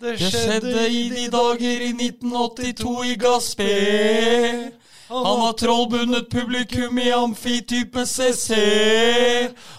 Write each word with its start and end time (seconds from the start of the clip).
Det 0.00 0.18
skjedde 0.18 0.88
i 0.88 1.08
de 1.08 1.28
dager 1.32 1.80
i 1.80 1.88
1982 1.88 3.04
i 3.04 3.14
Gaspé. 3.16 3.76
Han 5.08 5.40
har 5.40 5.52
trollbundet 5.52 6.28
publikum 6.30 6.98
i 6.98 7.12
amfitype 7.12 8.04
CC. 8.06 8.52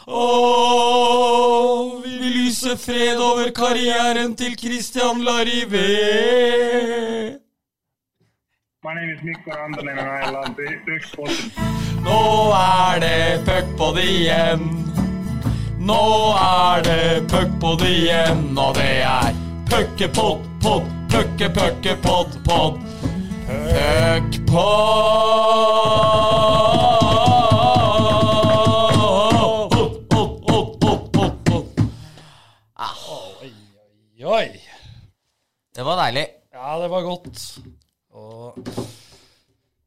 Og 0.07 2.01
vi 2.01 2.31
lyser 2.33 2.75
fred 2.81 3.21
over 3.21 3.51
karrieren 3.53 4.35
til 4.35 4.57
Christian 4.57 5.21
Larivé. 5.21 5.85
My 8.83 8.93
name 8.97 9.13
is 9.13 9.21
Mikko 9.23 9.51
på 9.51 9.99
and 9.99 9.99
I 9.99 10.31
love 10.31 10.55
the 10.57 10.69
Nå 12.01 12.51
er 12.57 12.99
det 12.99 13.43
igjen. 14.01 14.65
Nå 15.79 16.33
er 16.41 16.81
det 16.81 17.27
igjen, 17.85 18.57
og 18.57 18.75
det 18.75 19.03
er 19.05 19.46
puckepod, 19.69 20.39
pod, 20.63 20.83
pukke, 21.11 21.49
pukke, 21.49 21.95
pod, 22.01 22.27
pod. 22.45 22.73
Puckpod. 23.47 24.77
Oi! 34.27 34.61
Det 35.75 35.83
var 35.83 35.97
deilig. 36.01 36.25
Ja, 36.51 36.79
det 36.81 36.87
var 36.91 37.01
godt. 37.05 37.43
Og 38.17 38.57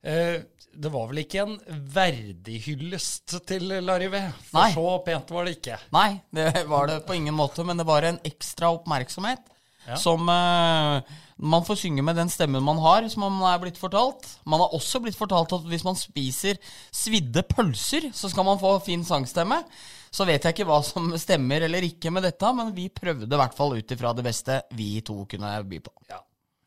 eh, 0.02 0.40
det 0.72 0.92
var 0.94 1.08
vel 1.10 1.20
ikke 1.24 1.42
en 1.42 1.56
verdig 1.92 2.60
hyllest 2.64 3.34
til 3.48 3.66
Larivé? 3.84 4.22
For 4.48 4.62
Nei. 4.62 4.70
så 4.72 4.86
pent 5.04 5.32
var 5.34 5.44
det 5.44 5.58
ikke. 5.58 5.76
Nei, 5.92 6.08
det 6.32 6.64
var 6.70 6.88
det 6.88 7.02
på 7.08 7.18
ingen 7.18 7.36
måte, 7.36 7.66
men 7.68 7.76
det 7.80 7.84
var 7.88 8.06
en 8.08 8.20
ekstra 8.24 8.70
oppmerksomhet. 8.78 9.44
Ja. 9.86 9.96
Som 9.98 10.28
uh, 10.28 11.00
man 11.40 11.64
får 11.64 11.78
synge 11.80 12.04
med 12.04 12.18
den 12.18 12.28
stemmen 12.32 12.64
man 12.64 12.80
har, 12.84 13.06
som 13.08 13.24
man 13.24 13.40
er 13.48 13.60
blitt 13.62 13.80
fortalt. 13.80 14.26
Man 14.44 14.60
har 14.60 14.74
også 14.76 15.00
blitt 15.02 15.18
fortalt 15.18 15.54
at 15.56 15.66
hvis 15.70 15.86
man 15.86 15.96
spiser 15.98 16.60
svidde 16.92 17.44
pølser, 17.48 18.10
så 18.14 18.28
skal 18.32 18.46
man 18.46 18.60
få 18.60 18.74
fin 18.84 19.04
sangstemme. 19.06 19.62
Så 20.10 20.26
vet 20.28 20.44
jeg 20.44 20.56
ikke 20.56 20.68
hva 20.68 20.80
som 20.84 21.12
stemmer 21.24 21.66
eller 21.66 21.86
ikke 21.86 22.12
med 22.12 22.26
dette, 22.28 22.54
men 22.56 22.74
vi 22.76 22.90
prøvde 22.92 23.30
i 23.30 23.40
hvert 23.40 23.56
fall 23.56 23.78
ut 23.78 23.96
ifra 23.96 24.12
det 24.16 24.26
beste 24.26 24.60
vi 24.76 24.92
to 25.06 25.22
kunne 25.30 25.54
by 25.70 25.80
på. 25.86 25.94
Ja. 26.10 26.20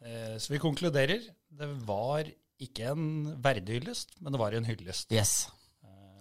Eh, 0.04 0.38
så 0.42 0.56
vi 0.56 0.64
konkluderer. 0.64 1.22
Det 1.54 1.70
var 1.86 2.26
ikke 2.64 2.94
en 2.94 3.06
verdig 3.44 3.80
hyllest, 3.80 4.16
men 4.22 4.34
det 4.34 4.42
var 4.42 4.56
en 4.56 4.66
hyllest. 4.68 5.12
Yes, 5.14 5.52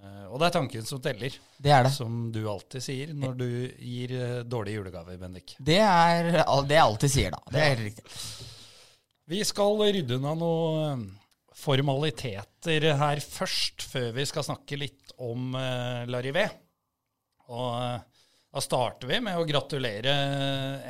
og 0.03 0.41
det 0.41 0.49
er 0.49 0.55
tanken 0.57 0.87
som 0.87 1.01
teller, 1.03 1.35
det 1.63 1.71
er 1.71 1.87
det. 1.87 1.93
som 1.95 2.25
du 2.35 2.41
alltid 2.51 2.83
sier 2.83 3.13
når 3.15 3.35
du 3.39 3.49
gir 3.79 4.15
eh, 4.17 4.39
dårlige 4.43 4.81
julegaver, 4.81 5.19
Bendik. 5.21 5.55
Det 5.63 5.79
er 5.79 6.31
det 6.33 6.75
jeg 6.75 6.83
alltid 6.83 7.13
sier, 7.13 7.37
da. 7.37 7.43
Det 7.53 7.61
er 7.61 7.71
helt 7.71 7.85
riktig. 7.87 8.07
Vi 9.31 9.43
skal 9.47 9.79
rydde 9.79 10.19
unna 10.19 10.35
noen 10.35 11.05
formaliteter 11.63 12.89
her 12.99 13.23
først, 13.23 13.85
før 13.93 14.11
vi 14.17 14.27
skal 14.27 14.47
snakke 14.49 14.81
litt 14.81 15.13
om 15.23 15.53
uh, 15.55 16.03
Larivé. 16.11 16.49
Og 17.53 17.69
eh, 17.77 18.25
da 18.53 18.63
starter 18.65 19.11
vi 19.11 19.19
med 19.23 19.39
å 19.39 19.47
gratulere 19.47 20.13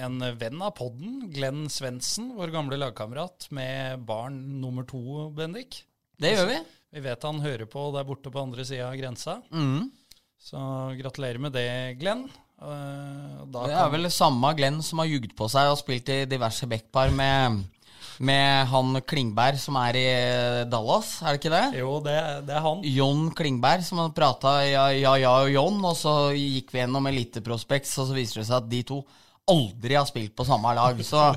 en 0.01 0.23
venn 0.39 0.63
av 0.63 0.73
podden, 0.79 1.27
Glenn 1.35 1.67
Svendsen, 1.73 2.33
vår 2.39 2.53
gamle 2.55 2.79
lagkamerat, 2.81 3.49
med 3.53 4.07
barn 4.09 4.39
nummer 4.63 4.87
to, 4.89 5.29
Bendik. 5.37 5.83
Det 6.23 6.33
gjør 6.37 6.49
vi. 6.53 6.61
Vi 6.93 7.01
vet 7.01 7.23
han 7.25 7.41
hører 7.41 7.69
på 7.71 7.87
der 7.95 8.05
borte 8.05 8.31
på 8.33 8.41
andre 8.43 8.65
sida 8.69 8.91
av 8.91 8.97
grensa. 9.01 9.39
Mm. 9.49 9.89
Så 10.43 10.61
gratulerer 10.99 11.41
med 11.41 11.55
det, 11.57 11.69
Glenn. 12.01 12.27
Da 12.59 13.63
Det 13.67 13.75
er 13.75 13.93
vel 13.95 14.11
samme 14.13 14.53
Glenn 14.59 14.83
som 14.85 15.01
har 15.03 15.09
jugd 15.09 15.33
på 15.39 15.49
seg 15.51 15.71
og 15.73 15.79
spilt 15.81 16.11
i 16.13 16.19
diverse 16.31 16.69
backpar 16.69 17.11
med, 17.17 17.63
med 18.23 18.69
han 18.71 19.01
Klingberg 19.09 19.59
som 19.59 19.79
er 19.81 19.99
i 19.99 20.05
Dallas, 20.71 21.17
er 21.23 21.33
det 21.33 21.41
ikke 21.41 21.55
det? 21.57 21.81
Jo, 21.81 21.97
det, 22.05 22.19
det 22.47 22.55
er 22.59 22.67
han. 22.69 22.85
John 22.87 23.25
Klingberg 23.35 23.89
som 23.89 24.03
han 24.05 24.15
prata 24.15 24.59
ja, 24.67 24.85
ja, 24.95 25.17
ja 25.25 25.33
og 25.41 25.51
John, 25.51 25.81
og 25.81 25.97
så 25.99 26.15
gikk 26.37 26.71
vi 26.75 26.85
gjennom 26.85 27.09
Elite 27.11 27.43
Prospects, 27.43 27.97
og 28.03 28.11
så 28.11 28.19
viser 28.21 28.43
det 28.43 28.49
seg 28.51 28.61
at 28.61 28.71
de 28.71 28.85
to 28.93 29.01
aldri 29.53 29.99
har 29.99 30.09
spilt 30.09 30.35
på 30.39 30.47
samme 30.49 30.73
lag. 30.79 30.99
Så, 31.05 31.29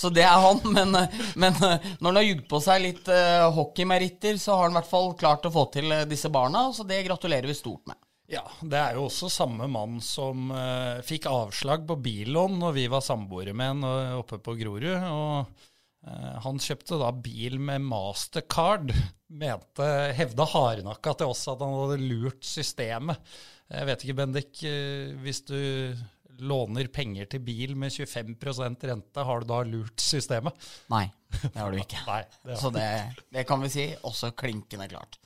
så 0.00 0.10
det 0.12 0.26
er 0.26 0.44
han. 0.44 0.60
Men, 0.74 0.94
men 1.38 1.56
når 1.62 2.06
han 2.08 2.20
har 2.20 2.28
jugd 2.28 2.46
på 2.50 2.60
seg 2.64 2.84
litt 2.84 3.10
uh, 3.10 3.48
hockeymeritter, 3.56 4.38
så 4.40 4.58
har 4.58 4.68
han 4.68 4.76
i 4.76 4.80
hvert 4.80 4.92
fall 4.92 5.12
klart 5.20 5.46
å 5.46 5.54
få 5.54 5.68
til 5.74 5.90
eh, 5.94 6.06
disse 6.10 6.30
barna, 6.32 6.68
så 6.74 6.86
det 6.88 7.04
gratulerer 7.06 7.48
vi 7.50 7.56
stort 7.58 7.86
med. 7.90 7.98
Ja, 8.30 8.44
det 8.62 8.78
er 8.78 8.94
jo 8.94 9.08
også 9.08 9.26
samme 9.32 9.66
mann 9.66 9.98
som 10.04 10.52
uh, 10.54 11.02
fikk 11.02 11.26
avslag 11.26 11.82
på 11.88 11.96
billån 11.98 12.60
når 12.60 12.76
vi 12.76 12.84
var 12.92 13.02
samboere 13.02 13.54
med 13.56 13.82
eh, 13.88 14.12
oppe 14.20 14.38
på 14.38 14.54
Grorud. 14.60 14.86
Og 14.86 15.64
eh, 16.06 16.36
han 16.44 16.62
kjøpte 16.62 17.00
da 17.00 17.10
bil 17.10 17.58
med 17.58 17.82
mastercard. 17.90 18.94
Mente, 19.34 19.88
hevda 20.14 20.46
hardnakka 20.52 21.16
til 21.18 21.34
oss 21.34 21.42
at 21.50 21.64
han 21.64 21.74
hadde 21.74 21.98
lurt 22.04 22.46
systemet. 22.46 23.18
Jeg 23.70 23.86
vet 23.90 24.06
ikke, 24.06 24.18
Bendik, 24.22 24.62
eh, 24.66 25.10
hvis 25.26 25.42
du 25.50 25.58
låner 26.40 26.90
penger 26.92 27.28
til 27.30 27.42
bil 27.44 27.76
med 27.78 27.92
25% 27.92 28.86
rente, 28.90 29.24
har 29.26 29.42
du 29.42 29.48
da 29.50 29.62
lurt 29.68 30.02
systemet? 30.02 30.68
Nei, 30.92 31.06
det 31.42 31.56
har 31.56 31.72
du 31.72 31.80
ikke. 31.80 32.04
Nei. 32.08 32.22
Det 32.46 32.60
Så 32.60 32.72
det, 32.74 32.86
det 33.32 33.46
kan 33.48 33.62
vi 33.62 33.72
si 33.72 33.88
også 34.02 34.32
klinkende 34.38 34.88
klart. 34.90 35.20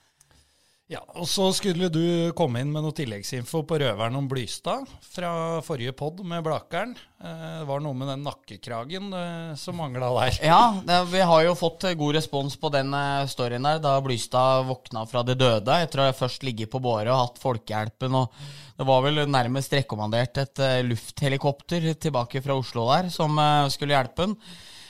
Ja, 0.92 1.00
og 1.16 1.24
så 1.24 1.46
skulle 1.56 1.86
du 1.88 2.28
komme 2.36 2.60
inn 2.60 2.68
med 2.68 2.84
noe 2.84 2.92
tilleggsinfo 2.92 3.62
på 3.64 3.78
røveren 3.80 4.18
om 4.18 4.26
Blystad 4.28 4.84
fra 5.14 5.30
forrige 5.64 5.94
pod 5.96 6.18
med 6.28 6.44
Blakeren. 6.44 6.90
Eh, 7.24 7.54
Det 7.62 7.68
var 7.70 7.80
noe 7.80 7.96
med 7.96 8.10
den 8.12 8.20
nakkekragen 8.26 9.06
eh, 9.16 9.54
som 9.56 9.78
mangla 9.80 10.10
der. 10.18 10.36
Ja, 10.44 10.58
det, 10.84 10.98
vi 11.08 11.22
har 11.24 11.46
jo 11.46 11.54
fått 11.56 11.86
eh, 11.88 11.96
god 11.96 12.18
respons 12.18 12.58
på 12.60 12.68
den 12.74 12.92
storyen 13.32 13.64
der, 13.64 13.80
da 13.80 13.94
Blystad 14.04 14.68
våkna 14.68 15.06
fra 15.08 15.24
det 15.24 15.38
døde 15.40 15.78
etter 15.86 16.02
å 16.04 16.06
ha 16.10 16.18
først 16.18 16.44
ligget 16.44 16.68
på 16.74 16.82
båre 16.84 17.08
og 17.14 17.22
hatt 17.22 17.40
folkehjelpen. 17.40 18.20
og 18.20 18.44
Det 18.76 18.84
var 18.92 19.08
vel 19.08 19.24
nærmest 19.24 19.72
rekommandert 19.72 20.36
et 20.44 20.64
lufthelikopter 20.84 21.94
tilbake 21.96 22.44
fra 22.44 22.60
Oslo 22.60 22.90
der 22.92 23.08
som 23.08 23.40
skulle 23.72 23.96
hjelpe 23.96 24.28
han. 24.28 24.36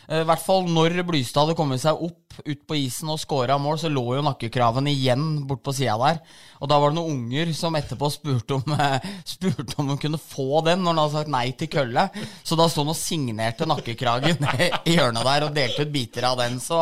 Eh, 0.08 0.20
I 0.20 0.26
hvert 0.28 0.42
fall 0.44 0.66
når 0.68 0.98
Blystad 1.08 1.44
hadde 1.46 1.56
kommet 1.58 1.80
seg 1.82 2.00
opp 2.04 2.20
ut 2.44 2.64
på 2.66 2.74
isen 2.80 3.12
og 3.12 3.20
scora 3.22 3.54
mål, 3.62 3.76
så 3.78 3.86
lå 3.92 4.02
jo 4.16 4.22
nakkekraven 4.26 4.88
igjen 4.90 5.22
bort 5.46 5.62
på 5.64 5.74
sida 5.76 5.94
der. 6.00 6.18
Og 6.58 6.68
da 6.72 6.78
var 6.82 6.90
det 6.90 6.98
noen 6.98 7.14
unger 7.28 7.52
som 7.54 7.76
etterpå 7.78 8.10
spurte 8.10 8.58
om, 8.58 8.74
eh, 8.74 9.06
spurte 9.34 9.78
om 9.80 9.92
de 9.92 9.98
kunne 10.02 10.18
få 10.20 10.60
den 10.66 10.82
når 10.82 10.90
han 10.96 11.02
hadde 11.04 11.16
sagt 11.20 11.32
nei 11.36 11.46
til 11.60 11.70
kølle. 11.76 12.08
Så 12.42 12.58
da 12.58 12.66
sto 12.68 12.82
han 12.82 12.92
og 12.94 12.98
signerte 12.98 13.68
nakkekragen 13.70 14.42
i 14.90 14.96
hjørnet 14.98 15.24
der 15.30 15.48
og 15.48 15.54
delte 15.56 15.86
ut 15.86 15.94
biter 15.94 16.26
av 16.32 16.40
den. 16.42 16.58
Så, 16.62 16.80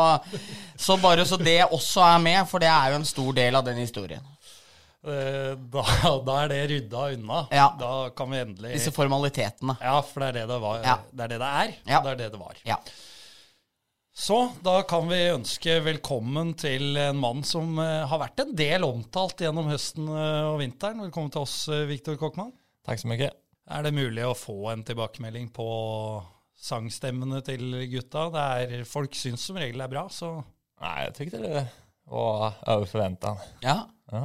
så 0.75 0.97
bare 1.03 1.25
så 1.29 1.37
det 1.39 1.59
også 1.69 2.01
er 2.09 2.21
med, 2.25 2.43
for 2.49 2.63
det 2.63 2.71
er 2.73 2.93
jo 2.95 3.01
en 3.03 3.07
stor 3.13 3.33
del 3.37 3.59
av 3.61 3.67
den 3.69 3.79
historien. 3.83 4.25
Eh, 5.05 5.53
Da, 5.73 5.83
da 6.27 6.35
er 6.43 6.51
det 6.51 6.59
rydda 6.71 7.07
unna. 7.13 7.45
Ja. 7.53 7.69
Da 7.79 8.09
kan 8.17 8.29
vi 8.31 8.39
endelig 8.41 8.73
Disse 8.77 8.93
formalitetene. 8.95 9.75
Ja, 9.83 9.97
for 10.01 10.23
det 10.23 10.29
er 10.33 10.37
det 10.41 10.45
det 10.53 10.61
var. 10.63 10.77
Ja. 10.85 10.97
Det 11.11 11.25
er 11.27 11.33
det 11.35 11.41
det 11.43 11.49
er. 11.63 11.73
Ja. 11.91 11.99
Det 12.05 12.13
er 12.13 12.21
det 12.25 12.29
det 12.33 12.39
var. 12.41 12.61
Ja. 12.67 12.77
Så 14.13 14.35
da 14.61 14.75
kan 14.85 15.07
vi 15.09 15.17
ønske 15.33 15.79
velkommen 15.81 16.51
til 16.61 16.97
en 17.01 17.17
mann 17.17 17.39
som 17.47 17.79
eh, 17.81 18.03
har 18.05 18.19
vært 18.21 18.43
en 18.43 18.51
del 18.55 18.83
omtalt 18.85 19.41
gjennom 19.41 19.71
høsten 19.71 20.05
eh, 20.05 20.43
og 20.51 20.59
vinteren. 20.61 21.01
Velkommen 21.07 21.31
til 21.33 21.41
oss, 21.41 21.55
eh, 21.73 21.87
Viktor 21.89 22.19
Kokkmann. 22.21 22.51
Takk 22.85 23.01
så 23.01 23.09
mye. 23.09 23.31
Er 23.73 23.87
det 23.87 23.93
mulig 23.97 24.21
å 24.27 24.35
få 24.37 24.59
en 24.69 24.83
tilbakemelding 24.85 25.47
på 25.55 25.65
sangstemmene 26.63 27.41
til 27.47 27.73
gutta? 27.89 28.27
Det 28.35 28.43
er, 28.67 28.85
folk 28.85 29.17
syns 29.17 29.47
som 29.49 29.57
regel 29.57 29.81
det 29.81 29.87
er 29.87 29.93
bra, 29.95 30.05
så 30.13 30.35
Nei, 30.83 30.93
jeg 31.07 31.15
tror 31.15 31.27
ikke 31.31 31.41
det 31.41 31.65
var 32.11 32.55
over 32.75 32.87
forventa. 32.91 33.33
Ja. 33.63 33.75
Ja. 34.11 34.23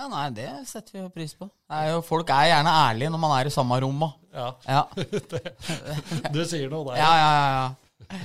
ja, 0.00 0.06
nei, 0.08 0.24
det 0.34 0.48
setter 0.70 0.96
vi 0.96 1.02
jo 1.04 1.12
pris 1.14 1.36
på. 1.38 1.46
Det 1.68 1.78
er 1.84 1.92
jo, 1.92 2.02
folk 2.06 2.32
er 2.32 2.48
gjerne 2.48 2.74
ærlige 2.88 3.12
når 3.12 3.22
man 3.22 3.36
er 3.36 3.50
i 3.50 3.54
samme 3.54 3.78
rom 3.84 4.02
òg. 4.08 4.18
ja. 4.34 4.50
Ja. 4.66 4.82
Du 6.34 6.42
sier 6.48 6.72
noe 6.72 6.88
der. 6.90 6.98
ja, 7.04 7.12
ja, 7.22 7.30
ja, 7.38 7.48
ja. 7.60 8.18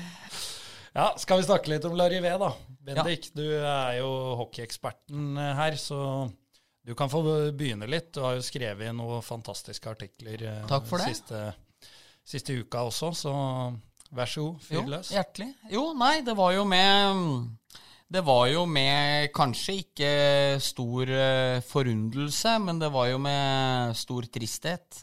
Ja, 0.94 1.14
Skal 1.18 1.42
vi 1.42 1.48
snakke 1.48 1.72
litt 1.74 1.86
om 1.90 1.96
Larivé, 1.98 2.36
da? 2.38 2.52
Bendik, 2.86 3.32
du 3.34 3.46
er 3.50 3.98
jo 3.98 4.10
hockeyeksperten 4.44 5.38
her, 5.58 5.78
så 5.82 6.30
du 6.86 6.94
kan 7.00 7.10
få 7.10 7.24
begynne 7.56 7.88
litt. 7.90 8.12
Du 8.14 8.22
har 8.22 8.36
jo 8.38 8.44
skrevet 8.46 8.94
noen 8.94 9.24
fantastiske 9.26 9.90
artikler 9.90 10.44
eh, 10.50 10.60
Takk 10.70 10.86
for 10.90 11.02
det. 11.02 11.16
Siste, 11.16 11.42
siste 12.36 12.58
uka 12.60 12.84
også, 12.90 13.10
så 13.18 13.34
vær 14.14 14.30
så 14.30 14.46
god, 14.50 14.60
fyr 14.68 14.92
løs. 14.92 15.10
hjertelig. 15.16 15.50
Jo, 15.74 15.88
nei, 15.98 16.20
det 16.28 16.36
var 16.38 16.52
jo 16.54 16.66
med 16.70 17.24
Det 18.14 18.22
var 18.28 18.44
jo 18.52 18.68
med 18.70 19.32
kanskje 19.34 19.80
ikke 19.82 20.12
stor 20.62 21.10
eh, 21.10 21.64
forundelse, 21.72 22.60
men 22.68 22.84
det 22.84 22.92
var 22.94 23.10
jo 23.10 23.18
med 23.24 23.98
stor 23.98 24.30
tristhet. 24.30 25.02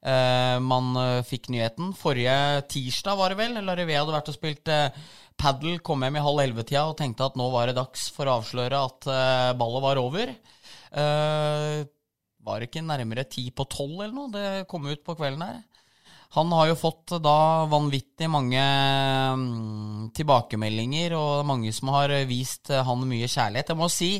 Eh, 0.00 0.58
man 0.64 0.92
eh, 0.96 1.22
fikk 1.28 1.48
nyheten. 1.52 1.94
Forrige 1.96 2.36
tirsdag 2.72 3.16
var 3.20 3.32
det 3.32 3.40
vel. 3.40 3.56
Larivé 3.64 3.96
hadde 3.96 4.14
vært 4.18 4.30
og 4.32 4.36
spilt 4.36 4.68
eh, 4.72 4.92
padel, 5.40 5.78
kom 5.84 6.04
hjem 6.04 6.18
i 6.20 6.24
halv 6.24 6.42
elleve-tida 6.44 6.84
og 6.90 6.98
tenkte 6.98 7.26
at 7.26 7.38
nå 7.40 7.48
var 7.52 7.70
det 7.70 7.78
dags 7.78 8.08
for 8.14 8.28
å 8.28 8.38
avsløre 8.40 8.82
at 8.90 9.08
uh, 9.08 9.50
ballet 9.58 9.84
var 9.86 10.02
over. 10.02 10.34
Uh, 10.92 11.80
var 12.44 12.60
det 12.60 12.70
ikke 12.70 12.84
nærmere 12.84 13.26
ti 13.30 13.48
på 13.52 13.66
tolv 13.70 13.98
eller 13.98 14.16
noe? 14.16 14.32
Det 14.34 14.68
kom 14.70 14.88
ut 14.88 15.04
på 15.06 15.16
kvelden 15.18 15.44
her. 15.44 15.62
Han 16.36 16.52
har 16.54 16.68
jo 16.70 16.78
fått 16.78 17.16
da 17.24 17.66
vanvittig 17.66 18.28
mange 18.30 18.60
mm, 18.62 20.10
tilbakemeldinger, 20.14 21.16
og 21.18 21.48
mange 21.48 21.72
som 21.74 21.90
har 21.96 22.14
vist 22.28 22.70
han 22.70 23.02
mye 23.08 23.26
kjærlighet. 23.26 23.72
Jeg 23.72 23.80
må 23.80 23.90
si 23.90 24.12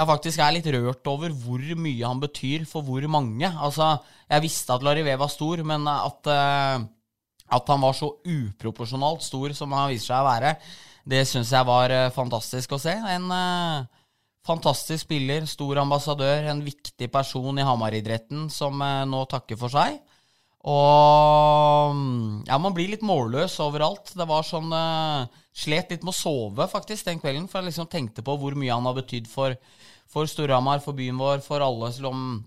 jeg 0.00 0.08
faktisk 0.08 0.40
er 0.40 0.54
litt 0.56 0.68
rørt 0.72 1.08
over 1.10 1.32
hvor 1.42 1.60
mye 1.76 2.06
han 2.06 2.22
betyr 2.22 2.64
for 2.68 2.86
hvor 2.86 3.04
mange. 3.12 3.44
Altså, 3.44 3.98
jeg 4.30 4.44
visste 4.46 4.72
at 4.72 4.86
Larivé 4.86 5.16
var 5.20 5.28
stor, 5.28 5.60
men 5.66 5.84
at, 5.92 6.30
eh, 6.30 6.86
at 7.50 7.72
han 7.72 7.82
var 7.82 7.96
så 7.98 8.12
uproporsjonalt 8.22 9.24
stor 9.26 9.54
som 9.56 9.72
han 9.76 9.90
viser 9.90 10.12
seg 10.12 10.22
å 10.22 10.28
være, 10.28 10.54
det 11.10 11.24
syns 11.28 11.50
jeg 11.54 11.66
var 11.66 11.92
eh, 11.94 12.12
fantastisk 12.14 12.76
å 12.76 12.80
se. 12.80 12.92
En 12.92 13.26
uh, 13.32 13.86
fantastisk 14.46 15.06
spiller, 15.06 15.46
stor 15.48 15.80
ambassadør, 15.82 16.50
en 16.52 16.62
viktig 16.64 17.08
person 17.12 17.58
i 17.58 17.66
Hamar-idretten 17.66 18.48
som 18.52 18.80
uh, 18.84 19.02
nå 19.08 19.24
takker 19.30 19.58
for 19.60 19.72
seg. 19.72 19.98
Og 20.68 21.94
mm, 21.96 22.44
ja, 22.50 22.58
man 22.60 22.74
blir 22.76 22.92
litt 22.92 23.04
målløs 23.06 23.56
overalt. 23.64 24.12
Det 24.12 24.26
var 24.28 24.44
sånn 24.44 24.68
uh, 24.74 25.28
Slet 25.60 25.90
litt 25.90 26.04
med 26.06 26.12
å 26.12 26.16
sove 26.16 26.66
faktisk 26.70 27.08
den 27.08 27.18
kvelden, 27.20 27.48
for 27.50 27.58
jeg 27.58 27.72
liksom 27.72 27.88
tenkte 27.90 28.22
på 28.24 28.36
hvor 28.38 28.54
mye 28.56 28.72
han 28.72 28.86
har 28.86 28.94
betydd 28.96 29.26
for, 29.28 29.56
for 30.08 30.28
Storhamar, 30.30 30.78
for 30.84 30.96
byen 30.96 31.18
vår, 31.20 31.42
for 31.44 31.60
alle 31.64 31.90
som, 31.96 32.38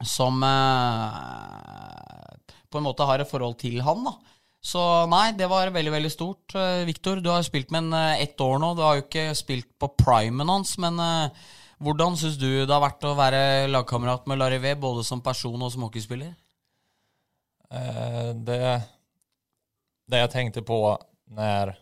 som 0.00 0.40
uh, 0.42 2.32
på 2.72 2.80
en 2.80 2.86
måte 2.88 3.06
har 3.06 3.22
et 3.22 3.30
forhold 3.30 3.58
til 3.60 3.82
han. 3.84 4.02
da. 4.08 4.14
Så 4.66 4.80
nei, 5.10 5.28
det 5.38 5.46
var 5.50 5.70
veldig 5.70 5.92
veldig 5.94 6.10
stort. 6.10 6.56
Uh, 6.56 6.82
Viktor, 6.88 7.20
du 7.22 7.30
har 7.30 7.42
jo 7.42 7.50
spilt 7.50 7.70
med 7.74 7.86
en 7.86 8.16
ett 8.18 8.40
år 8.42 8.58
nå. 8.62 8.72
Du 8.74 8.82
har 8.82 8.98
jo 8.98 9.04
ikke 9.06 9.28
spilt 9.38 9.70
på 9.78 9.92
primen 10.00 10.50
hans, 10.50 10.74
men 10.82 10.98
hvordan 11.82 12.16
syns 12.16 12.38
du 12.40 12.48
det 12.64 12.72
har 12.72 12.80
vært 12.80 13.04
å 13.04 13.14
være 13.18 13.68
lagkamerat 13.68 14.26
med 14.26 14.40
Larivé, 14.40 14.72
både 14.80 15.04
som 15.04 15.20
person 15.24 15.60
og 15.60 15.72
som 15.74 15.84
hockeyspiller? 15.84 16.32
Eh, 17.70 18.30
det, 18.46 18.60
det 20.08 20.22
jeg 20.22 20.32
tenkte 20.32 20.62
på 20.64 20.78
når 21.36 21.74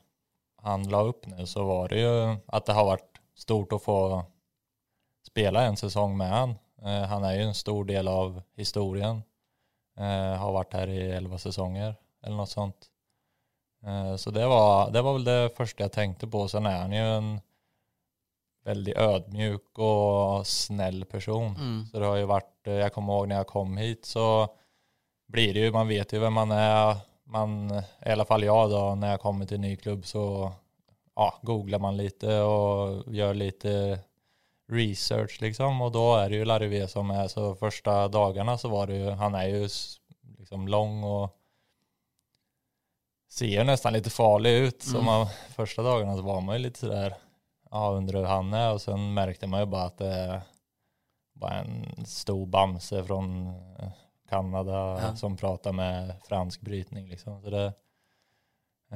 han 0.64 0.86
la 0.90 1.02
opp 1.10 1.28
nå, 1.28 1.44
så 1.46 1.64
var 1.68 1.92
det 1.92 2.02
jo 2.02 2.14
at 2.34 2.66
det 2.66 2.76
har 2.76 2.88
vært 2.88 3.20
stort 3.38 3.74
å 3.76 3.82
få 3.82 3.98
spille 5.26 5.62
en 5.68 5.78
sesong 5.78 6.16
med 6.16 6.32
han. 6.32 6.56
Eh, 6.82 7.04
han 7.10 7.26
er 7.28 7.38
jo 7.38 7.48
en 7.50 7.58
stor 7.58 7.84
del 7.88 8.08
av 8.10 8.40
historien. 8.58 9.22
Eh, 9.94 10.32
har 10.40 10.56
vært 10.56 10.74
her 10.74 10.90
i 10.90 11.02
elleve 11.14 11.38
säsonger 11.38 11.94
eller 12.24 12.38
noe 12.40 12.50
sånt. 12.50 12.90
Så 14.16 14.32
det 14.32 14.46
var, 14.48 14.88
det 14.90 15.02
var 15.04 15.12
vel 15.18 15.26
det 15.26 15.52
første 15.58 15.84
jeg 15.84 15.92
tenkte 15.92 16.28
på. 16.32 16.46
Sen 16.48 16.64
er 16.64 16.78
han 16.86 16.94
jo 16.96 17.02
en 17.18 17.34
veldig 18.64 18.94
ødmjuk 18.96 19.80
og 19.84 20.46
snill 20.48 21.04
person. 21.04 21.52
Mm. 21.52 21.80
Så 21.90 22.00
det 22.00 22.08
har 22.08 22.20
jo 22.20 22.30
vært 22.30 22.50
Jeg 22.64 22.92
kommer 22.94 23.18
ihåg 23.18 23.28
når 23.28 23.42
jeg 23.42 23.50
kom 23.50 23.76
hit 23.76 24.08
så 24.08 24.28
blir 25.34 25.52
det 25.52 25.66
jo 25.66 25.74
man 25.74 25.88
vet 25.88 26.12
jo 26.12 26.22
vem 26.22 26.36
man 26.38 26.54
er. 26.56 27.02
Man, 27.34 27.68
I 27.72 28.12
alle 28.12 28.26
fall 28.28 28.44
ja 28.44 28.56
da, 28.68 28.82
når 29.00 29.14
jeg 29.14 29.20
kommer 29.22 29.48
til 29.48 29.58
en 29.58 29.64
ny 29.64 29.74
klubb 29.80 30.04
så 30.06 30.24
ja, 30.44 31.28
googler 31.42 31.80
man 31.80 31.96
lite 31.96 32.36
og 32.44 33.06
gjør 33.12 33.38
litt 33.38 33.64
research 34.72 35.40
liksom 35.40 35.80
Og 35.84 35.92
da 35.94 36.04
er 36.18 36.30
det 36.30 36.40
jo 36.40 36.48
Larry 36.48 36.68
V 36.72 36.82
som 36.88 37.10
er 37.14 37.30
så 37.32 37.50
første 37.58 37.94
dagene 38.12 38.56
så 38.60 38.70
var 38.72 38.92
det 38.92 39.00
jo 39.00 39.14
han 39.20 39.36
er 39.40 39.48
jo 39.54 39.62
liksom 39.64 40.68
lang 40.68 41.02
och 41.04 41.32
ser 43.34 43.64
nästan 43.64 43.92
lite 43.92 44.10
farlig 44.10 44.50
ut. 44.50 44.82
Så 44.82 44.94
mm. 44.96 45.04
man, 45.04 45.26
första 45.54 45.82
dagarna 45.82 46.16
så 46.16 46.22
var 46.22 46.40
man 46.40 46.56
ju 46.56 46.62
lite 46.62 46.78
sådär, 46.78 47.14
ja 47.70 47.90
undrar 47.90 48.18
hur 48.18 48.26
han 48.26 48.52
är 48.52 48.72
och 48.72 48.82
sen 48.82 49.14
märkte 49.14 49.46
man 49.46 49.60
ju 49.60 49.66
bara 49.66 49.84
att 49.84 49.98
det 49.98 50.42
var 51.32 51.50
en 51.50 52.06
stor 52.06 52.46
bamse 52.46 53.04
från 53.04 53.54
Kanada 54.28 54.72
ja. 54.72 55.16
som 55.16 55.36
pratar 55.36 55.72
med 55.72 56.14
fransk 56.24 56.60
brytning. 56.60 57.08
Liksom. 57.08 57.42
Så 57.42 57.50
det, 57.50 57.72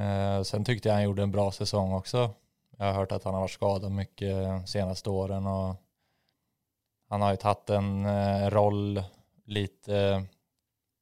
eh, 0.03 0.43
sen 0.43 0.65
tyckte 0.65 0.89
jag 0.89 0.95
han 0.95 1.05
gjorde 1.05 1.23
en 1.23 1.33
bra 1.33 1.51
säsong 1.51 1.93
också. 1.93 2.31
Jag 2.77 2.87
har 2.87 2.93
hört 2.93 3.13
att 3.13 3.25
han 3.25 3.35
har 3.35 3.41
varit 3.41 3.51
skadad 3.51 3.93
mycket 3.93 4.69
senaste 4.69 5.11
åren 5.11 5.47
och 5.47 5.77
han 7.09 7.21
har 7.23 7.31
ju 7.31 7.37
tagit 7.37 7.71
en 7.71 8.07
eh, 8.07 8.51
roll 8.51 9.03
lite 9.45 10.25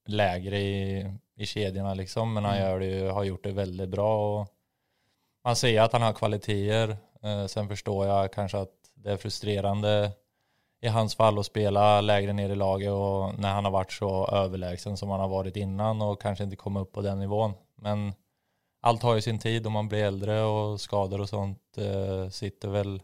lägre 0.06 0.58
i, 0.58 1.12
i 1.36 1.46
kedjorna 1.46 1.94
liksom, 1.94 2.34
men 2.34 2.44
han 2.44 2.56
mm. 2.56 2.68
gör 2.68 2.80
det 2.80 3.12
har 3.12 3.24
gjort 3.24 3.44
det 3.44 3.52
väldigt 3.52 3.88
bra. 3.88 4.40
Och 4.40 4.48
man 5.44 5.56
ser 5.56 5.80
att 5.80 5.92
han 5.92 6.02
har 6.02 6.12
kvaliteter. 6.12 6.96
Eh, 7.22 7.46
sen 7.46 7.68
förstår 7.68 8.06
jag 8.06 8.32
kanske 8.32 8.58
att 8.58 8.72
det 8.94 9.12
är 9.12 9.16
frustrerande 9.16 10.12
i 10.80 10.88
hans 10.88 11.14
fall 11.14 11.38
att 11.38 11.46
spela 11.46 12.00
lägre 12.00 12.32
ner 12.32 12.50
i 12.50 12.54
laget 12.54 12.90
och 12.90 13.38
när 13.38 13.52
han 13.52 13.64
har 13.64 13.72
varit 13.72 13.92
så 13.92 14.26
överlägsen 14.26 14.96
som 14.96 15.10
han 15.10 15.20
har 15.20 15.28
varit 15.28 15.56
innan 15.56 16.02
och 16.02 16.22
kanske 16.22 16.44
inte 16.44 16.56
komma 16.56 16.80
upp 16.80 16.92
på 16.92 17.00
den 17.00 17.18
nivån. 17.18 17.54
Men 17.76 18.12
allt 18.80 19.02
har 19.02 19.14
ju 19.14 19.20
sin 19.20 19.38
tid 19.38 19.66
och 19.66 19.72
man 19.72 19.88
blir 19.88 20.04
äldre 20.04 20.42
och 20.42 20.80
skador 20.80 21.20
och 21.20 21.28
sånt 21.28 21.60
eh, 21.76 22.30
sitter 22.30 22.68
väl 22.68 23.02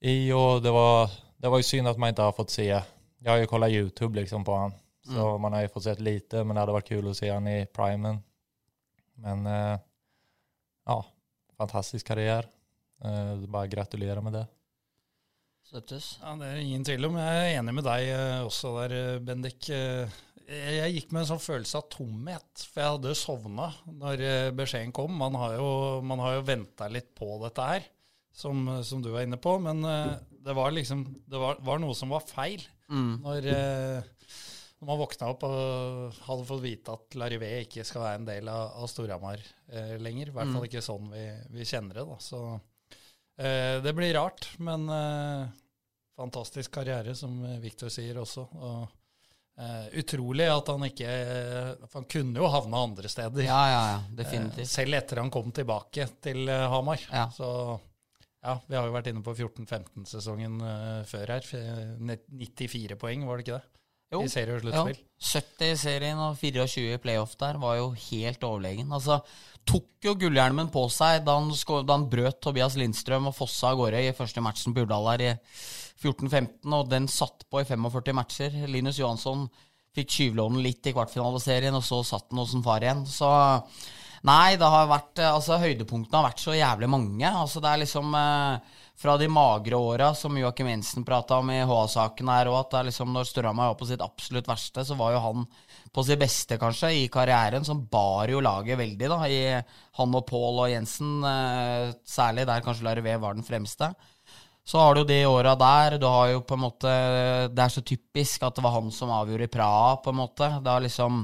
i 0.00 0.32
och 0.32 0.62
det 0.62 0.70
var, 0.70 1.10
det 1.36 1.48
var 1.48 1.56
ju 1.56 1.62
synd 1.62 1.88
att 1.88 1.98
man 1.98 2.08
inte 2.08 2.22
har 2.22 2.32
fått 2.32 2.50
se. 2.50 2.82
Jag 3.18 3.32
har 3.32 3.38
ju 3.38 3.46
kollat 3.46 3.70
YouTube 3.70 4.20
liksom 4.20 4.44
på 4.44 4.54
han. 4.54 4.72
Så 5.08 5.28
mm. 5.28 5.42
man 5.42 5.52
har 5.52 5.64
ju 5.64 5.68
fått 5.68 5.88
sett 5.88 6.00
lite 6.00 6.44
men 6.44 6.54
det 6.54 6.60
hade 6.60 6.72
varit 6.72 6.88
kul 6.88 7.10
att 7.10 7.16
se 7.16 7.30
han 7.30 7.48
i 7.48 7.66
primen. 7.66 8.20
Men 9.14 9.46
eh, 9.46 9.78
ja, 10.86 11.04
fantastisk 11.56 12.06
karriär. 12.06 12.46
Eh, 13.04 13.36
bare 13.48 13.68
gratulera 13.68 14.20
med 14.20 14.32
det. 14.32 14.46
støttes. 15.64 16.18
Ja, 16.22 16.36
Det 16.36 16.46
er 16.46 16.62
ingen 16.62 16.84
tvil 16.84 17.04
om. 17.04 17.18
Jeg 17.20 17.42
er 17.42 17.58
enig 17.58 17.74
med 17.74 17.84
deg 17.84 18.08
eh, 18.08 18.40
også 18.46 18.72
der, 18.80 18.96
eh, 18.96 19.20
Bendik. 19.20 19.68
Eh, 19.68 20.18
jeg 20.48 20.94
gikk 20.94 21.10
med 21.12 21.22
en 21.22 21.28
sånn 21.28 21.44
følelse 21.44 21.76
av 21.76 21.90
tomhet, 21.92 22.62
for 22.70 22.80
jeg 22.80 22.92
hadde 22.94 23.16
sovna 23.20 23.66
når 23.84 24.22
beskjeden 24.56 24.94
kom. 24.96 25.12
Man 25.12 25.36
har 25.36 25.58
jo, 25.58 25.66
man 26.00 26.22
jo 26.38 26.46
venta 26.46 26.88
litt 26.88 27.10
på 27.18 27.34
dette 27.42 27.66
her, 27.68 27.84
som, 28.32 28.62
som, 28.80 29.02
du 29.04 29.10
var 29.12 29.26
inne 29.26 29.36
på. 29.36 29.58
Men 29.60 29.84
det 29.84 30.54
var 30.56 30.72
liksom 30.72 31.04
Det 31.28 31.42
var, 31.42 31.60
var 31.60 31.82
noe 31.82 31.92
som 31.92 32.08
var 32.16 32.24
feil. 32.24 32.64
Mm. 32.88 33.20
Når, 33.26 33.50
når, 34.78 34.86
man 34.86 35.00
våkna 35.00 35.28
opp 35.32 35.44
og 35.48 36.18
hadde 36.28 36.48
fått 36.48 36.64
vite 36.64 36.94
at 36.94 37.16
Larivé 37.18 37.52
ikke 37.64 37.84
skal 37.86 38.04
være 38.04 38.20
en 38.22 38.28
del 38.28 38.50
av, 38.52 38.76
av 38.78 38.90
Storhamar 38.90 39.42
eh, 39.42 39.96
lenger. 39.98 40.30
I 40.30 40.36
hvert 40.36 40.52
fall 40.52 40.64
mm. 40.64 40.68
ikke 40.70 40.84
sånn 40.86 41.08
vi, 41.12 41.24
vi 41.58 41.66
kjenner 41.68 42.00
det. 42.00 42.06
da, 42.08 42.18
så 42.22 42.42
Eh, 43.38 43.82
det 43.82 43.92
blir 43.92 44.14
rart, 44.14 44.50
men 44.58 44.88
eh, 44.88 45.48
fantastisk 46.16 46.74
karriere, 46.74 47.14
som 47.14 47.36
Viktor 47.62 47.90
sier 47.92 48.18
også. 48.18 48.42
Og, 48.58 48.96
eh, 49.62 49.84
utrolig 50.02 50.48
at 50.50 50.72
han 50.72 50.86
ikke 50.88 51.12
For 51.84 52.00
han 52.00 52.08
kunne 52.10 52.42
jo 52.42 52.50
havna 52.50 52.82
andre 52.88 53.10
steder. 53.12 53.44
Ja, 53.46 53.60
ja, 53.70 53.84
ja, 53.92 54.00
definitivt. 54.22 54.70
selv 54.70 54.98
etter 54.98 55.22
han 55.22 55.30
kom 55.30 55.54
tilbake 55.54 56.08
til 56.20 56.50
Hamar. 56.50 57.04
Ja. 57.12 57.28
Så 57.30 57.78
ja, 58.42 58.58
vi 58.66 58.78
har 58.78 58.86
jo 58.86 58.94
vært 58.94 59.12
inne 59.12 59.22
på 59.22 59.34
14-15-sesongen 59.36 60.58
før 61.06 61.34
her. 61.36 61.46
94 61.98 62.98
poeng, 62.98 63.26
var 63.26 63.38
det 63.38 63.46
ikke 63.46 63.58
det? 63.60 63.74
Jo, 64.08 64.22
I 64.24 64.30
serie 64.32 64.56
og 64.56 64.62
sluttspill. 64.62 64.96
Ja. 64.96 65.04
70 65.18 65.72
i 65.72 65.76
serien 65.76 66.20
og 66.22 66.36
24 66.38 66.94
i 66.94 67.00
playoff 67.02 67.34
der 67.40 67.58
var 67.60 67.76
jo 67.76 67.90
helt 68.06 68.44
overlegen. 68.46 68.92
Altså, 68.94 69.18
tok 69.68 70.06
jo 70.06 70.14
gullhjelmen 70.16 70.70
på 70.72 70.86
seg 70.92 71.26
da 71.26 71.34
han, 71.36 71.50
da 71.52 71.96
han, 71.96 72.06
brøt 72.08 72.40
Tobias 72.44 72.78
Lindstrøm 72.80 73.28
og 73.28 73.36
fossa 73.36 73.72
av 73.72 73.82
gårde 73.82 74.00
i 74.06 74.14
første 74.16 74.44
matchen 74.44 74.72
på 74.72 74.86
Urdal 74.86 75.10
her 75.12 75.24
i 75.26 75.32
14-15, 75.98 76.48
og 76.72 76.88
den 76.88 77.08
satt 77.10 77.44
på 77.50 77.60
i 77.60 77.68
45 77.68 78.16
matcher. 78.16 78.58
Linus 78.70 79.00
Johansson 79.02 79.44
fikk 79.96 80.12
tyvlånen 80.14 80.62
litt 80.64 80.86
i 80.86 80.94
kvartfinaliserien, 80.96 81.76
og 81.76 81.84
så 81.84 82.00
satt 82.06 82.30
han 82.30 82.40
hos 82.40 82.54
en 82.56 82.64
far 82.64 82.86
igjen. 82.86 83.04
Så 83.10 83.28
nei, 84.28 84.56
det 84.60 84.72
har 84.72 84.88
vært 84.88 85.24
Altså, 85.26 85.58
høydepunktene 85.60 86.22
har 86.22 86.30
vært 86.30 86.44
så 86.46 86.56
jævlig 86.56 86.88
mange. 86.94 87.28
Altså, 87.28 87.60
det 87.60 87.72
er 87.72 87.82
liksom 87.82 88.14
eh, 88.16 88.76
fra 88.98 89.14
de 89.16 89.28
magre 89.30 89.78
åra 89.78 90.10
som 90.14 90.34
Joakim 90.38 90.68
Jensen 90.72 91.04
prata 91.06 91.36
om 91.38 91.50
i 91.54 91.60
HA-saken 91.62 92.30
her, 92.32 92.50
og 92.50 92.58
at 92.64 92.88
liksom 92.88 93.12
når 93.14 93.28
Storhamar 93.28 93.70
var 93.70 93.78
på 93.78 93.86
sitt 93.86 94.02
absolutt 94.02 94.50
verste, 94.50 94.82
så 94.84 94.96
var 94.98 95.14
jo 95.14 95.20
han 95.22 95.44
på 95.94 96.02
sitt 96.04 96.18
beste, 96.18 96.58
kanskje, 96.58 96.90
i 96.98 97.06
karrieren, 97.12 97.64
som 97.64 97.84
bar 97.86 98.30
jo 98.32 98.42
laget 98.42 98.80
veldig, 98.80 99.10
da, 99.14 99.20
i 99.30 99.40
han 100.00 100.18
og 100.18 100.26
Pål 100.26 100.64
og 100.64 100.72
Jensen, 100.72 101.14
eh, 101.30 101.94
særlig 102.06 102.48
der 102.50 102.64
kanskje 102.66 102.88
Larvé 102.88 103.14
var 103.22 103.38
den 103.38 103.46
fremste. 103.46 103.92
Så 104.68 104.82
har 104.82 104.98
du 104.98 105.04
de 105.06 105.22
åra 105.30 105.54
der, 105.56 105.96
du 105.96 106.06
har 106.10 106.34
jo 106.34 106.42
på 106.44 106.58
en 106.58 106.60
måte 106.60 106.90
Det 107.48 107.62
er 107.62 107.72
så 107.72 107.80
typisk 107.80 108.42
at 108.44 108.58
det 108.58 108.64
var 108.66 108.74
han 108.74 108.90
som 108.92 109.14
avgjorde 109.14 109.46
i 109.46 109.52
Praha, 109.54 109.96
på 110.02 110.10
en 110.10 110.18
måte. 110.18 110.50
Det 110.60 110.74
har 110.74 110.82
liksom 110.84 111.22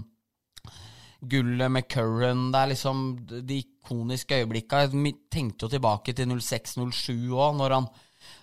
Gullet 1.30 1.72
med 1.72 1.88
Curran 1.90 2.50
Det 2.52 2.60
er 2.60 2.70
liksom 2.72 3.04
de 3.48 3.60
ikoniske 3.62 4.40
øyeblikka. 4.42 4.84
Jeg 4.84 5.14
tenkte 5.32 5.66
jo 5.66 5.72
tilbake 5.72 6.14
til 6.16 6.32
06-07 6.32 7.30
òg, 7.32 7.56
når 7.58 7.76
han 7.78 7.88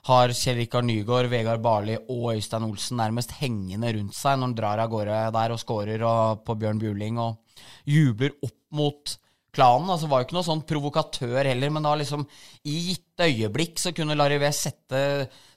har 0.09 0.33
Kjell 0.38 0.59
Rikard 0.61 0.85
Nygaard, 0.85 1.29
Vegard 1.31 1.61
Barli 1.61 1.95
og 1.97 2.35
Øystein 2.35 2.67
Olsen 2.67 3.00
nærmest 3.01 3.33
hengende 3.39 3.93
rundt 3.95 4.17
seg 4.17 4.38
når 4.38 4.47
han 4.47 4.57
drar 4.57 4.83
av 4.83 4.91
gårde 4.93 5.23
der 5.33 5.53
og 5.53 5.61
scorer 5.61 6.05
på 6.45 6.57
Bjørn 6.57 6.81
Bjuling 6.81 7.19
og 7.21 7.63
jubler 7.89 8.35
opp 8.41 8.57
mot 8.77 9.15
klanen. 9.55 9.89
Altså 9.91 10.09
var 10.09 10.21
jo 10.21 10.29
ikke 10.29 10.38
noe 10.38 10.47
sånn 10.47 10.65
provokatør 10.67 11.50
heller, 11.50 11.73
men 11.73 11.85
da 11.85 11.95
liksom 12.00 12.25
i 12.69 12.77
gitte 12.89 13.27
øyeblikk 13.27 13.81
så 13.81 13.93
kunne 13.95 14.17
Larivé 14.17 14.51
sette 14.55 15.01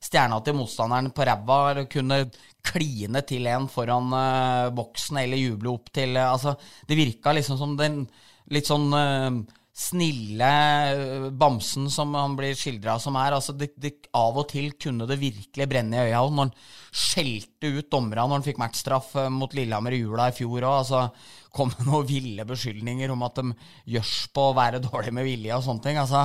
stjerna 0.02 0.40
til 0.44 0.58
motstanderen 0.58 1.12
på 1.14 1.26
ræva, 1.28 1.84
kunne 1.90 2.24
kline 2.64 3.24
til 3.28 3.48
en 3.50 3.68
foran 3.70 4.14
uh, 4.14 4.70
boksen 4.74 5.20
eller 5.22 5.40
juble 5.40 5.74
opp 5.74 5.92
til 5.94 6.16
uh, 6.18 6.30
Altså, 6.32 6.56
det 6.88 6.98
virka 6.98 7.34
liksom 7.36 7.60
som 7.60 7.76
den 7.78 8.04
litt 8.52 8.68
sånn 8.68 8.88
uh, 8.92 9.44
snille 9.74 10.50
bamsen 11.34 11.88
som 11.90 12.12
han 12.14 12.36
blir 12.38 12.54
skildra 12.54 12.94
som 13.02 13.16
er. 13.18 13.34
Altså, 13.34 13.56
det, 13.58 13.72
det, 13.80 13.94
av 14.14 14.36
og 14.38 14.46
til 14.52 14.70
kunne 14.78 15.08
det 15.10 15.18
virkelig 15.18 15.66
brenne 15.70 15.98
i 15.98 16.10
øya 16.10 16.20
når 16.30 16.44
han 16.44 16.52
skjelte 16.94 17.72
ut 17.80 17.88
dommerne 17.90 18.28
når 18.28 18.38
han 18.38 18.46
fikk 18.46 18.60
matchstraff 18.62 19.16
mot 19.34 19.56
Lillehammer 19.56 19.96
i 19.96 20.04
jula 20.04 20.28
i 20.30 20.36
fjor 20.36 20.60
òg. 20.62 20.76
Altså, 20.84 21.08
kom 21.54 21.70
med 21.70 21.86
noen 21.88 22.06
ville 22.08 22.46
beskyldninger 22.48 23.12
om 23.14 23.22
at 23.26 23.38
de 23.38 23.52
gjørs 23.94 24.14
på 24.34 24.48
å 24.48 24.54
være 24.56 24.82
dårlig 24.82 25.14
med 25.14 25.26
vilje 25.28 25.54
og 25.56 25.66
sånne 25.66 25.86
ting. 25.86 26.00
Altså, 26.02 26.24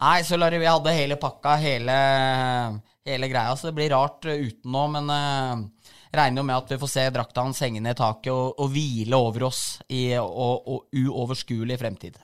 nei, 0.00 0.20
så 0.24 0.40
vi 0.40 0.68
hadde 0.68 0.96
hele 0.96 1.18
pakka, 1.20 1.56
hele, 1.60 1.96
hele 3.06 3.32
greia. 3.32 3.56
Så 3.56 3.68
det 3.68 3.76
blir 3.76 3.92
rart 3.92 4.24
uten 4.24 4.72
nå, 4.72 4.86
men 4.96 5.12
uh, 5.12 5.79
regner 6.14 6.42
jo 6.42 6.46
med 6.46 6.56
at 6.56 6.72
vi 6.72 6.78
får 6.82 6.90
se 6.92 7.04
drakta 7.14 7.44
hans 7.46 7.60
hengende 7.64 7.94
i 7.94 7.98
taket 7.98 8.32
og, 8.32 8.58
og 8.60 8.72
hvile 8.72 9.20
over 9.20 9.46
oss 9.50 9.62
i 9.88 10.02
og, 10.18 10.68
og 10.70 10.96
uoverskuelig 10.96 11.78
fremtid. 11.80 12.18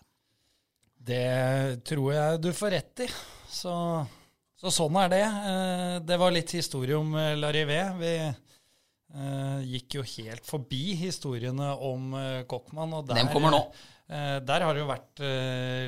Det 1.07 1.85
tror 1.87 2.09
jeg 2.15 2.41
du 2.43 2.51
får 2.57 2.75
rett 2.75 3.05
i. 3.07 3.11
Så, 3.47 3.75
så 4.59 4.73
sånn 4.75 4.99
er 5.05 5.13
det. 5.13 5.23
Eh, 5.23 5.93
det 6.07 6.19
var 6.19 6.35
litt 6.35 6.57
historie 6.59 6.99
om 6.99 7.15
eh, 7.21 7.37
Larivé. 7.39 7.85
Vi 8.01 8.17
Uh, 9.17 9.63
gikk 9.65 9.95
jo 9.97 10.03
helt 10.05 10.45
forbi 10.45 10.97
historiene 10.99 11.71
om 11.87 12.11
Kokkmann. 12.51 12.91
Og 12.99 13.07
der, 13.07 13.23
Den 13.23 13.31
kommer 13.33 13.55
nå. 13.55 13.61
Uh, 14.07 14.39
der 14.47 14.63
har 14.63 14.75
det 14.77 14.85
jo 14.85 14.91
vært 14.91 15.25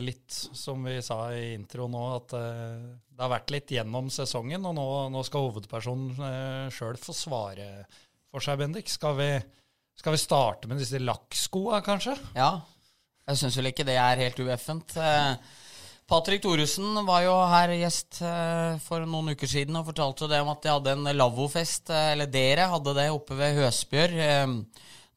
litt, 0.02 0.26
som 0.34 0.82
vi 0.88 0.96
sa 1.04 1.20
i 1.36 1.52
intro 1.54 1.86
nå, 1.90 2.02
at 2.16 2.34
det 2.34 3.22
har 3.22 3.30
vært 3.30 3.52
litt 3.54 3.76
gjennom 3.76 4.10
sesongen. 4.14 4.66
Og 4.66 4.74
nå, 4.78 4.88
nå 5.14 5.22
skal 5.26 5.48
hovedpersonen 5.48 6.72
sjøl 6.74 6.98
få 7.00 7.14
svare 7.16 7.68
for 8.28 8.44
seg, 8.44 8.58
Bendik. 8.60 8.90
Skal 8.90 9.16
vi, 9.18 9.30
skal 9.98 10.16
vi 10.16 10.20
starte 10.22 10.70
med 10.70 10.82
disse 10.82 11.00
lakkskoa, 11.02 11.80
kanskje? 11.86 12.18
Ja. 12.38 12.58
Jeg 13.28 13.42
syns 13.42 13.58
vel 13.60 13.70
ikke 13.70 13.86
det 13.86 13.98
er 14.00 14.22
helt 14.24 14.38
ueffent. 14.40 14.96
Patrick 16.08 16.40
Thoresen 16.40 16.96
var 17.04 17.20
jo 17.26 17.34
her 17.50 17.74
gjest 17.76 18.22
eh, 18.24 18.78
for 18.80 19.04
noen 19.04 19.34
uker 19.36 19.50
siden 19.50 19.76
og 19.76 19.90
fortalte 19.90 20.28
det 20.30 20.38
om 20.40 20.48
at 20.54 20.62
de 20.64 20.70
hadde 20.72 20.94
en 20.96 21.10
lavvofest, 21.12 21.90
eh, 21.92 22.12
eller 22.14 22.30
dere 22.32 22.70
hadde 22.72 22.94
det 22.96 23.10
oppe 23.12 23.36
ved 23.36 23.58
Høsbjørg. 23.58 24.14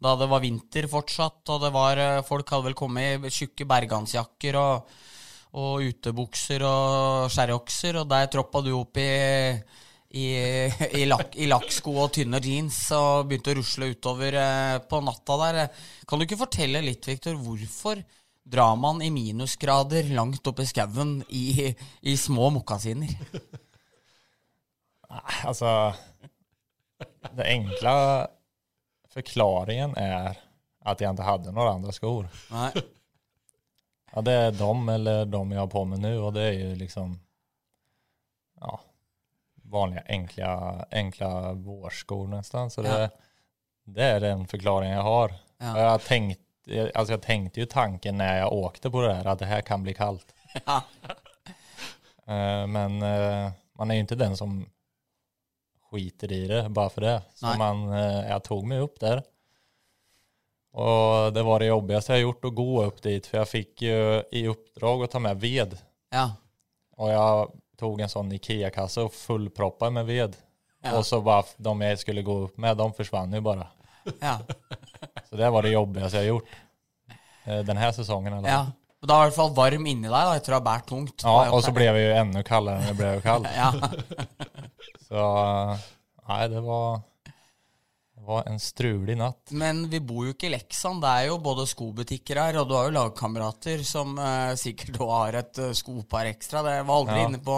Eh, 0.01 0.07
da 0.07 0.15
det 0.17 0.29
var 0.31 0.41
vinter 0.41 0.87
fortsatt, 0.89 1.45
og 1.53 1.61
det 1.61 1.71
var 1.73 2.23
folk 2.25 2.49
hadde 2.49 2.69
vel 2.71 2.77
kommet 2.77 3.25
i 3.27 3.29
tjukke 3.29 3.67
bergansjakker 3.69 4.57
og, 4.57 4.89
og 5.61 5.85
utebukser 5.85 6.65
og 6.65 7.29
sherryokser, 7.31 8.01
og 8.01 8.09
der 8.09 8.31
troppa 8.33 8.63
du 8.65 8.73
opp 8.79 8.97
i 8.97 9.09
i, 10.11 10.25
i, 10.99 11.05
lak, 11.07 11.35
i 11.39 11.47
lakksko 11.47 11.93
og 12.03 12.09
tynne 12.17 12.41
jeans 12.43 12.79
og 12.95 13.29
begynte 13.29 13.53
å 13.53 13.59
rusle 13.61 13.91
utover 13.93 14.37
på 14.89 14.99
natta 15.05 15.37
der. 15.45 15.61
Kan 16.07 16.19
du 16.19 16.25
ikke 16.25 16.41
fortelle 16.41 16.83
litt, 16.83 17.07
Viktor, 17.07 17.37
hvorfor 17.39 18.01
drar 18.41 18.75
man 18.79 19.01
i 19.05 19.11
minusgrader 19.13 20.09
langt 20.15 20.47
opp 20.49 20.59
i 20.59 20.67
skauen 20.67 21.19
i, 21.29 21.69
i, 22.01 22.17
små 22.17 22.49
mokkasiner? 22.57 23.13
Nei, 25.11 25.37
altså 25.45 25.91
Det 27.35 27.47
enkle 27.47 27.93
forklaringen 29.11 29.95
er 29.99 30.39
at 30.81 31.01
jeg 31.01 31.13
ikke 31.13 31.27
hadde 31.27 31.53
noen 31.53 31.77
andre 31.77 31.93
skor. 31.93 32.29
Nej. 32.51 32.83
Ja, 34.11 34.21
det 34.27 34.33
er 34.35 34.55
dem 34.55 34.89
eller 34.89 35.25
dem 35.29 35.51
jeg 35.53 35.61
har 35.61 35.69
på 35.71 35.83
meg 35.87 36.01
nå, 36.03 36.09
og 36.19 36.33
det 36.35 36.47
er 36.49 36.55
jo 36.57 36.71
liksom 36.75 37.13
ja, 38.61 38.79
vanlige, 39.71 40.03
enkla, 40.17 40.55
enkla 40.91 41.29
vårskor 41.53 42.27
nesten. 42.27 42.69
Så 42.73 42.83
det, 42.83 42.97
ja. 42.97 43.09
det 43.95 44.09
er 44.17 44.19
den 44.25 44.43
forklaringen 44.51 44.97
jeg 44.97 45.05
har. 45.07 45.35
Ja. 45.61 45.71
Jeg 45.79 46.01
tänkt, 46.01 46.41
alltså 46.95 47.13
jag 47.13 47.21
tänkte 47.21 47.59
ju 47.59 47.65
tanken 47.65 48.17
när 48.17 48.37
jag 48.39 48.53
åkte 48.53 48.89
på 48.89 49.01
det 49.01 49.13
här 49.13 49.25
att 49.25 49.39
det 49.39 49.45
här 49.45 49.61
kan 49.61 49.83
bli 49.83 49.93
kallt. 49.93 50.35
Ja. 50.65 50.83
Eh, 52.27 52.67
men 52.67 53.01
eh, 53.01 53.51
man 53.73 53.91
är 53.91 53.95
ju 53.95 53.99
inte 53.99 54.15
den 54.15 54.37
som 54.37 54.69
skiter 55.91 56.31
i 56.31 56.41
det 56.47 56.63
bare 56.71 56.93
for 56.93 57.05
det. 57.05 57.17
Så 57.35 57.53
man, 57.59 57.83
jeg 57.91 58.43
tok 58.47 58.63
tog 58.63 58.77
opp 58.87 58.99
der. 59.03 59.23
Og 60.71 61.11
Och 61.27 61.33
det 61.33 61.43
var 61.43 61.59
det 61.59 61.65
jobbigste 61.65 62.13
jeg 62.13 62.19
har 62.21 62.27
gjort 62.27 62.45
å 62.45 62.49
gå 62.49 62.69
opp 62.85 63.01
dit 63.03 63.25
For 63.27 63.37
jeg 63.41 63.49
fikk 63.49 63.81
jo 63.83 63.99
i 64.31 64.45
oppdrag 64.47 65.03
å 65.03 65.09
ta 65.11 65.19
med 65.19 65.39
ved. 65.41 65.75
Ja. 66.11 66.31
Og 66.97 67.11
jeg 67.11 67.61
tog 67.79 68.01
en 68.01 68.11
sånn 68.11 68.31
Ikea-kasse 68.35 69.05
og 69.07 69.13
fullproppa 69.15 69.89
med 69.89 70.05
ved. 70.05 70.35
Ja. 70.83 70.97
Og 70.97 71.05
så 71.05 71.19
var 71.23 71.47
de 71.57 71.73
jeg 71.81 72.01
skulle 72.01 72.25
gå 72.25 72.35
opp 72.47 72.57
med, 72.57 72.77
de 72.77 72.87
forsvant 72.97 73.35
jo 73.35 73.41
bare. 73.45 73.67
Ja. 74.19 74.39
Så 75.29 75.37
det 75.37 75.49
var 75.53 75.63
det 75.63 75.75
jobbigste 75.75 76.17
jeg 76.17 76.25
har 76.25 76.31
gjort 76.33 77.65
denne 77.67 77.91
sesongen. 77.93 78.37
Eller? 78.39 78.49
Ja. 78.49 78.61
Og 79.01 79.09
da 79.09 79.17
var 79.17 79.25
i 79.25 79.29
hvert 79.31 79.37
fall 79.39 79.53
varm 79.57 79.85
inni 79.89 80.09
deg 80.09 80.13
da, 80.13 80.35
etter 80.37 80.53
å 80.53 80.59
ha 80.59 80.65
båret 80.65 80.87
tungt. 80.89 81.23
Ja, 81.25 81.35
og 81.49 81.63
så 81.65 81.73
ble 81.73 81.87
vi 81.95 82.03
jo 82.03 82.17
enda 82.19 82.43
kaldere 82.45 82.81
enn 82.81 82.91
det 82.91 82.97
ble 82.99 83.13
jo 83.15 83.23
kaldt. 83.25 83.49
ja. 83.61 83.71
Så 85.11 85.23
nei, 86.29 86.43
det 86.47 86.61
var, 86.63 87.01
det 88.15 88.23
var 88.29 88.45
en 88.47 88.59
strulig 88.63 89.17
natt. 89.19 89.51
Men 89.59 89.83
vi 89.91 89.99
bor 89.99 90.29
jo 90.29 90.35
ikke 90.35 90.47
i 90.47 90.53
Leksand. 90.53 91.03
Det 91.03 91.11
er 91.11 91.27
jo 91.27 91.39
både 91.43 91.67
skobutikker 91.67 92.39
her, 92.39 92.61
og 92.61 92.69
du 92.69 92.77
har 92.77 92.87
jo 92.87 92.95
lagkamerater 92.95 93.83
som 93.87 94.15
eh, 94.15 94.53
sikkert 94.59 95.01
òg 95.03 95.11
har 95.17 95.39
et 95.41 95.63
uh, 95.65 95.73
skopar 95.75 96.29
ekstra. 96.31 96.63
Det 96.63 96.77
var 96.87 97.01
aldri 97.01 97.19
ja. 97.19 97.27
inne 97.27 97.41
på 97.43 97.57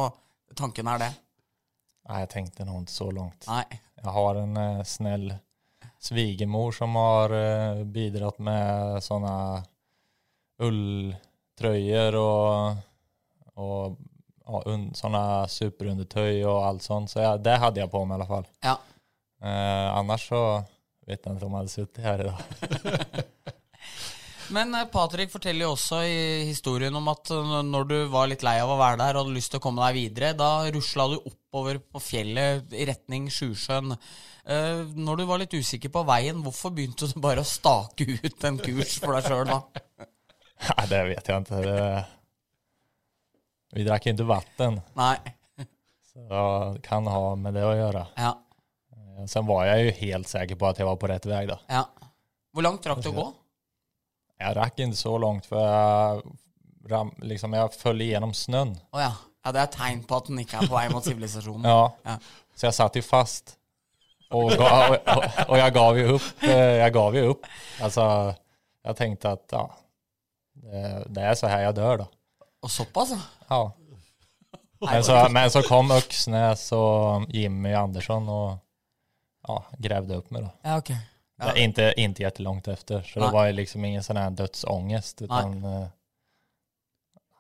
tanken 0.57 0.89
her, 0.89 1.03
det. 1.05 1.12
Nei, 2.10 2.24
jeg 2.24 2.31
tenkte 2.33 2.65
nå 2.67 2.81
ikke 2.81 2.95
så 2.95 3.10
langt. 3.15 3.45
Nei. 3.48 3.81
Jeg 4.03 4.15
har 4.17 4.39
en 4.41 4.57
eh, 4.60 4.81
snill 4.88 5.27
svigermor 6.03 6.74
som 6.75 6.98
har 7.00 7.36
eh, 7.38 7.83
bidratt 7.86 8.41
med 8.43 8.98
sånne 9.05 9.36
ulltrøyer 10.63 12.17
og, 12.19 12.81
og 13.62 14.01
ja, 14.43 14.77
sånne 15.00 15.23
superundertøy 15.51 16.43
og 16.43 16.59
alt 16.67 16.85
sånt. 16.85 17.13
Så 17.13 17.23
jeg, 17.23 17.43
det 17.45 17.59
hadde 17.63 17.83
jeg 17.83 17.91
på 17.91 18.03
meg 18.05 18.15
i 18.15 18.19
alle 18.19 18.29
fall. 18.29 18.47
Ja. 18.65 18.77
Eh, 19.43 19.89
annars 19.97 20.27
så 20.29 20.41
vet 21.07 21.19
jeg 21.19 21.35
ikke 21.35 21.47
om 21.47 21.57
jeg 21.57 21.63
hadde 21.63 21.73
sittet 21.73 22.05
her 22.05 22.23
i 22.23 22.29
dag. 22.29 23.23
Men 24.53 24.75
eh, 24.75 24.88
Patrick 24.91 25.31
forteller 25.31 25.65
jo 25.65 25.73
også 25.75 26.01
i 26.07 26.19
historien 26.50 26.95
om 26.95 27.07
at 27.12 27.31
eh, 27.33 27.55
når 27.67 27.88
du 27.89 27.97
var 28.12 28.29
litt 28.31 28.43
lei 28.45 28.57
av 28.62 28.71
å 28.73 28.79
være 28.79 29.00
der 29.01 29.17
og 29.17 29.25
hadde 29.25 29.38
lyst 29.38 29.53
til 29.53 29.62
å 29.62 29.63
komme 29.63 29.83
deg 29.85 30.00
videre, 30.00 30.33
da 30.39 30.51
rusla 30.73 31.09
du 31.12 31.17
oppover 31.21 31.79
på 31.83 32.01
fjellet 32.03 32.75
i 32.75 32.88
retning 32.89 33.29
Sjusjøen. 33.31 33.95
Uh, 34.43 34.89
når 35.00 35.21
du 35.21 35.23
var 35.23 35.39
litt 35.39 35.53
usikker 35.55 35.88
på 35.88 36.01
veien, 36.03 36.41
hvorfor 36.43 36.73
begynte 36.75 37.07
du 37.07 37.21
bare 37.23 37.45
å 37.45 37.47
stake 37.47 38.03
ut 38.12 38.43
en 38.43 38.57
kurs 38.59 38.97
for 39.00 39.15
deg 39.15 39.29
sjøl 39.29 39.47
da? 39.47 39.62
Nei, 40.67 40.83
det 40.91 41.00
vet 41.13 41.29
jeg 41.31 41.45
ikke. 41.45 41.62
Det... 41.63 41.77
Vi 43.74 43.86
drakk 43.88 44.06
ikke 44.12 44.25
vann. 44.30 44.82
Nei. 44.98 45.15
Så 46.13 46.27
det 46.30 46.84
kan 46.86 47.08
ha 47.10 47.34
med 47.39 47.56
det 47.58 47.63
å 47.65 47.74
gjøre. 47.74 48.03
Ja. 48.20 48.36
Uh, 48.94 49.24
sen 49.30 49.48
var 49.50 49.65
jeg 49.72 49.88
jo 49.88 49.96
helt 50.03 50.30
sikker 50.30 50.60
på 50.62 50.70
at 50.70 50.82
jeg 50.82 50.86
var 50.86 51.00
på 51.01 51.10
rett 51.10 51.25
vei. 51.25 51.46
da. 51.50 51.58
Ja. 51.72 51.88
Hvor 52.53 52.68
langt 52.68 52.86
rakk 52.86 53.01
du 53.01 53.10
å 53.10 53.15
gå? 53.18 53.25
Jeg 54.44 54.58
rakk 54.60 54.77
ikke 54.77 55.00
så 55.00 55.15
langt, 55.22 55.48
for 55.50 55.58
jeg, 55.63 57.10
liksom, 57.25 57.58
jeg 57.58 57.74
følger 57.80 58.12
gjennom 58.12 58.34
snøen. 58.38 58.75
Oh, 58.94 59.01
ja. 59.01 59.12
ja, 59.42 59.56
det 59.56 59.63
er 59.63 59.74
tegn 59.74 60.06
på 60.06 60.20
at 60.20 60.30
den 60.30 60.42
ikke 60.44 60.62
er 60.62 60.70
på 60.70 60.77
vei 60.77 60.86
mot 60.94 61.06
sivilisasjonen. 61.06 61.65
ja. 61.74 61.84
ja. 62.06 62.18
så 62.53 62.70
jeg 62.70 62.77
satt 62.77 63.00
jo 63.00 63.06
fast. 63.08 63.56
Og, 64.34 64.53
ga, 64.58 64.70
og, 64.70 64.96
og, 64.98 65.25
og, 65.48 65.56
jeg 65.62 65.74
gav 65.74 65.98
jo 65.98 66.18
opp. 66.18 66.30
Eh, 66.46 66.75
jeg 66.82 66.94
gav 66.94 67.18
jo 67.18 67.25
opp. 67.36 67.50
Altså, 67.86 68.06
jeg 68.86 69.00
tenkte 69.01 69.34
at 69.38 69.56
ja, 69.56 69.65
det, 70.62 70.84
det 71.18 71.25
er 71.30 71.38
så 71.38 71.50
her 71.50 71.68
jeg 71.68 71.77
dør, 71.77 72.06
da. 72.06 72.08
Og 72.63 72.72
såpass, 72.72 73.13
ja? 73.13 73.22
Men 74.83 75.03
så, 75.03 75.27
men 75.31 75.51
så 75.51 75.62
kom 75.63 75.91
Øksnes 75.95 76.65
og 76.75 77.25
Jimmy 77.31 77.72
Andersson 77.77 78.27
og 78.29 78.48
ja, 79.48 79.57
gravde 79.88 80.17
opp 80.19 80.31
meg, 80.33 80.43
da. 80.43 80.51
Ja, 80.63 80.77
okay. 80.81 80.98
Ja. 81.39 81.55
Inte, 81.55 81.93
inte 81.98 82.24
jättelångt 82.24 82.67
efter. 82.67 83.01
Så 83.01 83.19
nej. 83.19 83.27
det 83.27 83.33
var 83.33 83.51
liksom 83.51 83.86
ingen 83.86 84.03
sån 84.03 84.17
här 84.17 84.29
dödsångest. 84.29 85.22
Utan, 85.22 85.62
nej. 85.62 85.74
Eh, 85.74 85.88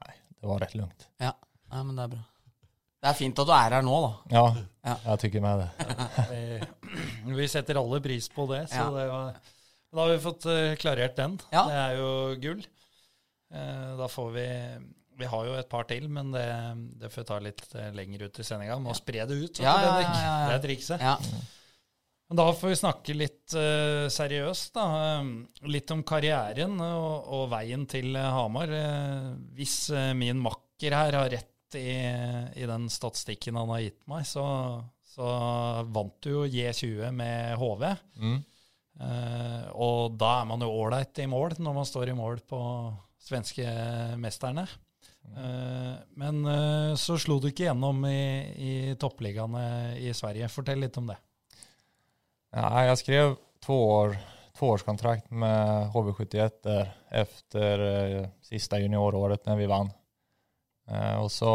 nej, 0.05 0.21
det 0.39 0.47
var 0.47 0.59
rätt 0.59 0.75
lugnt. 0.75 1.07
Ja. 1.17 1.35
ja, 1.71 1.83
men 1.83 1.95
det 1.95 2.03
er 2.03 2.07
bra. 2.07 2.23
Det 3.03 3.09
er 3.09 3.15
fint 3.19 3.39
at 3.39 3.47
du 3.47 3.51
er 3.51 3.73
her 3.75 3.83
nå, 3.83 3.95
da. 3.99 4.11
Ja, 4.31 4.43
ja. 4.87 4.93
jeg 5.05 5.21
tykker 5.25 5.43
meg 5.43 5.59
det. 5.59 5.95
vi, 6.31 7.33
vi 7.35 7.47
setter 7.51 7.79
alle 7.81 7.99
pris 8.03 8.29
på 8.31 8.45
det. 8.51 8.61
Så 8.71 8.79
ja. 8.79 8.85
det 8.95 9.07
var, 9.11 9.33
da 9.91 9.99
har 9.99 10.13
vi 10.13 10.21
fått 10.23 10.47
uh, 10.47 10.75
klarert 10.79 11.17
den. 11.19 11.35
Ja. 11.51 11.65
Det 11.67 11.81
er 11.81 11.97
jo 11.99 12.11
gull. 12.45 12.61
Uh, 13.53 13.89
da 13.99 14.07
får 14.07 14.31
vi 14.37 14.47
Vi 15.19 15.27
har 15.29 15.49
jo 15.49 15.57
et 15.57 15.69
par 15.69 15.87
til, 15.89 16.07
men 16.11 16.31
det, 16.33 16.45
det 17.01 17.11
får 17.13 17.23
vi 17.23 17.29
ta 17.31 17.41
litt 17.43 17.65
uh, 17.75 17.89
lenger 17.95 18.27
ut 18.27 18.39
i 18.39 18.45
sendinga. 18.47 18.79
Må 18.81 18.95
spre 18.97 19.27
det 19.29 19.37
ut. 19.37 19.61
Ja, 19.63 19.75
ja, 19.83 19.97
ja, 20.01 20.37
Det 20.49 20.55
er 20.57 20.63
trikset. 20.67 21.03
Ja. 21.03 21.17
Men 22.33 22.39
Da 22.39 22.45
får 22.57 22.71
vi 22.71 22.77
snakke 22.79 23.13
litt 23.13 23.53
uh, 23.53 24.09
seriøst, 24.09 24.73
da. 24.73 24.85
Eh, 25.19 25.27
Litt 25.69 25.91
om 25.93 26.03
karrieren 26.07 26.79
og, 26.81 27.27
og 27.29 27.43
veien 27.51 27.83
til 27.89 28.15
eh, 28.17 28.29
Hamar. 28.33 28.71
Eh, 28.73 29.27
hvis 29.53 29.91
uh, 29.93 30.15
min 30.17 30.41
makker 30.41 30.95
her 30.97 31.19
har 31.19 31.29
rett 31.29 31.77
i, 31.77 31.93
i 32.57 32.65
den 32.69 32.87
statistikken 32.89 33.57
han 33.57 33.69
har 33.73 33.83
gitt 33.83 34.01
meg, 34.09 34.25
så, 34.29 34.45
så 35.13 35.29
vant 35.93 36.17
du 36.25 36.31
jo 36.31 36.47
J20 36.49 37.13
med 37.13 37.53
HV. 37.61 37.85
Mm. 38.17 38.41
Uh, 38.93 39.63
og 39.85 40.17
da 40.21 40.35
er 40.39 40.49
man 40.49 40.65
jo 40.65 40.73
ålreit 40.73 41.17
i 41.21 41.29
mål 41.29 41.55
når 41.61 41.77
man 41.79 41.87
står 41.89 42.11
i 42.11 42.17
mål 42.17 42.41
på 42.49 42.59
svenske 43.23 43.65
mesterne. 44.21 44.65
Eh, 45.37 45.93
men 46.19 46.45
eh, 46.45 46.95
så 46.99 47.17
slo 47.17 47.39
du 47.39 47.49
ikke 47.49 47.67
gjennom 47.67 48.05
i, 48.05 48.23
i 48.53 48.73
toppligaene 48.99 49.95
i 49.97 50.13
Sverige. 50.13 50.51
Fortell 50.51 50.83
litt 50.83 50.97
om 51.01 51.09
det. 51.09 51.17
Ja, 52.53 52.69
jeg 52.85 52.99
skrev 53.01 53.35
toårskontrakt 53.63 55.31
år, 55.31 55.35
med 55.35 55.89
HV71 55.93 56.51
där 56.63 56.91
efter 57.09 57.79
eh, 57.79 58.27
siste 58.41 58.77
junioråret 58.77 59.45
når 59.45 59.55
vi 59.55 59.65
vann. 59.65 59.89
Eh, 60.87 61.15
og 61.23 61.31
så 61.31 61.53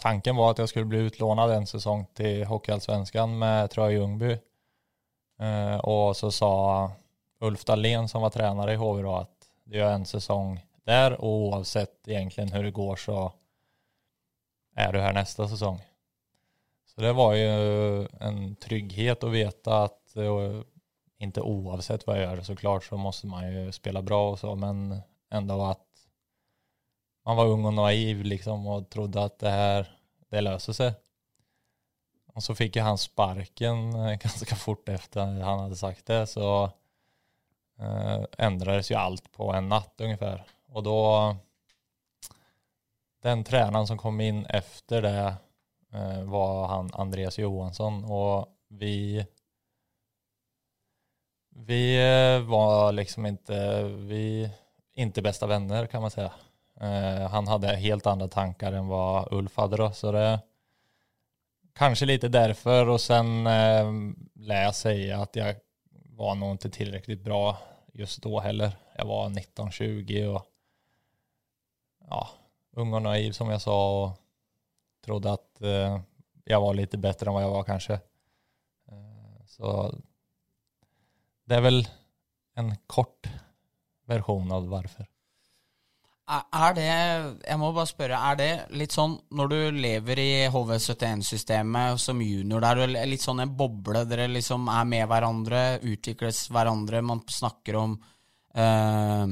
tanken 0.00 0.36
var 0.36 0.50
at 0.54 0.62
jeg 0.62 0.72
skulle 0.72 0.88
bli 0.88 1.04
utlånad 1.10 1.52
en 1.52 1.68
sesong 1.68 2.06
til 2.16 2.46
Hockeyallsvenskan 2.48 3.36
med 3.38 3.70
Trøy 3.70 3.98
Ljungby. 3.98 4.32
Eh, 5.42 5.78
og 5.84 6.16
så 6.16 6.30
sa 6.32 6.52
Ulf 7.42 7.64
Dahlén 7.68 8.08
som 8.08 8.22
var 8.22 8.32
trener 8.32 8.72
i 8.72 8.78
HV 8.80 9.06
at 9.12 9.48
det 9.64 9.80
er 9.80 9.94
en 9.94 10.06
säsong 10.06 10.56
där 10.84 11.20
och 11.20 11.28
oavsett 11.28 12.08
egentligen 12.08 12.52
hur 12.52 12.64
det 12.64 12.70
går 12.70 12.96
så 12.96 13.32
är 14.74 14.92
du 14.92 15.00
här 15.00 15.12
nästa 15.12 15.48
säsong. 15.48 15.80
Så 16.86 17.00
det 17.00 17.12
var 17.12 17.34
ju 17.34 17.48
en 18.20 18.56
trygghet 18.56 19.24
att 19.24 19.30
veta 19.30 19.82
att 19.82 20.16
eh, 20.16 20.62
inte 21.18 21.40
oavsett 21.40 22.06
vad 22.06 22.16
jag 22.16 22.22
gör 22.24 22.42
såklart 22.42 22.84
så 22.84 22.96
måste 22.96 23.26
man 23.26 23.52
ju 23.52 23.72
spela 23.72 24.02
bra 24.02 24.30
och 24.30 24.38
så 24.38 24.56
men 24.56 25.00
ändå 25.30 25.64
att 25.64 25.86
man 27.24 27.36
var 27.36 27.46
ung 27.46 27.64
och 27.64 27.74
naiv 27.74 28.24
liksom 28.24 28.66
och 28.66 28.90
trodde 28.90 29.24
att 29.24 29.38
det 29.38 29.50
här 29.50 29.98
det 30.28 30.40
löser 30.40 30.72
sig. 30.72 30.94
Och 32.34 32.42
så 32.42 32.54
fick 32.54 32.76
ju 32.76 32.82
han 32.82 32.98
sparken 32.98 33.94
eh, 33.94 34.18
ganska 34.22 34.56
fort 34.56 34.88
efter 34.88 35.20
han 35.20 35.60
hade 35.60 35.76
sagt 35.76 36.06
det 36.06 36.26
så 36.26 36.64
eh, 37.78 38.24
ändrades 38.38 38.90
ju 38.90 38.94
allt 38.94 39.32
på 39.32 39.52
en 39.52 39.68
natt 39.68 39.94
ungefär. 40.00 40.46
Och 40.72 40.82
då 40.82 41.36
den 43.22 43.44
tränaren 43.44 43.86
som 43.86 43.98
kom 43.98 44.20
in 44.20 44.46
efter 44.46 45.02
det 45.02 45.34
eh, 45.92 46.22
var 46.22 46.66
han 46.68 46.90
Andreas 46.92 47.38
Johansson 47.38 48.04
och 48.04 48.48
vi 48.68 49.26
vi 51.54 51.96
eh, 51.96 52.48
var 52.48 52.92
liksom 52.92 53.26
inte, 53.26 53.82
vi, 53.82 54.50
inte 54.94 55.22
bästa 55.22 55.46
vänner 55.46 55.86
kan 55.86 56.02
man 56.02 56.10
säga. 56.10 56.32
Eh, 56.80 57.30
han 57.30 57.48
hade 57.48 57.76
helt 57.76 58.06
andra 58.06 58.28
tankar 58.28 58.72
än 58.72 58.88
vad 58.88 59.32
Ulf 59.32 59.56
hade 59.56 59.76
då, 59.76 59.92
så 59.92 60.12
det 60.12 60.40
kanske 61.74 62.06
lite 62.06 62.28
därför 62.28 62.88
och 62.88 63.00
sen 63.00 63.46
eh, 63.46 63.92
lär 64.34 64.62
jag 64.62 64.74
säga 64.74 65.18
att 65.18 65.36
jag 65.36 65.54
var 65.90 66.34
nog 66.34 66.50
inte 66.50 66.70
tillräckligt 66.70 67.24
bra 67.24 67.58
just 67.92 68.22
då 68.22 68.40
heller. 68.40 68.72
Jag 68.96 69.04
var 69.04 69.28
19-20 69.28 70.26
och 70.26 70.46
ja, 72.12 72.28
ung 72.76 72.94
och 72.94 73.02
naiv 73.02 73.32
som 73.32 73.50
jag 73.50 73.62
sa 73.62 74.04
och 74.04 74.18
trodde 75.04 75.32
att 75.32 75.60
eh, 75.60 76.00
jag 76.44 76.60
var 76.60 76.74
lite 76.74 76.98
bättre 76.98 77.26
än 77.26 77.34
vad 77.34 77.42
jag 77.42 77.50
var 77.50 77.64
kanske. 77.64 77.94
Eh, 78.88 79.46
så 79.46 79.94
det 81.44 81.54
är 81.54 81.60
väl 81.60 81.88
en 82.54 82.76
kort 82.86 83.28
version 84.06 84.52
av 84.52 84.68
varför. 84.68 85.06
Er 86.32 86.74
det 86.74 86.84
Jeg 87.44 87.58
må 87.58 87.72
bare 87.74 87.90
spørre, 87.90 88.16
er 88.30 88.36
det 88.38 88.76
litt 88.78 88.94
sånn 88.94 89.18
når 89.36 89.48
du 89.50 89.58
lever 89.74 90.20
i 90.22 90.30
HV71-systemet 90.54 92.00
som 92.00 92.22
junior, 92.22 92.62
du 92.62 92.84
er 92.84 93.10
litt 93.10 93.24
sånn 93.24 93.42
en 93.42 93.56
boble, 93.56 94.04
dere 94.08 94.30
liksom 94.30 94.70
er 94.72 94.86
med 94.88 95.08
hverandre, 95.10 95.62
utvikles 95.82 96.46
hverandre, 96.54 97.02
man 97.04 97.20
snakker 97.28 97.76
om 97.82 97.98
eh, 98.54 99.26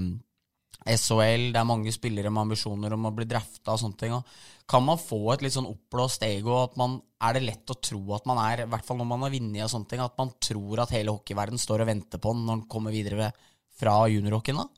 SHL, 0.84 1.50
det 1.52 1.60
er 1.60 1.68
mange 1.68 1.92
spillere 1.92 2.30
med 2.32 2.46
ambisjoner 2.46 2.94
om 2.96 3.08
å 3.08 3.12
bli 3.14 3.26
drafta 3.28 3.75
og 3.75 3.82
sånne 3.82 4.00
ting. 4.00 4.14
Og 4.16 4.66
kan 4.70 4.84
man 4.87 5.00
få 5.00 5.20
et 5.34 5.44
litt 5.44 5.54
sånn 5.54 5.69
oppblåst 5.69 6.25
ego? 6.25 6.56
At 6.62 6.76
man, 6.80 6.99
er 7.21 7.36
det 7.36 7.45
lett 7.45 7.73
å 7.73 7.78
tro 7.82 8.00
at 8.16 8.28
man 8.30 8.40
er, 8.43 8.64
i 8.64 8.71
hvert 8.71 8.86
fall 8.86 9.00
når 9.00 9.08
man 9.12 9.25
har 9.26 9.34
vunnet 9.34 9.64
og 9.66 9.73
sånne 9.73 9.90
ting, 9.90 10.02
at 10.04 10.16
man 10.21 10.32
tror 10.40 10.84
at 10.84 10.95
hele 10.97 11.14
hockeyverdenen 11.16 11.60
står 11.60 11.84
og 11.84 11.90
venter 11.90 12.23
på 12.23 12.34
den 12.36 12.47
når 12.47 12.60
den 12.60 12.69
kommer 12.73 12.95
videre 12.95 13.32
fra 13.80 13.97
juniorhockeyen? 14.12 14.62
da? 14.62 14.69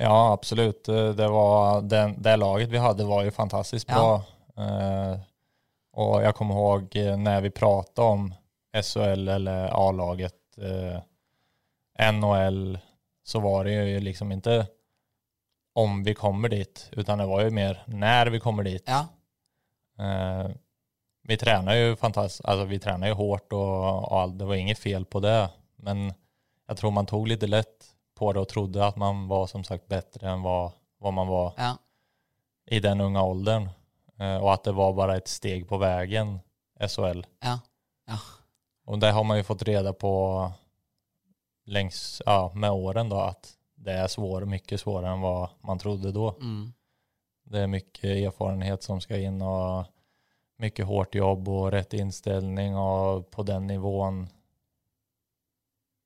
Ja, 0.00 0.32
absolut. 0.32 0.88
Eh, 0.88 1.10
Det, 1.18 1.28
var, 1.28 1.82
det, 1.82 2.14
det 2.18 2.36
laget 2.36 2.70
vi 2.70 2.78
hadde, 2.78 3.04
var 3.04 3.24
jo 3.26 3.34
fantastisk 3.34 3.88
bra. 3.90 4.22
Eh, 4.56 5.16
og 6.00 6.22
jeg 6.22 6.36
kommer 6.38 6.54
ihåg 6.56 7.00
når 7.18 7.42
vi 7.48 7.50
pratet 7.50 8.04
om 8.04 8.28
SHL 8.70 9.28
eller 9.34 9.72
A-laget, 9.74 10.38
eh, 10.62 11.00
NHL, 12.12 12.78
så 13.26 13.40
var 13.40 13.64
det 13.64 13.74
jo 13.74 14.00
liksom 14.00 14.32
inte 14.32 14.62
om 15.72 16.02
vi 16.02 16.14
kommer 16.14 16.48
dit, 16.48 16.88
utan 16.92 17.18
det 17.18 17.26
var 17.26 17.40
ju 17.40 17.50
mer 17.50 17.82
när 17.86 18.26
vi 18.26 18.40
kommer 18.40 18.62
dit. 18.62 18.84
Ja. 18.86 19.06
Eh, 20.04 20.50
vi 21.22 21.36
tränar 21.36 21.74
ju 21.74 21.96
fantastiskt, 21.96 22.44
alltså 22.44 22.64
vi 22.64 22.78
tränar 22.78 23.06
ju 23.06 23.12
hårt 23.12 23.52
och, 23.52 24.12
och 24.12 24.30
det 24.30 24.44
var 24.44 24.54
inget 24.54 24.78
fel 24.78 25.04
på 25.04 25.20
det. 25.20 25.50
Men 25.76 26.12
jag 26.66 26.76
tror 26.76 26.90
man 26.90 27.06
tog 27.06 27.28
lite 27.28 27.46
lätt 27.46 27.94
på 28.14 28.32
det 28.32 28.40
och 28.40 28.48
trodde 28.48 28.86
att 28.86 28.96
man 28.96 29.28
var 29.28 29.46
som 29.46 29.64
sagt 29.64 29.88
bättre 29.88 30.30
än 30.30 30.42
vad, 30.42 30.72
vad 30.98 31.12
man 31.12 31.26
var 31.26 31.52
ja. 31.56 31.76
i 32.66 32.80
den 32.80 33.00
unga 33.00 33.22
åldern. 33.22 33.68
Eh, 34.18 34.36
och 34.36 34.52
att 34.52 34.64
det 34.64 34.72
var 34.72 34.92
bara 34.92 35.16
ett 35.16 35.28
steg 35.28 35.68
på 35.68 35.78
vägen, 35.78 36.40
SHL. 36.88 37.26
Ja. 37.40 37.60
Ja. 38.06 38.18
Och 38.86 38.98
det 38.98 39.10
har 39.10 39.24
man 39.24 39.36
ju 39.36 39.42
fått 39.42 39.62
reda 39.62 39.92
på 39.92 40.52
längs, 41.64 42.22
ja, 42.26 42.52
med 42.54 42.70
åren 42.70 43.08
då, 43.08 43.20
att 43.20 43.52
det 43.80 43.92
är 43.92 44.06
svår, 44.06 44.44
mycket 44.44 44.80
svårare 44.80 45.12
än 45.12 45.20
vad 45.20 45.48
man 45.60 45.78
trodde 45.78 46.12
då. 46.12 46.36
Mm. 46.40 46.72
Det 47.44 47.60
är 47.60 47.66
mycket 47.66 48.04
erfarenhet 48.04 48.82
som 48.82 49.00
ska 49.00 49.18
in 49.18 49.42
och 49.42 49.86
mycket 50.56 50.86
hårt 50.86 51.14
jobb 51.14 51.48
och 51.48 51.70
rätt 51.70 51.92
inställning 51.92 52.76
och 52.76 53.30
på 53.30 53.42
den 53.42 53.66
nivån 53.66 54.28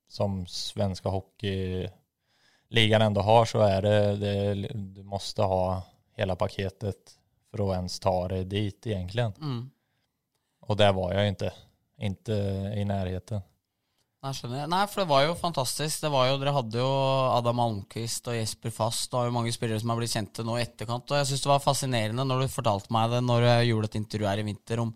som 0.08 0.46
svenska 0.46 1.08
hockeyligan 1.08 1.92
ändå 3.02 3.20
har 3.20 3.44
så 3.44 3.60
är 3.60 3.82
det, 3.82 4.16
det 4.16 4.54
du 4.74 5.02
måste 5.02 5.42
ha 5.42 5.82
hela 6.12 6.36
paketet 6.36 7.18
för 7.50 7.70
att 7.70 7.76
ens 7.76 8.00
ta 8.00 8.28
dig 8.28 8.44
dit 8.44 8.86
egentligen. 8.86 9.32
Mm. 9.32 9.70
Och 10.60 10.76
där 10.76 10.92
var 10.92 11.12
jag 11.12 11.28
inte, 11.28 11.52
inte 11.98 12.32
i 12.76 12.84
närheten. 12.84 13.40
Nei. 14.24 14.64
Nei, 14.72 14.84
for 14.88 15.02
det 15.02 15.10
var 15.10 15.26
jo 15.26 15.34
fantastisk. 15.36 16.00
Det 16.00 16.08
var 16.08 16.30
jo, 16.30 16.38
Dere 16.40 16.54
hadde 16.56 16.80
jo 16.80 16.88
Adam 17.34 17.60
Almqvist 17.60 18.30
og 18.32 18.38
Jesper 18.38 18.72
Fast 18.72 19.12
og 19.12 19.26
jo 19.28 19.34
mange 19.34 19.52
spillere 19.52 19.82
som 19.82 19.90
har 19.92 19.98
blitt 20.00 20.14
kjente 20.14 20.44
nå 20.46 20.54
i 20.56 20.62
etterkant. 20.62 21.10
Og 21.12 21.18
jeg 21.20 21.28
syns 21.28 21.44
det 21.44 21.50
var 21.50 21.60
fascinerende 21.60 22.24
når 22.24 22.44
du 22.44 22.54
fortalte 22.54 22.92
meg 22.94 23.12
det 23.12 23.20
når 23.26 23.44
jeg 23.50 23.70
gjorde 23.70 23.90
et 23.90 23.98
intervju 24.00 24.28
her 24.30 24.40
i 24.40 24.46
vinter 24.46 24.80
om, 24.80 24.94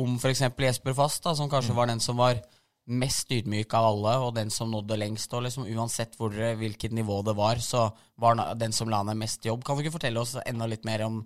om 0.00 0.14
f.eks. 0.16 0.46
Jesper 0.64 0.96
Fast, 0.96 1.20
da, 1.26 1.34
som 1.36 1.50
kanskje 1.52 1.76
var 1.76 1.90
den 1.90 2.00
som 2.00 2.16
var 2.16 2.40
mest 2.88 3.32
ydmyk 3.32 3.74
av 3.76 3.88
alle, 3.90 4.14
og 4.24 4.32
den 4.36 4.52
som 4.52 4.72
nådde 4.72 4.96
lengst. 5.00 5.36
Og 5.36 5.44
liksom 5.44 5.68
Uansett 5.68 6.16
hvor 6.16 6.32
hvilket 6.32 6.94
nivå 6.96 7.18
det 7.26 7.34
var, 7.36 7.60
så 7.60 7.90
var 8.20 8.40
den 8.56 8.72
som 8.72 8.88
la 8.92 9.02
ned 9.04 9.20
mest 9.20 9.44
jobb. 9.44 9.64
Kan 9.64 9.76
du 9.76 9.84
ikke 9.84 9.98
fortelle 9.98 10.22
oss 10.22 10.38
enda 10.44 10.68
litt 10.70 10.88
mer 10.88 11.04
om, 11.04 11.20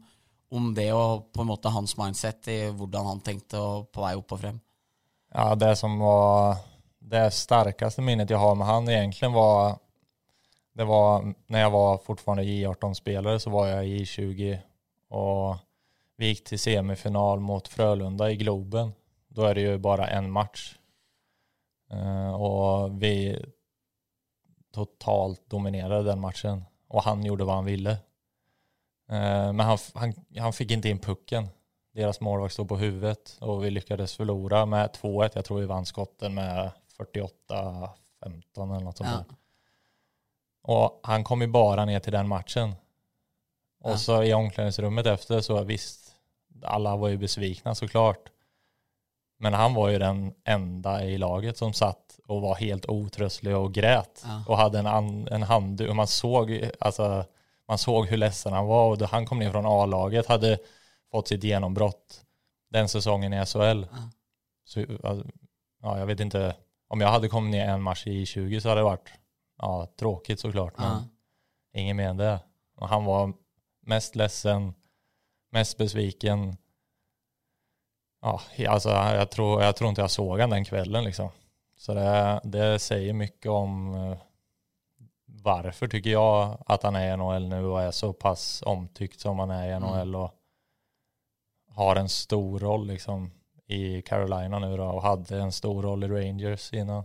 om 0.51 0.73
det 0.75 0.89
og 0.97 1.29
på 1.35 1.45
en 1.45 1.53
måte 1.53 1.71
hans 1.71 1.95
mindset 2.01 2.51
i 2.51 2.59
hvordan 2.73 3.13
han 3.13 3.23
tenkte 3.23 3.63
og 3.63 3.93
på 3.95 4.03
vei 4.03 4.17
opp 4.19 4.35
og 4.35 4.43
frem? 4.43 4.59
Ja, 5.31 5.53
det 5.61 5.77
som 5.79 5.99
var 6.03 6.59
det 7.09 7.31
starkaste 7.31 8.03
minnet 8.03 8.31
jag 8.31 8.39
har 8.39 8.55
med 8.55 8.67
han 8.67 8.89
egentligen 8.89 9.33
var 9.33 9.79
det 10.73 10.85
var 10.85 11.35
när 11.47 11.61
jag 11.61 11.71
var 11.71 11.99
fortfarande 11.99 12.43
J18-spelare 12.43 13.41
så 13.41 13.51
var 13.51 13.67
jag 13.67 13.89
i 13.89 14.07
20 14.07 14.63
och 15.09 15.57
vi 16.17 16.27
gick 16.27 16.45
till 16.45 16.59
semifinal 16.59 17.41
mot 17.41 17.69
Frölunda 17.69 18.31
i 18.31 18.37
Globen. 18.37 18.93
Då 19.29 19.45
är 19.45 19.55
det 19.55 19.61
ju 19.61 19.79
bara 19.79 20.09
en 20.09 20.31
match. 20.31 20.79
Eh, 21.91 22.35
och 22.35 23.03
vi 23.03 23.45
totalt 24.75 25.51
dominerade 25.51 26.03
den 26.03 26.21
matchen 26.21 26.65
och 26.89 27.03
han 27.03 27.25
gjorde 27.25 27.45
vad 27.45 27.55
han 27.55 27.65
ville. 27.65 27.91
Eh, 29.11 29.53
men 29.53 29.61
han, 29.61 29.79
han, 29.95 30.15
han 30.39 30.53
fick 30.53 30.71
inte 30.71 30.89
in 30.89 30.99
pucken. 30.99 31.49
Deras 31.95 32.21
målvakt 32.21 32.55
stod 32.55 32.69
på 32.69 32.77
huvudet 32.77 33.37
och 33.41 33.65
vi 33.65 33.71
lyckades 33.71 34.17
förlora 34.17 34.67
med 34.67 34.91
2-1. 34.91 35.31
Jag 35.35 35.45
tror 35.45 35.61
vi 35.61 35.67
vann 35.67 35.87
skotten 35.87 36.35
med 36.35 36.71
48-15 36.99 37.91
eller 38.57 38.85
något 38.85 38.97
sånt 38.97 39.11
Ja. 39.29 39.35
Och 40.63 41.01
han 41.03 41.25
kom 41.25 41.41
ju 41.41 41.47
bara 41.47 41.85
ner 41.85 42.01
till 42.01 42.13
den 42.13 42.29
matchen. 42.29 42.75
Och 43.81 43.91
Ja. 43.91 43.97
så 43.97 44.23
i 44.23 44.35
omklädningsrummet 44.35 45.07
efter 45.07 45.41
så 45.41 45.63
visst, 45.65 46.13
alla 46.63 46.97
var 46.97 47.09
ju 47.09 47.17
besvikna 47.17 47.75
såklart. 47.75 48.31
Men 49.39 49.55
han 49.55 49.75
var 49.75 49.89
ju 49.89 49.99
den 49.99 50.35
enda 50.45 51.05
i 51.05 51.19
laget 51.19 51.57
som 51.57 51.73
satt 51.73 52.21
och 52.27 52.41
var 52.43 52.55
helt 52.55 52.87
otröstlig 52.87 53.57
och 53.57 53.75
grät. 53.75 54.25
Ja. 54.27 54.45
Och 54.49 54.57
hade 54.57 54.79
en, 54.79 54.87
an, 54.87 55.29
en 55.29 55.43
handduk. 55.43 55.95
Man 55.95 56.07
såg, 56.07 56.71
alltså, 56.81 57.25
man 57.69 57.79
såg 57.79 58.07
hur 58.07 58.17
ledsen 58.17 58.53
han 58.53 58.67
var. 58.67 58.91
Och 58.91 59.09
han 59.09 59.27
kom 59.27 59.39
ner 59.39 59.51
från 59.51 59.67
A-laget, 59.67 60.27
hade 60.27 60.59
fått 61.11 61.29
sitt 61.29 61.45
genombrott 61.45 62.25
den 62.71 62.89
säsongen 62.89 63.33
i 63.33 63.47
SHL. 63.47 63.59
Ja. 63.59 64.11
Så, 64.65 64.81
ja, 65.83 65.99
jag 65.99 66.07
vet 66.07 66.21
inte. 66.21 66.57
Om 66.89 67.01
jag 67.01 67.09
hade 67.09 67.29
kommit 67.29 67.51
ner 67.51 67.69
en 67.69 67.83
match 67.83 68.07
i 68.07 68.27
20 68.27 68.61
så 68.61 68.69
hade 68.69 68.81
det 68.81 68.85
varit 68.85 69.13
ja, 69.59 69.89
tråkigt 69.99 70.41
såklart. 70.41 70.79
Men 70.79 70.87
Ja. 70.87 71.05
Ingen 71.73 71.97
mer 71.97 72.09
än 72.09 72.17
det. 72.17 72.41
Och 72.77 72.89
han 72.89 73.05
var 73.05 73.33
mest 73.81 74.17
ledsen, 74.17 74.75
mest 75.51 75.79
besviken. 75.79 76.57
Ja, 78.21 78.41
alltså 78.69 78.89
jag 78.89 79.31
tror, 79.31 79.63
jag 79.63 79.77
tror 79.77 79.89
inte 79.89 80.01
jag 80.01 80.11
såg 80.11 80.41
han 80.41 80.51
den 80.51 80.65
kvällen 80.65 81.05
liksom. 81.05 81.29
Så 81.77 81.95
det, 81.95 82.41
det 82.45 82.79
säger 82.79 83.13
mycket 83.13 83.51
om 83.51 83.93
hvorfor 83.93 84.29
varför 85.43 85.89
tycker 85.89 86.11
jag 86.11 86.65
att 86.67 86.83
han 86.83 86.97
är 86.97 87.15
i 87.15 87.17
NHL 87.17 87.49
nu 87.49 87.65
och 87.65 87.83
är 87.83 87.91
så 87.91 88.13
pass 88.13 88.63
omtyckt 88.67 89.21
som 89.21 89.39
han 89.39 89.51
är 89.51 89.77
i 89.77 89.81
NHL 89.81 90.17
och 90.17 90.31
har 91.69 91.97
en 91.97 92.09
stor 92.09 92.59
roll 92.59 92.87
liksom 92.87 93.31
i 93.69 94.03
Carolina 94.03 94.59
nu 94.59 94.77
då 94.77 94.85
och 94.85 95.03
hade 95.03 95.39
en 95.41 95.53
stor 95.53 95.83
roll 95.83 96.05
i 96.05 96.09
Rangers 96.09 96.73
innan. 96.73 97.05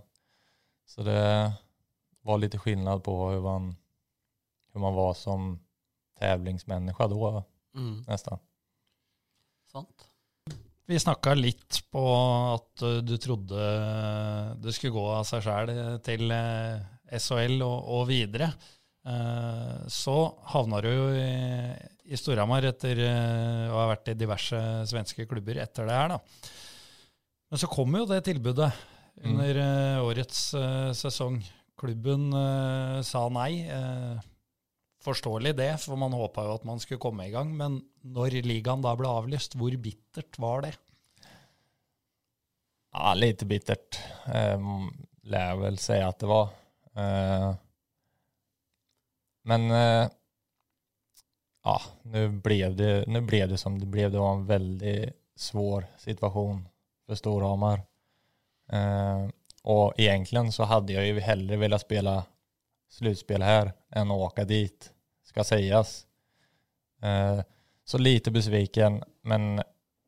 Så 0.86 1.04
det 1.04 1.54
var 2.22 2.38
lite 2.38 2.58
skillnad 2.58 3.04
på 3.04 3.30
hur 3.30 3.42
man 3.42 3.76
hur 4.74 4.80
man 4.80 4.94
var 4.94 5.14
som 5.14 5.60
tävlingsmänniska 6.20 7.08
då 7.08 7.44
Mm. 7.76 8.04
nästan. 8.08 8.40
Sant. 9.72 10.08
Vi 10.86 11.00
snakka 11.00 11.34
litt 11.34 11.92
på 11.92 12.04
at 12.54 12.82
eh, 12.82 12.98
du 12.98 13.18
trodde 13.18 13.56
det 14.56 14.74
skulle 14.74 14.94
gå 14.94 15.06
av 15.10 15.24
seg 15.26 15.42
sjæl 15.42 15.72
til 16.06 16.32
eh, 16.36 16.84
SHL 17.18 17.64
og, 17.66 17.88
og 17.98 18.08
videre. 18.12 18.52
Eh, 19.04 19.84
Så 19.92 20.16
havna 20.54 20.80
du 20.84 20.90
jo 20.92 21.10
i, 21.18 21.28
i 22.08 22.20
Storhamar 22.20 22.66
etter 22.70 23.00
eh, 23.04 23.68
å 23.72 23.78
ha 23.82 23.90
vært 23.92 24.14
i 24.14 24.18
diverse 24.20 24.60
svenske 24.90 25.28
klubber 25.30 25.60
etter 25.64 25.90
det 25.90 25.98
her, 25.98 26.16
da. 26.16 26.20
Men 27.52 27.62
så 27.62 27.70
kom 27.70 27.94
jo 28.00 28.08
det 28.10 28.24
tilbudet 28.30 28.72
Mm. 29.14 29.30
under 29.30 29.58
mm. 29.62 30.04
årets 30.08 30.40
eh, 30.58 30.92
sesong. 30.98 31.36
Klubben 31.78 32.32
eh, 32.34 33.02
sa 33.06 33.28
nei. 33.30 33.62
Eh, 33.70 34.30
Forståelig 35.04 35.52
det, 35.58 35.68
for 35.84 36.00
man 36.00 36.16
håpa 36.16 36.46
jo 36.48 36.54
at 36.56 36.64
man 36.66 36.80
skulle 36.80 37.02
komme 37.04 37.26
i 37.28 37.32
gang. 37.34 37.50
Men 37.60 37.82
når 38.08 38.38
ligaen 38.42 38.82
da 38.82 38.94
ble 38.96 39.10
avlyst, 39.12 39.54
hvor 39.60 39.76
bittert 39.84 40.40
var 40.40 40.64
det? 40.64 40.72
Ja, 42.94 43.12
lite 43.18 43.46
bittert. 43.50 44.00
Um, 44.32 44.88
lär 45.28 45.60
vel 45.60 45.78
si 45.82 45.98
at 46.00 46.24
det 46.24 46.30
var. 46.32 46.54
Eh, 46.96 47.50
men 49.44 49.72
eh, 49.72 50.10
ja, 51.64 51.82
nu 52.02 52.30
blev, 52.30 52.76
det, 52.76 53.06
det 53.48 53.58
som 53.58 53.80
det 53.80 53.86
blev. 53.86 54.12
Det 54.12 54.20
var 54.20 54.34
en 54.34 54.46
väldigt 54.46 55.14
svår 55.36 55.86
situation 55.98 56.68
för 57.06 57.16
Storhamar. 57.16 57.82
Eh, 58.72 59.28
och 59.64 59.94
egentligen 59.98 60.52
så 60.52 60.64
hade 60.64 60.94
jag 60.94 61.06
ju 61.06 61.20
hellre 61.20 61.58
velat 61.58 61.82
spela 61.82 62.26
slutspel 62.90 63.42
här 63.42 63.74
än 63.90 64.12
att 64.12 64.18
åka 64.18 64.44
dit, 64.44 64.94
ska 65.24 65.44
sägas. 65.44 66.08
Eh, 67.02 67.42
så 67.86 67.98
lite 67.98 68.32
besviken, 68.32 69.04
men 69.22 69.62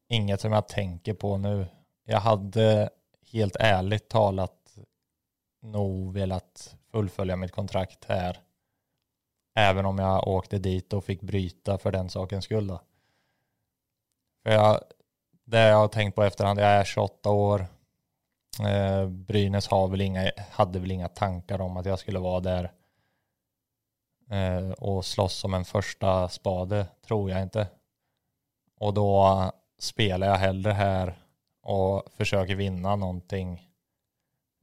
inget 0.07 0.41
som 0.41 0.51
jag 0.51 0.67
tänker 0.67 1.13
på 1.13 1.37
nu. 1.37 1.67
Jag 2.05 2.19
hade 2.19 2.89
helt 3.31 3.55
ärligt 3.59 4.09
talat 4.09 4.77
nog 5.61 6.13
velat 6.13 6.75
fullfölja 6.91 7.35
mitt 7.35 7.51
kontrakt 7.51 8.05
här. 8.05 8.39
Även 9.55 9.85
om 9.85 9.97
jag 9.97 10.27
åkte 10.27 10.59
dit 10.59 10.93
och 10.93 11.03
fick 11.03 11.21
bryta 11.21 11.77
för 11.77 11.91
den 11.91 12.09
sakens 12.09 12.45
skull. 12.45 12.67
Då. 12.67 12.81
För 14.43 14.51
jag, 14.51 14.79
det 15.45 15.59
jag 15.59 15.77
har 15.77 15.87
tänkt 15.87 16.15
på 16.15 16.23
efterhand, 16.23 16.59
jag 16.59 16.67
är 16.67 16.83
28 16.83 17.29
år. 17.29 17.67
Eh, 18.67 19.07
Brynäs 19.07 19.67
har 19.67 19.87
väl 19.87 20.01
inga, 20.01 20.31
hade 20.51 20.79
väl 20.79 20.91
inga 20.91 21.07
tankar 21.07 21.61
om 21.61 21.77
att 21.77 21.85
jag 21.85 21.99
skulle 21.99 22.19
vara 22.19 22.39
där 22.39 22.71
eh, 24.29 24.71
och 24.71 25.05
slåss 25.05 25.33
som 25.33 25.53
en 25.53 25.65
första 25.65 26.29
spade, 26.29 26.87
tror 27.07 27.31
jag 27.31 27.41
inte. 27.41 27.67
Och 28.79 28.93
då 28.93 29.51
spelar 29.79 30.27
jag 30.27 30.35
hellre 30.35 30.71
här 30.71 31.19
och 31.61 32.03
försöker 32.11 32.55
vinna 32.55 32.95
någonting 32.95 33.69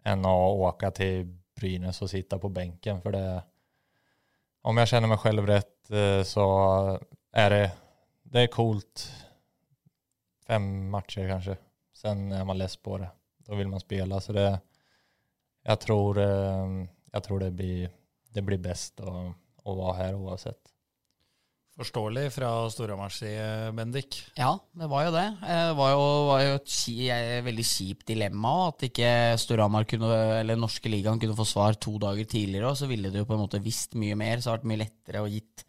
än 0.05 0.21
att 0.21 0.53
åka 0.53 0.91
till 0.91 1.39
Brynäs 1.57 2.03
och 2.03 2.11
sitta 2.11 2.39
på 2.39 2.49
bänken. 2.49 3.03
För 3.03 3.13
det, 3.13 3.43
om 4.63 4.77
jag 4.77 4.89
känner 4.89 5.09
mig 5.09 5.19
själv 5.19 5.47
rätt 5.47 5.91
eh, 5.91 6.23
så 6.23 7.01
är 7.33 7.51
det, 7.51 7.73
det 8.23 8.41
är 8.41 8.47
coolt. 8.47 9.13
Fem 10.47 10.91
matcher 10.91 11.29
kanske. 11.29 11.57
Sen 11.93 12.33
är 12.33 12.45
man 12.45 12.59
less 12.59 12.77
på 12.77 12.99
det. 12.99 13.11
Då 13.39 13.55
vill 13.55 13.69
man 13.69 13.81
spela. 13.81 14.21
Så 14.21 14.33
det, 14.33 14.61
jag 15.63 15.81
tror, 15.81 16.19
eh, 16.19 16.67
jag 17.13 17.25
tror 17.25 17.41
det 17.41 17.51
blir, 17.51 17.91
det 18.29 18.43
blir 18.43 18.59
bäst 18.59 19.01
att, 19.01 19.27
att 19.65 19.77
vara 19.77 19.93
här 19.93 20.15
oavsett. 20.15 20.72
Forståelig 21.81 22.27
fra 22.35 22.49
Storhamars 22.71 23.15
side, 23.23 23.73
Bendik. 23.75 24.19
Ja, 24.37 24.51
det 24.77 24.89
var 24.93 25.07
jo 25.07 25.13
det. 25.15 25.23
Eh, 25.41 25.69
Det 25.71 25.77
var 25.79 25.91
jo, 25.95 26.03
var 26.29 26.43
jo 26.45 26.55
et 26.59 26.67
ki- 26.69 27.09
eh, 27.09 27.41
veldig 27.43 27.65
kjipt 27.65 28.05
dilemma 28.13 28.69
at 28.69 28.85
ikke 28.91 29.39
Storhamar 29.41 29.87
eller 29.89 30.55
norske 30.61 30.91
ligaen 30.93 31.19
kunne 31.19 31.35
få 31.39 31.47
svar 31.49 31.73
to 31.81 31.97
dager 31.99 32.25
tidligere, 32.29 32.69
og 32.69 32.77
så 32.77 32.87
ville 32.87 33.11
du 33.11 33.19
jo 33.19 33.25
på 33.25 33.33
en 33.35 33.47
måte 33.49 33.63
visst 33.63 33.95
mye 33.95 34.15
mer, 34.15 34.37
så 34.37 34.45
det 34.45 34.51
hadde 34.53 34.61
vært 34.61 34.69
mye 34.69 34.83
lettere 34.85 35.23
å 35.25 35.31
gitt, 35.33 35.65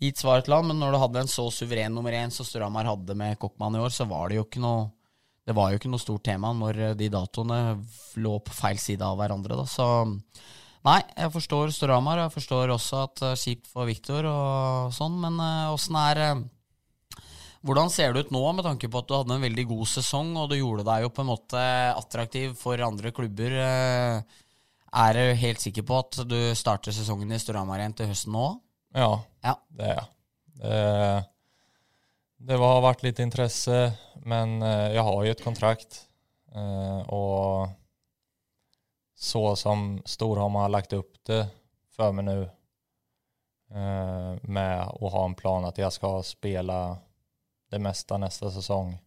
gitt 0.00 0.16
svar 0.16 0.40
til 0.42 0.54
han. 0.54 0.66
Men 0.66 0.80
når 0.80 0.92
du 0.92 0.98
hadde 0.98 1.20
en 1.20 1.26
så 1.28 1.50
suveren 1.52 1.92
nummer 1.94 2.12
én 2.12 2.32
som 2.32 2.46
Storhamar 2.46 2.86
hadde 2.88 3.14
med 3.14 3.38
Kokkmann 3.38 3.76
i 3.76 3.84
år, 3.84 3.90
så 3.92 4.08
var 4.08 4.28
det 4.30 4.36
jo 4.40 4.44
ikke 4.48 4.60
noe 4.64 4.90
det 5.46 5.52
var 5.54 5.72
jo 5.72 5.76
ikke 5.76 5.90
noe 5.92 6.00
stort 6.00 6.22
tema 6.24 6.54
når 6.56 6.78
eh, 6.80 6.94
de 6.96 7.10
datoene 7.12 7.84
lå 8.16 8.38
på 8.40 8.50
feil 8.56 8.78
side 8.80 9.02
av 9.04 9.18
hverandre. 9.20 9.58
Da. 9.60 9.66
Så 9.68 9.84
nei, 10.84 11.00
jeg 11.16 11.32
forstår 11.32 11.72
Storhamar, 11.72 12.18
og 12.20 12.26
jeg 12.28 12.34
forstår 12.38 12.72
også 12.74 13.02
at 13.06 13.14
det 13.22 13.30
er 13.32 13.40
kjipt 13.40 13.70
for 13.72 13.88
Viktor 13.88 14.26
og 14.28 14.92
sånn, 14.94 15.16
men 15.22 15.38
åssen 15.72 15.96
er 15.96 16.20
eh, 16.26 16.42
hvordan 17.64 17.88
ser 17.92 18.12
det 18.12 18.26
ut 18.26 18.32
nå, 18.36 18.42
med 18.52 18.66
tanke 18.66 18.90
på 18.92 19.00
at 19.00 19.08
du 19.08 19.14
hadde 19.16 19.36
en 19.38 19.44
veldig 19.46 19.64
god 19.70 19.86
sesong, 19.88 20.34
og 20.36 20.50
du 20.52 20.58
gjorde 20.58 20.84
deg 20.84 21.06
jo 21.06 21.12
på 21.16 21.24
en 21.24 21.30
måte 21.32 21.62
attraktiv 21.96 22.52
for 22.60 22.80
andre 22.84 23.12
klubber? 23.16 23.56
eh, 23.64 24.40
Er 24.94 25.12
du 25.16 25.40
helt 25.40 25.58
sikker 25.64 25.82
på 25.82 25.96
at 26.04 26.20
du 26.30 26.36
starter 26.54 26.92
sesongen 26.94 27.32
i 27.34 27.38
Storhamar 27.42 27.80
igjen 27.82 27.96
til 27.98 28.10
høsten 28.12 28.32
nå? 28.36 28.44
Ja, 28.94 29.08
Ja. 29.42 29.56
det 29.74 29.88
er 29.88 29.94
jeg. 29.96 30.10
Det, 30.60 31.24
det 32.46 32.58
har 32.60 32.82
vært 32.84 33.02
litt 33.02 33.18
interesse, 33.24 33.78
men 34.24 34.60
jeg 34.62 35.02
har 35.02 35.24
jo 35.24 35.32
et 35.32 35.42
kontrakt. 35.42 36.04
Eh, 36.54 37.00
Och 37.10 37.68
så 39.24 39.56
som 39.56 40.02
Storhamar 40.04 40.60
har 40.60 40.68
lagt 40.68 40.92
upp 40.92 41.24
det 41.24 41.48
för 41.90 42.12
mig 42.12 42.24
nu 42.24 42.42
eh, 43.70 44.36
med 44.42 44.80
att 44.80 45.12
ha 45.12 45.24
en 45.24 45.34
plan 45.34 45.64
att 45.64 45.78
jag 45.78 45.92
ska 45.92 46.22
spela 46.22 46.98
det 47.70 47.78
mesta 47.78 48.18
nästa 48.18 48.50
säsong 48.50 48.98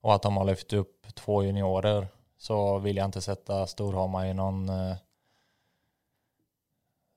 och 0.00 0.14
att 0.14 0.22
de 0.22 0.36
har 0.36 0.44
lyft 0.44 0.72
upp 0.72 1.14
två 1.14 1.42
juniorer 1.42 2.08
så 2.36 2.78
vill 2.78 2.96
jag 2.96 3.04
inte 3.04 3.20
sätta 3.20 3.66
Storhamar 3.66 4.26
i 4.26 4.34
någon 4.34 4.68
eh, 4.68 4.96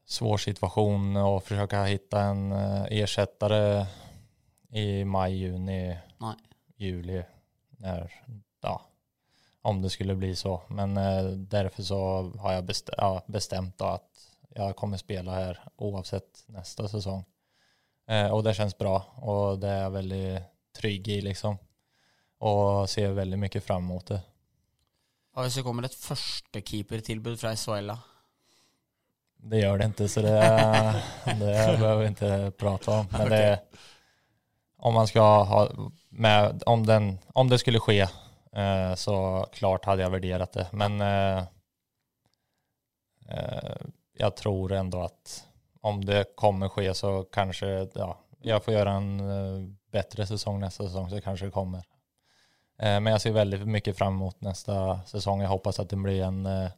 svår 0.06 0.38
situation 0.38 1.18
och 1.18 1.44
försöka 1.44 1.84
hitta 1.84 2.22
en 2.22 2.52
eh, 2.52 2.84
ersättare 2.90 3.86
i 4.70 5.06
maj, 5.06 5.36
juni, 5.36 5.98
Nej. 6.18 6.36
juli. 6.76 7.24
När, 7.70 8.14
om 9.66 9.82
det 9.82 9.90
skulle 9.90 10.16
bli 10.16 10.36
så. 10.36 10.62
Men 10.68 10.98
eh, 10.98 11.24
derfor 11.26 11.84
så 11.84 12.32
har 12.40 12.54
jag 12.54 12.64
bestemt 12.64 12.96
ja, 12.98 13.24
bestämt 13.28 13.78
då 13.78 13.86
att 13.86 14.10
jag 14.50 14.76
kommer 14.76 14.98
spela 14.98 15.32
här 15.32 15.60
oavsett 15.76 16.44
nästa 16.46 16.88
säsong. 16.88 17.26
Eh, 18.08 18.28
och 18.28 18.44
det 18.44 18.54
känns 18.54 18.78
bra 18.78 19.06
och 19.16 19.60
det 19.60 19.68
är 19.68 19.82
jag 19.82 19.92
väldigt 19.92 20.42
trygg 20.78 21.08
i 21.08 21.22
liksom. 21.22 21.58
Och 22.38 22.90
ser 22.90 23.12
väldigt 23.12 23.40
mycket 23.40 23.64
fram 23.64 23.84
emot 23.84 24.06
det. 24.06 24.22
Og 25.36 25.44
det 25.44 25.64
kommer 25.64 25.84
et 25.84 25.96
førstekeepertilbud 25.96 27.40
fra 27.40 27.56
SHL. 27.56 27.90
Det 29.50 29.60
gjør 29.60 29.78
det 29.82 29.88
ikke, 29.90 30.08
så 30.08 30.22
det, 30.22 30.36
det 31.42 31.56
behøver 31.80 31.98
vi 31.98 32.12
ikke 32.14 32.52
prate 32.52 32.92
om. 32.92 33.10
Men 33.12 33.30
det, 33.30 33.60
om 34.78 34.94
man 34.94 35.08
ska 35.08 35.26
ha 35.44 35.68
med, 36.10 36.64
om, 36.66 36.86
den, 36.86 37.20
om 37.34 37.50
det 37.50 37.60
skulle 37.60 37.80
ske 37.84 38.00
eh, 38.00 38.14
så 38.96 39.16
klart 39.52 39.86
hadde 39.86 40.06
jeg 40.06 40.14
vurdert 40.14 40.54
det. 40.56 40.68
Men 40.72 41.02
eh, 41.02 41.40
eh, 43.30 43.82
jag 44.18 44.36
tror 44.36 44.72
ändå 44.72 45.02
at 45.04 45.34
om 45.82 46.06
det 46.06 46.36
kommer 46.36 46.70
skje, 46.70 46.94
så 46.94 47.24
kanskje 47.24 47.90
ja, 47.94 48.14
jeg 48.42 48.64
får 48.64 48.74
gjøre 48.74 48.94
en 49.00 49.20
eh, 49.20 49.68
bättre 49.92 50.26
säsong 50.26 50.60
nästa 50.60 50.88
säsong 50.88 51.10
så 51.10 51.22
kanskje 51.22 51.46
det 51.46 51.52
kommer 51.52 51.84
Eh, 52.80 52.98
men 53.00 53.14
jeg 53.14 53.22
ser 53.24 53.38
veldig 53.38 53.62
mye 53.72 53.94
fram 53.96 54.18
mot 54.20 54.36
neste 54.44 54.76
sesong. 55.08 55.44
Jeg 55.44 55.52
hoppas 55.52 55.80
at 55.80 55.92
det 55.92 56.00
blir 56.02 56.24
en, 56.26 56.46
eh, 56.46 56.72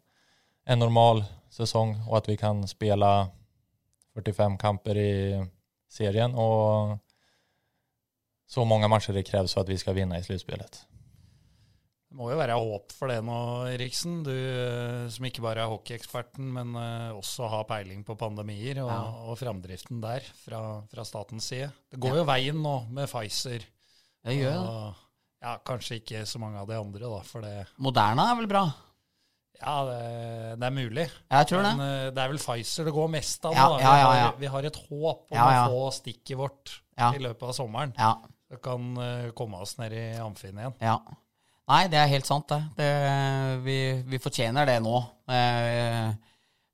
en 0.65 0.79
normal 0.79 1.23
sesong, 1.49 1.95
og 2.07 2.17
at 2.17 2.29
vi 2.29 2.37
kan 2.37 2.67
spela 2.67 3.29
45 4.13 4.57
kamper 4.57 4.97
i 4.97 5.13
serien 5.89 6.33
og 6.35 6.97
så 8.47 8.65
mange 8.65 8.87
matcher 8.87 9.13
det 9.13 9.27
kreves 9.27 9.53
for 9.53 9.61
at 9.61 9.69
vi 9.69 9.77
skal 9.77 9.95
vinne 9.95 10.19
i 10.19 10.23
slutspelet. 10.23 10.85
Det 12.17 12.23
må 12.23 12.31
jo 12.31 12.37
være 12.39 12.53
håp 12.57 12.93
for 12.97 13.11
det 13.13 13.19
nå, 13.21 13.33
Eriksen. 13.69 14.13
Du 14.25 14.31
eh, 14.33 15.03
som 15.13 15.25
ikke 15.27 15.43
bare 15.45 15.61
er 15.61 15.69
hockeyeksperten, 15.69 16.47
men 16.55 16.71
eh, 16.81 17.11
også 17.13 17.45
har 17.51 17.67
peiling 17.69 17.99
på 18.07 18.15
pandemier 18.17 18.79
og, 18.81 18.89
Ja. 18.89 19.03
og 19.29 19.35
framdriften 19.37 19.99
der 20.01 20.25
fra, 20.41 20.61
fra 20.89 21.05
statens 21.05 21.45
side. 21.51 21.67
Det 21.93 21.99
går 22.01 22.17
jo 22.17 22.23
veien 22.25 22.57
nå 22.63 22.71
med 22.89 23.05
Pfizer. 23.11 23.67
Det 24.25 24.33
gjør 24.33 24.57
det. 24.63 24.79
ja, 25.45 25.51
kanskje 25.69 25.99
ikke 26.01 26.23
så 26.25 26.41
mange 26.41 26.57
av 26.57 26.65
de 26.71 26.79
andre, 26.79 27.03
da, 27.05 27.19
for 27.29 27.45
det 27.45 27.53
Moderna 27.85 28.25
er 28.31 28.41
vel 28.41 28.49
bra? 28.49 28.63
Ja, 29.61 29.75
det, 29.91 30.01
det 30.57 30.67
er 30.71 30.73
mulig. 30.73 31.05
Jeg 31.29 31.49
tror 31.51 31.63
det. 31.67 31.75
Men 31.77 31.85
det. 31.85 32.09
det 32.17 32.25
er 32.25 32.33
vel 32.33 32.41
Pfizer 32.47 32.89
det 32.89 32.95
går 32.97 33.13
mest 33.13 33.45
av. 33.45 33.53
Ja, 33.61 33.69
da. 33.75 33.77
ja, 33.85 33.93
ja, 33.93 34.09
ja. 34.17 34.25
har, 34.25 34.41
vi 34.41 34.51
har 34.55 34.71
et 34.71 34.81
håp 34.87 35.21
om 35.29 35.37
Ja, 35.37 35.45
ja. 35.53 35.61
å 35.69 35.77
få 35.77 35.93
stikket 36.01 36.41
vårt 36.41 36.79
Ja. 36.97 37.13
i 37.13 37.21
løpet 37.21 37.45
av 37.45 37.53
sommeren. 37.61 37.93
Ja. 37.93 38.15
Så 38.49 38.57
kan 38.57 38.89
uh, 38.97 39.29
komme 39.37 39.61
oss 39.61 39.77
ned 39.77 39.93
i 39.93 40.03
amfien 40.17 40.57
igjen. 40.57 40.73
Ja. 40.81 40.97
Nei, 41.67 41.83
det 41.91 41.97
er 41.99 42.07
helt 42.13 42.27
sant, 42.27 42.47
det. 42.47 42.61
det 42.77 42.91
vi, 43.65 43.77
vi 44.07 44.19
fortjener 44.23 44.67
det 44.69 44.77
nå. 44.85 44.95
Eh, 45.27 46.11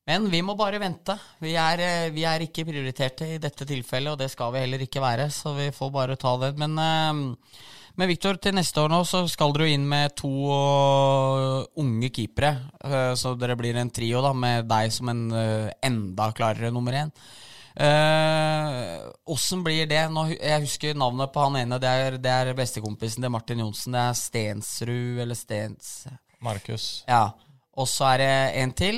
Men 0.05 0.27
vi 0.29 0.41
må 0.45 0.53
bare 0.59 0.81
vente. 0.83 1.15
Vi 1.41 1.55
er, 1.57 1.81
eh, 1.81 2.09
vi 2.13 2.25
er 2.29 2.43
ikke 2.45 2.65
prioriterte 2.67 3.25
i 3.33 3.39
dette 3.41 3.65
tilfellet, 3.65 4.11
og 4.13 4.19
det 4.21 4.29
skal 4.29 4.51
vi 4.53 4.61
heller 4.61 4.83
ikke 4.85 5.01
være, 5.01 5.29
så 5.33 5.55
vi 5.57 5.71
får 5.73 5.89
bare 5.95 6.17
ta 6.19 6.35
det. 6.43 6.51
Men, 6.61 6.77
eh, 6.77 7.47
men 7.97 8.09
Viktor, 8.11 8.37
til 8.37 8.53
neste 8.53 8.83
år 8.83 8.91
nå 8.93 8.99
så 9.05 9.23
skal 9.29 9.53
dere 9.53 9.71
inn 9.73 9.87
med 9.89 10.13
to 10.17 10.29
unge 11.77 12.09
keepere. 12.13 12.53
Så 13.15 13.35
dere 13.37 13.55
blir 13.55 13.77
en 13.77 13.91
trio 13.93 14.21
da, 14.25 14.31
med 14.33 14.65
deg 14.69 14.91
som 14.91 15.09
en 15.09 15.27
enda 15.29 16.31
klarere 16.33 16.71
nummer 16.73 16.91
én. 16.93 17.11
Åssen 17.77 19.63
blir 19.65 19.87
det? 19.89 20.03
Nå, 20.13 20.27
jeg 20.35 20.65
husker 20.65 20.97
navnet 20.99 21.31
på 21.33 21.47
han 21.47 21.57
ene. 21.63 21.79
Det 21.81 21.89
er, 21.89 22.19
det 22.21 22.35
er 22.35 22.53
bestekompisen 22.57 23.25
til 23.25 23.33
Martin 23.33 23.63
Johnsen. 23.63 23.95
Det 23.95 24.03
er 24.03 24.19
Stensrud 24.19 25.23
eller 25.25 25.39
Stens... 25.39 25.95
Markus. 26.43 27.05
Ja. 27.07 27.29
Og 27.79 27.87
så 27.87 28.03
er 28.11 28.21
det 28.21 28.31
en 28.61 28.73
til. 28.75 28.97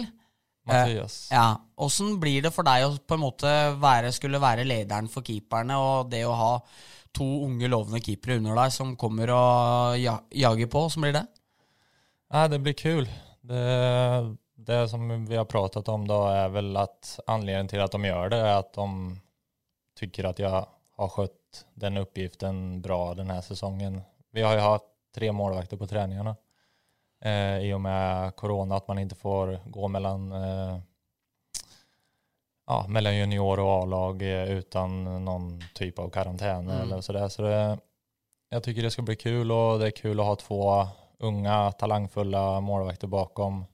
Mattias. 0.66 1.28
Ja. 1.32 1.56
Åssen 1.78 2.16
blir 2.20 2.42
det 2.46 2.52
for 2.56 2.66
deg 2.66 2.88
å 2.88 2.94
på 2.98 3.18
en 3.18 3.22
måte 3.22 3.52
være, 3.82 4.12
skulle 4.16 4.42
være 4.42 4.66
lederen 4.66 5.10
for 5.12 5.26
keeperne, 5.26 5.78
og 5.78 6.10
det 6.10 6.24
å 6.26 6.34
ha 6.36 6.54
to 7.16 7.28
unge, 7.46 7.70
lovende 7.72 8.02
keepere 8.04 8.40
under 8.42 8.58
deg 8.64 8.74
som 8.74 8.96
kommer 9.00 9.32
og 9.36 10.00
ja, 10.02 10.18
jager 10.36 10.72
på? 10.72 10.88
Åssen 10.90 11.06
blir 11.06 11.16
det? 11.16 11.26
Nei, 12.34 12.48
det 12.52 12.60
blir 12.66 12.76
kul. 12.80 13.06
Det, 13.46 13.62
det 14.66 14.90
som 14.90 15.26
vi 15.26 15.36
har 15.36 15.46
pratat 15.46 15.88
om 15.88 16.08
då 16.08 16.28
är 16.28 16.50
väl 16.50 16.78
att 16.78 17.20
anledningen 17.28 17.68
till 17.68 17.82
att 17.82 17.92
de 17.92 18.06
gör 18.06 18.30
det 18.30 18.38
är 18.38 18.58
att 18.58 18.74
de 18.74 19.20
tycker 20.00 20.24
att 20.24 20.40
jag 20.40 20.68
har 20.96 21.08
skött 21.08 21.66
den 21.74 21.98
uppgiften 21.98 22.82
bra 22.82 23.14
den 23.14 23.30
här 23.30 23.42
säsongen. 23.42 24.02
Vi 24.32 24.42
har 24.42 24.54
ju 24.54 24.60
haft 24.60 24.86
tre 25.16 25.32
målvakter 25.32 25.78
på 25.78 25.88
träningarna 25.88 26.36
eh, 27.22 27.58
i 27.58 27.74
och 27.74 27.82
med 27.82 28.36
corona, 28.36 28.76
att 28.76 28.88
man 28.88 29.00
inte 29.00 29.16
får 29.16 29.60
gå 29.66 29.88
mellan, 29.88 30.32
eh, 30.32 30.80
ja, 32.68 32.86
mellan 32.88 33.18
junior 33.18 33.60
och 33.60 33.84
A-lag 33.84 34.22
eh, 34.22 34.52
utan 34.52 35.26
någon 35.26 35.62
typ 35.74 36.00
av 36.00 36.10
karantän 36.10 36.70
Mm. 36.70 36.82
eller 36.82 37.02
sådär. 37.02 37.30
Så 37.30 37.42
det, 37.42 37.78
jag 38.50 38.64
tycker 38.64 38.82
det 38.82 38.92
ska 38.92 39.02
bli 39.02 39.16
kul 39.16 39.52
och 39.52 39.80
det 39.80 39.88
är 39.88 39.92
kul 39.92 40.20
att 40.20 40.26
ha 40.26 40.36
två 40.36 40.88
unga 41.20 41.72
talangfulla 41.72 42.62
målvakter 42.62 43.08
bakom 43.08 43.66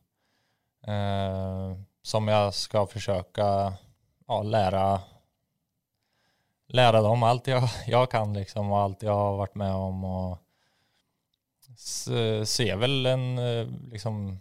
eh, 0.88 1.78
som 2.02 2.28
jag 2.28 2.54
ska 2.54 2.86
försöka 2.86 3.74
ja, 4.28 4.44
lära 4.44 5.02
lära 6.67 7.02
dem 7.02 7.24
allt 7.24 7.48
jag, 7.48 7.63
jag 7.88 8.12
kan 8.12 8.34
liksom 8.34 8.72
och 8.72 8.80
allt 8.80 9.04
jag 9.04 9.15
har 9.15 9.38
varit 9.38 9.56
med 9.56 9.74
om 9.74 10.04
och 10.04 10.38
se, 11.78 12.46
se 12.46 12.76
väl 12.76 13.06
en 13.06 13.38
eh, 13.38 13.67
liksom 13.91 14.39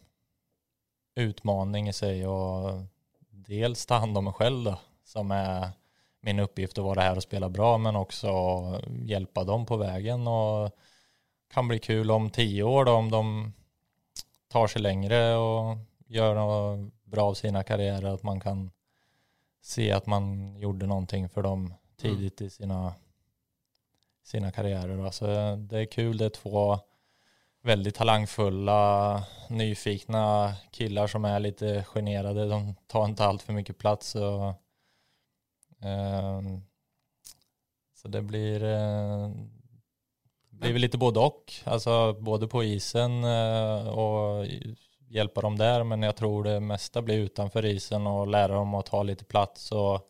utmaning 1.15 1.89
i 1.89 1.93
sig 1.93 2.27
och 2.27 2.83
dels 3.31 3.87
ta 3.87 3.95
hand 3.95 4.19
om 4.19 4.25
mig 4.25 4.33
själv 4.33 4.65
då 4.65 4.79
som 5.05 5.31
är 5.31 5.71
min 6.21 6.39
uppgift 6.39 6.79
att 6.79 6.85
vara 6.85 7.01
här 7.01 7.17
och 7.17 7.23
spela 7.23 7.49
bra 7.49 7.79
men 7.79 7.97
också 7.97 8.31
hjälpa 9.03 9.45
dem 9.45 9.67
på 9.67 9.77
vägen 9.77 10.27
och 10.27 10.71
kan 11.53 11.69
bli 11.69 11.79
kul 11.79 12.11
om 12.11 12.31
tio 12.31 12.63
år 12.63 12.85
då 12.85 12.93
om 12.93 13.11
de 13.11 13.53
tar 14.49 14.67
sig 14.67 14.83
längre 14.83 15.35
och 15.35 15.77
gör 16.11 16.35
något 16.35 16.93
bra 17.05 17.25
av 17.25 17.35
sina 17.35 17.63
karriärer 17.63 18.15
att 18.15 18.23
man 18.23 18.41
kan 18.41 18.71
se 19.63 19.93
att 19.93 20.07
man 20.07 20.57
gjorde 20.57 20.87
någonting 20.87 21.29
för 21.29 21.43
dem 21.43 21.75
tidigt 21.97 22.41
i 22.41 22.51
sina, 22.51 22.95
sina 24.23 24.53
karriärer. 24.53 24.97
Då. 24.97 25.57
Det 25.57 25.79
är 25.79 25.85
kul, 25.85 26.17
det 26.17 26.25
är 26.25 26.31
två 26.31 26.79
väldigt 27.63 27.95
talangfulla, 27.95 29.25
nyfikna 29.49 30.55
killar 30.71 31.07
som 31.07 31.25
är 31.25 31.41
lite 31.41 31.85
generade. 31.85 32.49
De 32.49 32.75
tar 32.87 33.05
inte 33.05 33.25
allt 33.25 33.43
för 33.43 33.53
mycket 33.53 33.79
plats. 33.79 34.15
Och, 34.15 34.55
ehm, 35.81 36.63
så 37.95 38.09
det 38.09 38.23
blir, 38.23 38.65
eh, 38.65 39.31
blir 40.51 40.79
lite 40.79 40.99
både 40.99 41.21
och. 41.21 41.53
Alltså 41.65 42.13
både 42.13 42.49
på 42.49 42.65
isen 42.65 43.25
eh, 43.25 43.89
och 43.89 44.47
hjälpa 45.11 45.41
dem 45.41 45.59
där. 45.59 45.85
Men 45.85 46.03
jag 46.03 46.17
tror 46.17 46.45
det 46.45 46.61
mesta 46.61 47.03
blir 47.03 47.19
utanför 47.19 47.65
isen 47.65 48.07
och 48.07 48.27
lära 48.27 48.55
dem 48.55 48.75
att 48.75 48.87
ta 48.87 49.03
lite 49.03 49.25
plats. 49.25 49.73
Och 49.73 50.09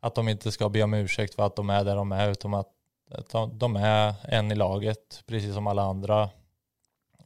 att 0.00 0.14
de 0.14 0.28
inte 0.28 0.52
ska 0.52 0.68
be 0.68 0.82
om 0.82 0.94
ursäkt 0.94 1.34
för 1.34 1.42
att 1.42 1.56
de 1.56 1.70
är 1.70 1.84
där 1.84 1.96
de 1.96 2.12
är. 2.12 2.30
Utan 2.30 2.54
att, 2.54 2.70
de 3.52 3.76
är 3.76 4.14
en 4.22 4.52
i 4.52 4.54
laget, 4.54 5.22
precis 5.26 5.54
som 5.54 5.66
alla 5.66 5.82
andra. 5.82 6.30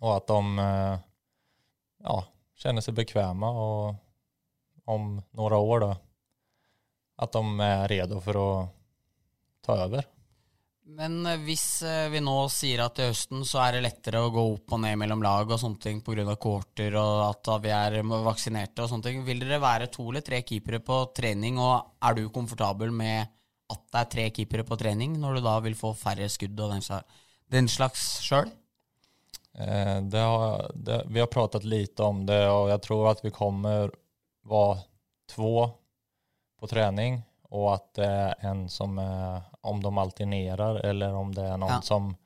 Och 0.01 0.17
att 0.17 0.27
de 0.27 0.59
eh, 0.59 0.99
ja, 2.05 2.25
känner 2.57 2.81
sig 2.81 2.95
bekväma 2.95 3.51
och 3.51 3.95
om 4.85 5.23
några 5.31 5.57
år 5.57 5.81
då 5.81 5.97
att 7.17 7.33
de 7.33 7.61
är 7.61 7.89
redo 7.89 8.21
för 8.21 8.63
att 8.63 8.69
ta 9.61 9.77
över. 9.77 10.05
Men 10.97 11.27
eh, 11.27 11.41
hvis 11.45 11.83
eh, 11.85 12.07
vi 12.13 12.21
nå 12.25 12.37
sier 12.53 12.81
at 12.85 12.97
til 12.97 13.11
høsten 13.11 13.45
så 13.47 13.61
er 13.67 13.77
det 13.77 13.85
lettere 13.85 14.23
å 14.25 14.31
gå 14.33 14.45
opp 14.55 14.73
og 14.73 14.81
ned 14.85 14.97
mellom 15.01 15.23
lag 15.25 15.51
og 15.51 15.61
sånne 15.61 15.83
ting 15.83 16.01
pga. 16.05 16.25
kohorter 16.41 16.97
og 16.97 17.25
at 17.27 17.51
vi 17.65 17.73
er 17.75 17.99
vaksinerte 18.09 18.85
og 18.85 18.93
sånne 18.93 19.09
ting, 19.09 19.25
vil 19.27 19.43
dere 19.43 19.61
være 19.61 19.91
to 19.93 20.09
eller 20.09 20.25
tre 20.25 20.41
keepere 20.49 20.81
på 20.85 21.03
trening, 21.17 21.61
og 21.61 22.01
er 22.01 22.17
du 22.17 22.29
komfortabel 22.33 22.95
med 22.95 23.29
at 23.69 23.83
det 23.93 24.01
er 24.01 24.13
tre 24.15 24.31
keepere 24.33 24.65
på 24.65 24.79
trening, 24.81 25.19
når 25.21 25.37
du 25.37 25.45
da 25.45 25.59
vil 25.61 25.77
få 25.77 25.93
færre 25.93 26.29
skudd 26.33 26.57
og 26.65 26.73
den, 26.73 27.69
slags 27.69 28.07
sjøl? 28.25 28.49
Eh, 29.61 29.99
vi 30.09 31.21
har 31.21 31.33
pratet 31.33 31.69
lite 31.69 32.07
om 32.07 32.25
det 32.25 32.47
og 32.49 32.71
jeg 32.73 32.85
tror 32.87 33.11
at 33.13 33.21
vi 33.25 33.35
kommer 33.35 33.93
være 34.49 34.87
två 35.35 35.69
på 36.59 36.67
trening, 36.71 37.21
og 37.53 37.75
at 37.75 37.87
det 37.97 38.09
er 38.09 38.49
en 38.49 38.69
som 38.69 38.99
är, 38.99 39.58
om 39.63 39.83
de 39.83 39.99
alternerer, 39.99 40.81
eller 40.87 41.15
om 41.15 41.35
det 41.35 41.43
er 41.45 41.57
noen 41.57 41.71
Ja. 41.73 41.81
som 41.81 42.17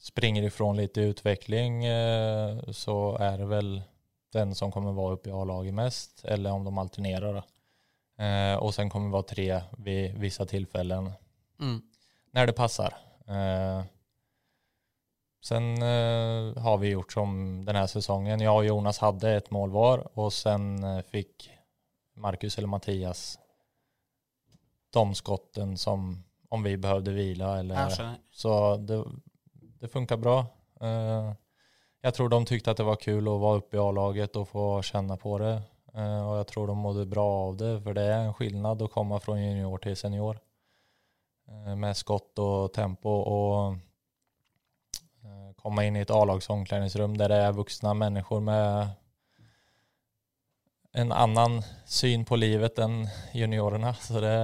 springer 0.00 0.42
ifrån 0.42 0.76
lite 0.76 1.00
utveckling 1.00 1.84
eh, 1.84 2.58
så 2.72 3.16
er 3.20 3.38
det 3.38 3.46
vel 3.50 3.82
den 4.32 4.54
som 4.54 4.70
kommer 4.72 4.92
vara 4.92 5.14
uppe 5.14 5.28
i 5.30 5.32
A-laget 5.32 5.74
mest 5.74 6.24
eller 6.24 6.50
om 6.50 6.64
de 6.64 6.78
alternerer. 6.78 7.36
Og 7.36 7.44
Eh, 8.20 8.56
och 8.56 8.74
sen 8.74 8.90
kommer 8.90 9.06
det 9.06 9.12
vara 9.12 9.22
tre 9.22 9.60
vid 9.78 10.18
vissa 10.18 10.46
tillfällen 10.46 11.12
Mm. 11.60 11.82
når 12.32 12.46
det 12.46 12.52
passar. 12.52 12.94
Eh, 13.28 13.82
sen 15.44 15.82
eh, 15.82 16.62
har 16.62 16.78
vi 16.78 16.88
gjort 16.88 17.12
som 17.12 17.64
den 17.64 17.76
här 17.76 17.86
säsongen. 17.86 18.40
Jag 18.40 18.56
och 18.56 18.64
Jonas 18.64 18.98
hadde 18.98 19.30
ett 19.36 19.50
mål 19.50 19.70
var 19.70 20.18
og 20.18 20.32
sen 20.32 20.78
fikk 21.02 21.10
fick 21.10 21.50
Marcus 22.16 22.58
eller 22.58 22.68
Mattias 22.68 23.38
de 24.90 25.14
skotten 25.14 25.76
som 25.76 26.24
om 26.48 26.62
vi 26.62 26.76
behövde 26.76 27.10
vila 27.10 27.58
eller 27.58 27.90
så 28.30 28.76
det, 28.76 29.04
det 29.80 29.88
funkar 29.88 30.16
bra. 30.16 30.46
Uh, 30.82 31.32
jag 32.00 32.14
tror 32.14 32.28
de 32.28 32.44
tyckte 32.44 32.70
att 32.70 32.76
det 32.76 32.82
var 32.82 32.96
kul 32.96 33.28
att 33.28 33.40
vara 33.40 33.56
uppe 33.56 33.76
i 33.76 33.80
A-laget 33.80 34.36
och 34.36 34.48
få 34.48 34.82
känna 34.82 35.16
på 35.16 35.38
det. 35.38 35.62
Uh, 35.96 36.28
och 36.28 36.38
jag 36.38 36.46
tror 36.46 36.66
de 36.66 36.78
mådde 36.78 37.06
bra 37.06 37.32
av 37.32 37.56
det 37.56 37.80
för 37.80 37.94
det 37.94 38.02
är 38.02 38.18
en 38.18 38.34
skillnad 38.34 38.82
att 38.82 38.92
komma 38.92 39.20
från 39.20 39.42
junior 39.42 39.78
till 39.78 39.96
senior. 39.96 40.38
Uh, 41.48 41.76
med 41.76 41.96
skott 41.96 42.38
och 42.38 42.72
tempo 42.72 43.08
och 43.08 43.72
eh, 45.24 45.54
komma 45.56 45.84
in 45.84 45.96
i 45.96 46.00
ett 46.00 46.10
A-lags 46.10 46.50
omklädningsrum 46.50 47.16
där 47.16 47.28
det 47.28 47.36
är 47.36 47.52
vuxna 47.52 47.94
människor 47.94 48.40
med 48.40 48.88
en 50.98 51.12
annen 51.12 51.60
syn 51.86 52.24
på 52.26 52.36
livet 52.36 52.78
enn 52.82 53.04
juniorene. 53.36 53.92
Så 54.02 54.20
det, 54.22 54.34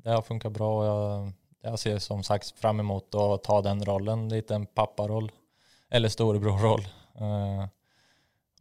det 0.00 0.14
har 0.14 0.24
funka 0.24 0.50
bra 0.52 0.70
og 0.70 0.86
jeg, 0.86 1.32
jeg, 1.66 1.80
ser 1.82 1.98
som 2.04 2.22
sagt 2.26 2.54
fram 2.60 2.80
emot 2.80 3.14
å 3.20 3.34
ta 3.44 3.60
den 3.66 3.82
rollen, 3.84 4.28
Litt 4.32 4.52
en 4.54 4.64
papparoll 4.66 5.28
eller 5.90 6.12
storebrorroll. 6.12 6.86
Uh, 7.20 7.66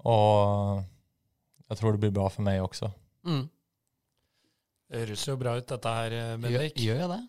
og 0.09 1.69
jeg 1.69 1.79
tror 1.79 1.95
det 1.95 2.03
blir 2.03 2.15
bra 2.15 2.27
for 2.33 2.43
meg 2.43 2.63
også. 2.65 2.89
Mm. 3.29 3.45
Det 4.89 5.03
høres 5.03 5.27
jo 5.29 5.37
bra 5.39 5.53
ut, 5.59 5.67
dette 5.69 5.91
her, 5.93 6.15
eh, 6.17 6.31
Bendik. 6.41 6.73
Gjør, 6.73 6.85
gjør 6.87 7.01
jeg 7.03 7.09
det? 7.11 7.19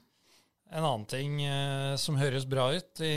En 0.70 0.86
annen 0.86 1.06
ting 1.10 1.34
uh, 1.44 1.94
som 2.00 2.18
høres 2.18 2.48
bra 2.48 2.70
ut 2.72 3.02
i, 3.04 3.14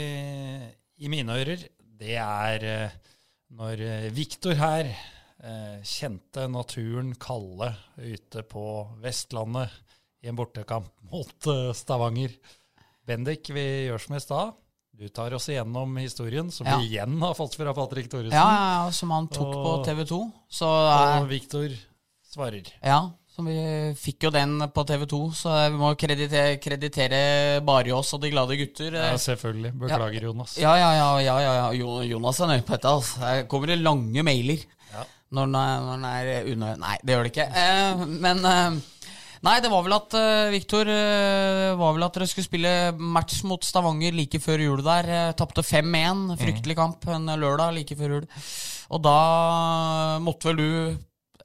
i 1.00 1.10
mine 1.10 1.38
ører, 1.40 1.64
det 1.98 2.18
er 2.20 2.66
uh, 2.68 2.96
når 3.56 3.82
Viktor 4.12 4.58
her 4.58 4.90
kjente 5.84 6.46
naturen 6.48 7.14
kalle 7.20 7.72
ute 8.00 8.42
på 8.48 8.64
Vestlandet 9.02 9.70
i 10.24 10.28
en 10.30 10.36
bortekamp 10.38 10.88
mot 11.12 11.46
eh, 11.52 11.72
Stavanger. 11.76 12.32
Bendik, 13.06 13.50
vi 13.52 13.64
gjør 13.88 14.00
som 14.00 14.16
i 14.16 14.20
stad. 14.24 14.54
Du 14.94 15.08
tar 15.10 15.34
oss 15.34 15.48
igjennom 15.50 15.96
historien, 15.98 16.52
som 16.54 16.66
Ja. 16.70 16.78
vi 16.78 16.92
igjen 16.94 17.18
har 17.20 17.34
fått 17.34 17.56
fra 17.58 17.74
Patrick 17.74 18.06
Thoresen. 18.12 18.32
Ja, 18.38 18.46
ja, 18.54 18.68
ja, 18.86 18.92
som 18.94 19.10
han 19.10 19.26
tok 19.28 19.50
på 19.52 19.72
TV 19.84 20.04
2. 20.06 20.20
Så 20.48 20.68
Og 20.70 21.24
eh, 21.24 21.28
Viktor 21.32 21.74
svarer. 22.30 22.70
Ja, 22.80 23.00
så 23.34 23.42
vi 23.42 23.56
fikk 23.98 24.28
jo 24.28 24.30
den 24.30 24.54
på 24.70 24.84
TV 24.86 25.02
2, 25.10 25.18
så 25.34 25.50
vi 25.72 25.80
må 25.80 25.90
kreditere, 25.98 26.54
kreditere 26.62 27.20
Barjås 27.66 28.12
og 28.14 28.22
De 28.22 28.30
glade 28.30 28.54
gutter. 28.60 28.94
Ja, 28.94 29.16
selvfølgelig. 29.18 29.74
Beklager, 29.82 30.28
Jonas. 30.30 30.54
Ja, 30.62 30.76
ja, 30.78 30.92
ja, 30.94 31.08
ja, 31.26 31.36
ja, 31.42 31.54
ja. 31.58 31.66
Jo- 31.74 32.04
Jonas 32.06 32.38
er 32.40 32.52
nøye 32.52 32.62
på 32.62 32.76
dette. 32.76 32.94
Altså. 32.94 33.18
Her 33.26 33.42
kommer 33.50 33.74
det 33.74 33.80
lange 33.82 34.22
mailer 34.22 34.62
Ja. 34.62 34.73
Når 35.34 35.50
den 35.50 35.60
er, 35.60 35.84
når 35.84 35.94
den 35.98 36.08
er 36.10 36.50
unø... 36.52 36.72
Nei, 36.80 36.96
det 37.02 37.14
gjør 37.14 37.26
det 37.26 37.32
ikke. 37.34 37.48
Eh, 37.62 38.04
men 38.24 38.44
eh, 38.50 38.82
Nei, 39.44 39.58
det 39.60 39.68
var 39.68 39.82
vel 39.84 39.92
at 39.92 40.14
uh, 40.16 40.48
Viktor 40.48 40.88
uh, 40.88 41.74
var 41.76 41.90
vel 41.92 42.06
at 42.06 42.14
dere 42.16 42.24
skulle 42.30 42.46
spille 42.46 42.70
match 42.96 43.42
mot 43.44 43.60
Stavanger 43.60 44.14
like 44.16 44.38
før 44.40 44.62
jul 44.64 44.80
der. 44.86 45.10
Uh, 45.10 45.34
Tapte 45.36 45.60
5-1. 45.60 46.38
Fryktelig 46.40 46.78
kamp 46.78 47.04
en 47.12 47.28
lørdag 47.42 47.74
like 47.76 47.98
før 47.98 48.14
jul. 48.16 48.30
Og 48.94 49.02
da 49.04 49.18
måtte 50.24 50.48
vel 50.48 50.62
du 50.62 50.70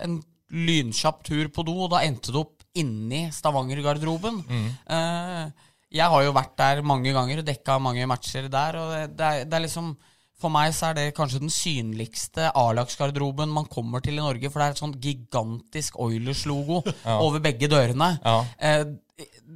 en 0.06 0.16
lynkjapp 0.50 1.24
tur 1.28 1.50
på 1.54 1.66
do, 1.68 1.76
og 1.86 1.92
da 1.94 2.06
endte 2.08 2.34
du 2.34 2.40
opp 2.42 2.64
inni 2.80 3.28
Stavanger-garderoben. 3.34 4.42
Eh, 4.50 5.66
jeg 6.00 6.14
har 6.14 6.24
jo 6.26 6.36
vært 6.36 6.56
der 6.60 6.82
mange 6.86 7.14
ganger, 7.16 7.42
dekka 7.46 7.80
mange 7.82 8.06
matcher 8.10 8.50
der, 8.52 8.78
og 8.78 8.94
det, 8.94 9.04
det, 9.18 9.30
er, 9.30 9.50
det 9.50 9.58
er 9.58 9.66
liksom 9.66 9.94
For 10.40 10.50
meg 10.54 10.72
så 10.76 10.90
er 10.90 10.94
det 10.96 11.06
kanskje 11.18 11.42
den 11.44 11.52
synligste 11.52 12.48
A-lagsgarderoben 12.56 13.52
man 13.52 13.66
kommer 13.68 14.00
til 14.04 14.16
i 14.16 14.24
Norge, 14.24 14.48
for 14.50 14.62
det 14.62 14.68
er 14.70 14.76
et 14.78 14.82
sånt 14.82 15.00
gigantisk 15.04 15.98
Oilers-logo 16.00 16.82
over 17.26 17.42
begge 17.44 17.68
dørene. 17.72 18.14
Ja. 18.24 18.38
Eh, 18.58 18.86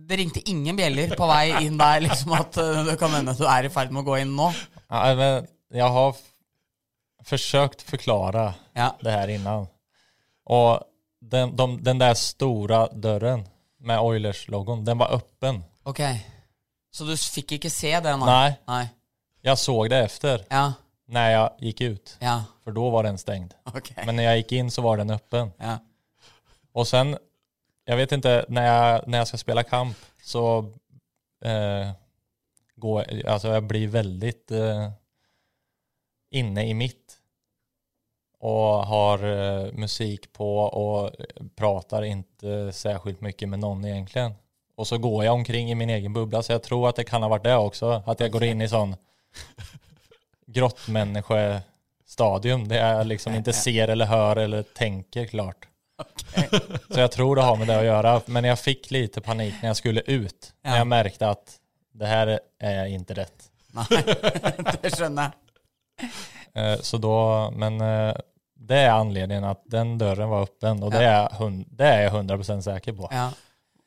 det 0.04 0.18
ringte 0.20 0.42
ingen 0.52 0.76
bjeller 0.76 1.14
på 1.16 1.28
vei 1.30 1.54
inn 1.64 1.78
der, 1.80 2.02
liksom 2.04 2.34
at 2.36 2.58
eh, 2.60 2.82
det 2.90 2.98
kan 3.00 3.14
hende 3.16 3.36
du 3.40 3.46
er 3.48 3.70
i 3.70 3.72
ferd 3.72 3.94
med 3.96 4.04
å 4.04 4.08
gå 4.12 4.18
inn 4.26 4.34
nå. 4.36 4.50
Ja, 4.92 5.14
men 5.16 5.48
jeg 5.72 5.88
har 5.96 6.10
f- 6.12 6.30
å 7.24 7.88
forklare 7.88 8.50
Ja. 8.76 8.90
det 9.00 9.14
her 9.16 9.32
innan. 9.38 9.70
Og 10.52 10.84
den, 11.24 11.54
de, 11.56 11.68
den 11.80 12.02
der 12.04 12.14
store 12.20 12.90
døren 12.92 13.46
med 13.80 14.00
Oilers-logoen, 14.04 14.84
den 14.84 15.00
var 15.00 15.16
åpen. 15.16 15.62
Ok. 15.88 16.02
Så 16.94 17.08
du 17.08 17.16
fikk 17.16 17.56
ikke 17.58 17.72
se 17.72 17.94
det? 18.04 18.18
Nej, 18.20 18.58
Nei. 18.68 18.84
Jag 19.46 19.58
såg 19.60 19.90
det 19.90 19.98
efter 19.98 20.46
Ja. 20.50 20.74
när 21.06 21.32
jag 21.32 21.52
gick 21.60 21.82
ut. 21.82 22.18
Ja. 22.20 22.44
För 22.64 22.72
då 22.72 22.90
var 22.90 23.04
den 23.04 23.18
stängd. 23.18 23.54
Okay. 23.66 24.06
Men 24.06 24.16
när 24.16 24.24
jag 24.24 24.38
gick 24.38 24.52
in 24.52 24.72
så 24.72 24.82
var 24.82 24.98
den 24.98 25.10
öppen. 25.10 25.52
Ja. 25.58 25.78
Och 26.72 26.88
sen, 26.88 27.18
jag 27.86 27.98
vet 27.98 28.12
inte, 28.12 28.46
när 28.48 28.66
jag, 28.66 29.08
när 29.08 29.18
jag 29.18 29.28
ska 29.28 29.38
spela 29.38 29.64
kamp 29.64 29.98
så 30.24 30.58
eh, 31.46 31.92
går, 32.76 33.26
alltså 33.28 33.48
jag 33.48 33.64
blir 33.64 33.88
väldigt 33.88 34.52
eh, 34.52 34.90
inne 36.32 36.68
i 36.68 36.74
mitt. 36.74 37.18
Och 38.40 38.86
har 38.86 39.20
eh, 39.24 39.72
musik 39.74 40.34
på 40.34 40.58
och 40.58 41.12
pratar 41.56 42.04
inte 42.04 42.72
särskilt 42.74 43.22
mycket 43.22 43.50
med 43.50 43.60
någon 43.60 43.86
egentligen. 43.86 44.34
Och 44.76 44.88
så 44.88 44.98
går 44.98 45.26
jag 45.26 45.34
omkring 45.34 45.72
i 45.72 45.76
min 45.76 45.90
egen 45.90 46.14
bubbla, 46.14 46.44
så 46.44 46.52
jag 46.52 46.64
tror 46.64 46.90
att 46.90 46.96
det 46.96 47.04
kan 47.04 47.22
ha 47.22 47.30
varit 47.30 47.44
det 47.44 47.56
också. 47.56 48.04
Att 48.06 48.20
jag 48.20 48.32
går 48.32 48.44
in 48.44 48.62
i 48.62 48.68
sån 48.70 48.96
grottmänniskostadium 50.48 52.68
Det 52.68 52.76
jag 52.76 53.08
liksom 53.08 53.36
inte 53.36 53.54
ser 53.54 53.88
eller 53.88 54.06
hör 54.06 54.36
eller 54.36 54.64
tänker 54.64 55.26
klart. 55.26 55.68
Så 56.90 57.00
jag 57.00 57.12
tror 57.12 57.36
det 57.36 57.42
har 57.42 57.56
med 57.56 57.68
det 57.68 57.80
att 57.80 57.86
göra. 57.86 58.22
Men 58.26 58.44
jag 58.44 58.60
fick 58.60 58.92
lite 58.92 59.22
panik 59.22 59.54
när 59.62 59.70
jag 59.70 59.78
skulle 59.78 60.02
ut. 60.02 60.54
När 60.64 60.72
Ja. 60.72 60.78
jag 60.78 60.88
märkte 60.88 61.30
att 61.30 61.58
det 61.94 62.06
här 62.06 62.40
är 62.60 62.86
inte 62.86 63.14
rätt. 63.14 63.50
Nei, 63.72 63.86
det 64.82 64.90
skjønner 64.98 65.24
jeg. 65.24 65.32
Eh, 66.56 66.78
Så 66.82 66.98
då, 66.98 67.52
men 67.56 67.82
eh, 67.82 68.14
det 68.56 68.76
är 68.78 68.90
anledningen 68.90 69.44
att 69.44 69.62
den 69.66 69.98
dörren 69.98 70.30
var 70.30 70.42
öppen 70.44 70.84
och 70.84 70.92
det, 70.92 71.06
är, 71.06 71.30
hund- 71.30 71.66
det 71.70 71.86
är 71.88 72.02
jag 72.02 72.14
100% 72.14 72.62
säker 72.62 72.94
på. 72.94 73.10
Ja. 73.12 73.32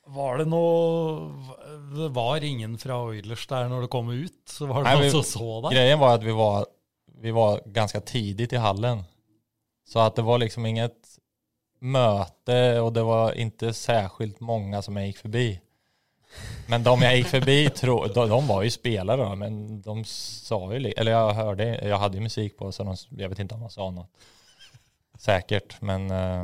Var 0.06 0.38
det 0.38 0.46
noe 0.46 1.56
Det 1.96 2.08
var 2.14 2.44
ingen 2.44 2.76
fra 2.78 3.00
Oilers 3.08 3.46
der 3.50 3.68
når 3.70 3.86
det 3.86 3.90
kom 3.90 4.10
ut? 4.12 4.38
Så 4.46 4.68
var 4.70 4.84
det 4.84 4.92
Nei, 4.92 5.02
noen 5.02 5.14
som 5.16 5.26
så 5.26 5.60
deg? 5.64 5.76
Grejen 5.76 6.00
var 6.02 6.18
at 6.20 6.26
vi 6.26 6.34
var, 6.36 6.66
vi 7.22 7.34
var 7.34 7.62
ganske 7.74 8.00
tidlig 8.06 8.52
i 8.54 8.62
hallen. 8.62 9.02
Så 9.86 10.02
at 10.02 10.18
det 10.18 10.26
var 10.26 10.42
liksom 10.42 10.66
inget 10.66 11.16
møte, 11.86 12.58
og 12.80 12.90
det 12.96 13.04
var 13.06 13.36
ikke 13.38 13.72
særskilt 13.76 14.40
mange 14.44 14.80
som 14.82 14.96
jeg 14.98 15.12
gikk 15.12 15.24
forbi. 15.26 15.46
Men 16.70 16.84
de 16.84 16.94
jeg 17.02 17.20
gikk 17.20 17.32
forbi, 17.32 17.58
tro, 17.80 17.96
de, 18.06 18.26
de 18.30 18.40
var 18.48 18.64
jo 18.66 18.72
spillere, 18.74 19.28
men 19.38 19.60
de 19.82 19.96
sa 20.10 20.58
jo 20.58 20.80
litt... 20.82 20.96
eller 20.98 21.14
jeg 21.14 21.36
hørte 21.38 21.68
Jeg 21.74 22.00
hadde 22.02 22.18
jo 22.18 22.26
musik 22.26 22.56
på 22.58 22.70
så 22.74 22.86
de, 22.88 22.96
jeg 23.22 23.32
vet 23.32 23.42
ikke 23.44 23.58
om 23.58 23.66
de 23.66 23.72
sa 23.74 23.90
noe. 23.94 24.30
Sikkert, 25.16 25.78
men 25.86 26.10
eh, 26.12 26.42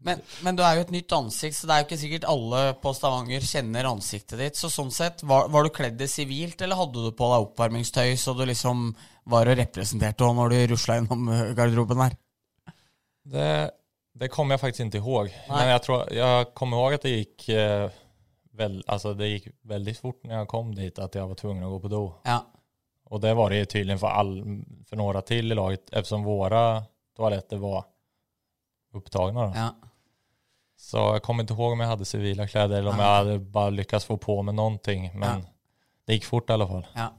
Men, 0.00 0.20
men 0.40 0.56
du 0.56 0.62
er 0.64 0.78
jo 0.78 0.84
et 0.86 0.92
nytt 0.94 1.12
ansikt, 1.12 1.56
så 1.58 1.68
det 1.68 1.74
er 1.74 1.82
jo 1.82 1.86
ikke 1.88 2.00
sikkert 2.00 2.26
alle 2.30 2.60
på 2.80 2.92
Stavanger 2.96 3.44
kjenner 3.44 3.88
ansiktet 3.90 4.40
ditt. 4.40 4.56
Så 4.56 4.70
sånn 4.72 4.92
sett, 4.94 5.20
var, 5.28 5.50
var 5.52 5.66
du 5.66 5.72
kledd 5.76 6.00
i 6.00 6.08
sivilt, 6.08 6.62
eller 6.64 6.80
hadde 6.80 7.04
du 7.04 7.10
på 7.16 7.28
deg 7.28 7.48
oppvarmingstøy 7.48 8.14
så 8.20 8.32
du 8.38 8.46
liksom 8.48 8.88
var 9.30 9.50
og 9.52 9.60
representerte 9.60 10.24
og 10.24 10.38
når 10.38 10.54
du 10.54 10.60
rusla 10.72 10.96
innom 11.02 11.28
eh, 11.34 11.50
garderoben 11.58 12.00
der? 12.00 12.16
det, 13.30 13.50
det 14.20 14.30
kommer 14.32 14.56
jeg 14.56 14.64
faktisk 14.64 14.86
ikke 14.86 15.02
ihåg. 15.02 15.34
Men 15.50 15.74
jeg, 15.74 15.82
tror, 15.84 16.06
jeg 16.16 16.48
kommer 16.56 16.80
ihåg 16.80 16.96
at 16.96 17.04
det 17.04 17.12
gikk 17.18 17.50
eh, 17.54 18.00
altså 18.60 18.92
alltså 18.92 19.14
det 19.16 19.28
gikk 19.28 19.52
veldig 19.68 19.94
fort 19.96 20.24
når 20.24 20.34
jeg 20.34 20.50
kom 20.50 20.72
dit 20.76 20.98
at 21.00 21.14
jeg 21.16 21.28
var 21.28 21.38
tvungen 21.38 21.68
å 21.68 21.74
gå 21.74 21.84
på 21.84 21.92
do. 21.92 22.02
Ja. 22.28 22.40
Og 23.10 23.20
det 23.20 23.32
var 23.34 23.50
det 23.50 23.68
tydeligvis 23.68 24.00
for, 24.00 24.08
för, 24.08 24.16
all, 24.16 24.34
til, 24.88 24.98
några 24.98 25.22
till 25.22 25.52
i 25.52 25.54
laget 25.54 25.90
eftersom 25.92 26.24
våre 26.24 26.82
toaletter 27.16 27.56
var 27.56 27.84
upptagna. 28.94 29.46
Då. 29.46 29.52
ja. 29.54 29.89
Så 30.80 30.96
jag 30.96 31.22
kommer 31.22 31.42
inte 31.42 31.52
ihåg 31.54 31.72
om 31.72 31.80
jag 31.80 31.88
hade 31.88 32.04
civila 32.04 32.46
kläder 32.46 32.78
eller 32.78 32.90
om 32.90 32.98
ja. 32.98 33.04
jag 33.06 33.16
hade 33.16 33.38
bara 33.38 33.70
lyckats 33.70 34.04
få 34.04 34.16
på 34.16 34.42
mig 34.42 34.54
någonting. 34.54 35.10
Men 35.14 35.28
Ja. 35.40 35.46
det 36.06 36.12
gick 36.14 36.24
fort 36.24 36.50
i 36.50 36.52
alla 36.52 36.66
fall. 36.68 36.86
ja. 36.94 37.12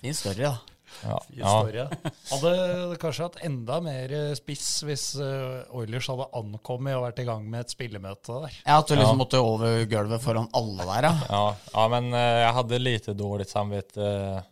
Fin 0.00 0.14
story, 0.14 0.42
da. 0.42 0.58
Ja, 1.04 1.20
ja. 1.36 1.88
Hadde 2.30 2.96
kanskje 3.00 3.22
hatt 3.26 3.36
enda 3.44 3.80
mer 3.80 4.12
eh, 4.12 4.34
spiss 4.38 4.82
hvis 4.86 5.14
eh, 5.18 5.74
Oilers 5.74 6.06
hadde 6.08 6.28
ankommet 6.38 6.94
og 6.96 7.02
vært 7.08 7.18
i 7.18 7.26
gang 7.26 7.48
med 7.50 7.64
et 7.64 7.72
spillemøte 7.74 8.36
der. 8.44 8.54
Ja, 8.66 8.78
At 8.78 8.88
du 8.88 8.94
liksom 8.94 9.16
Ja. 9.16 9.18
måtte 9.18 9.40
over 9.42 9.84
gulvet 9.90 10.22
foran 10.22 10.48
alle 10.52 10.86
der, 10.86 11.08
ja. 11.08 11.14
Ja, 11.28 11.56
ja, 11.72 11.88
men 11.88 12.12
jeg 12.12 12.52
hadde 12.54 12.54
hade 12.54 12.78
lite 12.78 13.14
dårlig 13.18 13.48
samvittighet 13.50 14.36
eh, 14.36 14.42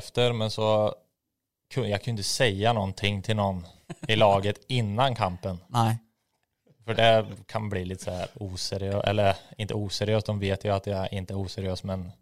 efter, 0.00 0.32
men 0.32 0.50
så 0.50 0.92
jeg 1.74 2.00
ikke 2.00 2.16
si 2.16 2.22
säga 2.22 2.72
någonting 2.72 3.22
til 3.22 3.36
noen 3.36 3.62
i 4.08 4.16
laget 4.16 4.58
innan 4.68 5.14
kampen. 5.14 5.60
Nei. 5.68 5.94
För 6.84 6.94
det 6.94 7.26
kan 7.46 7.68
bli 7.68 7.84
lite 7.84 8.04
så 8.04 8.10
här 8.10 8.28
oseriöst, 8.34 9.06
eller 9.08 9.36
inte 9.58 9.74
oseriöst, 9.74 10.26
de 10.26 10.38
vet 10.38 10.64
ju 10.64 10.72
att 10.74 10.86
jag 10.86 11.12
inte 11.12 11.34
är 11.34 11.38
oseriös, 11.38 11.82
men 11.84 12.12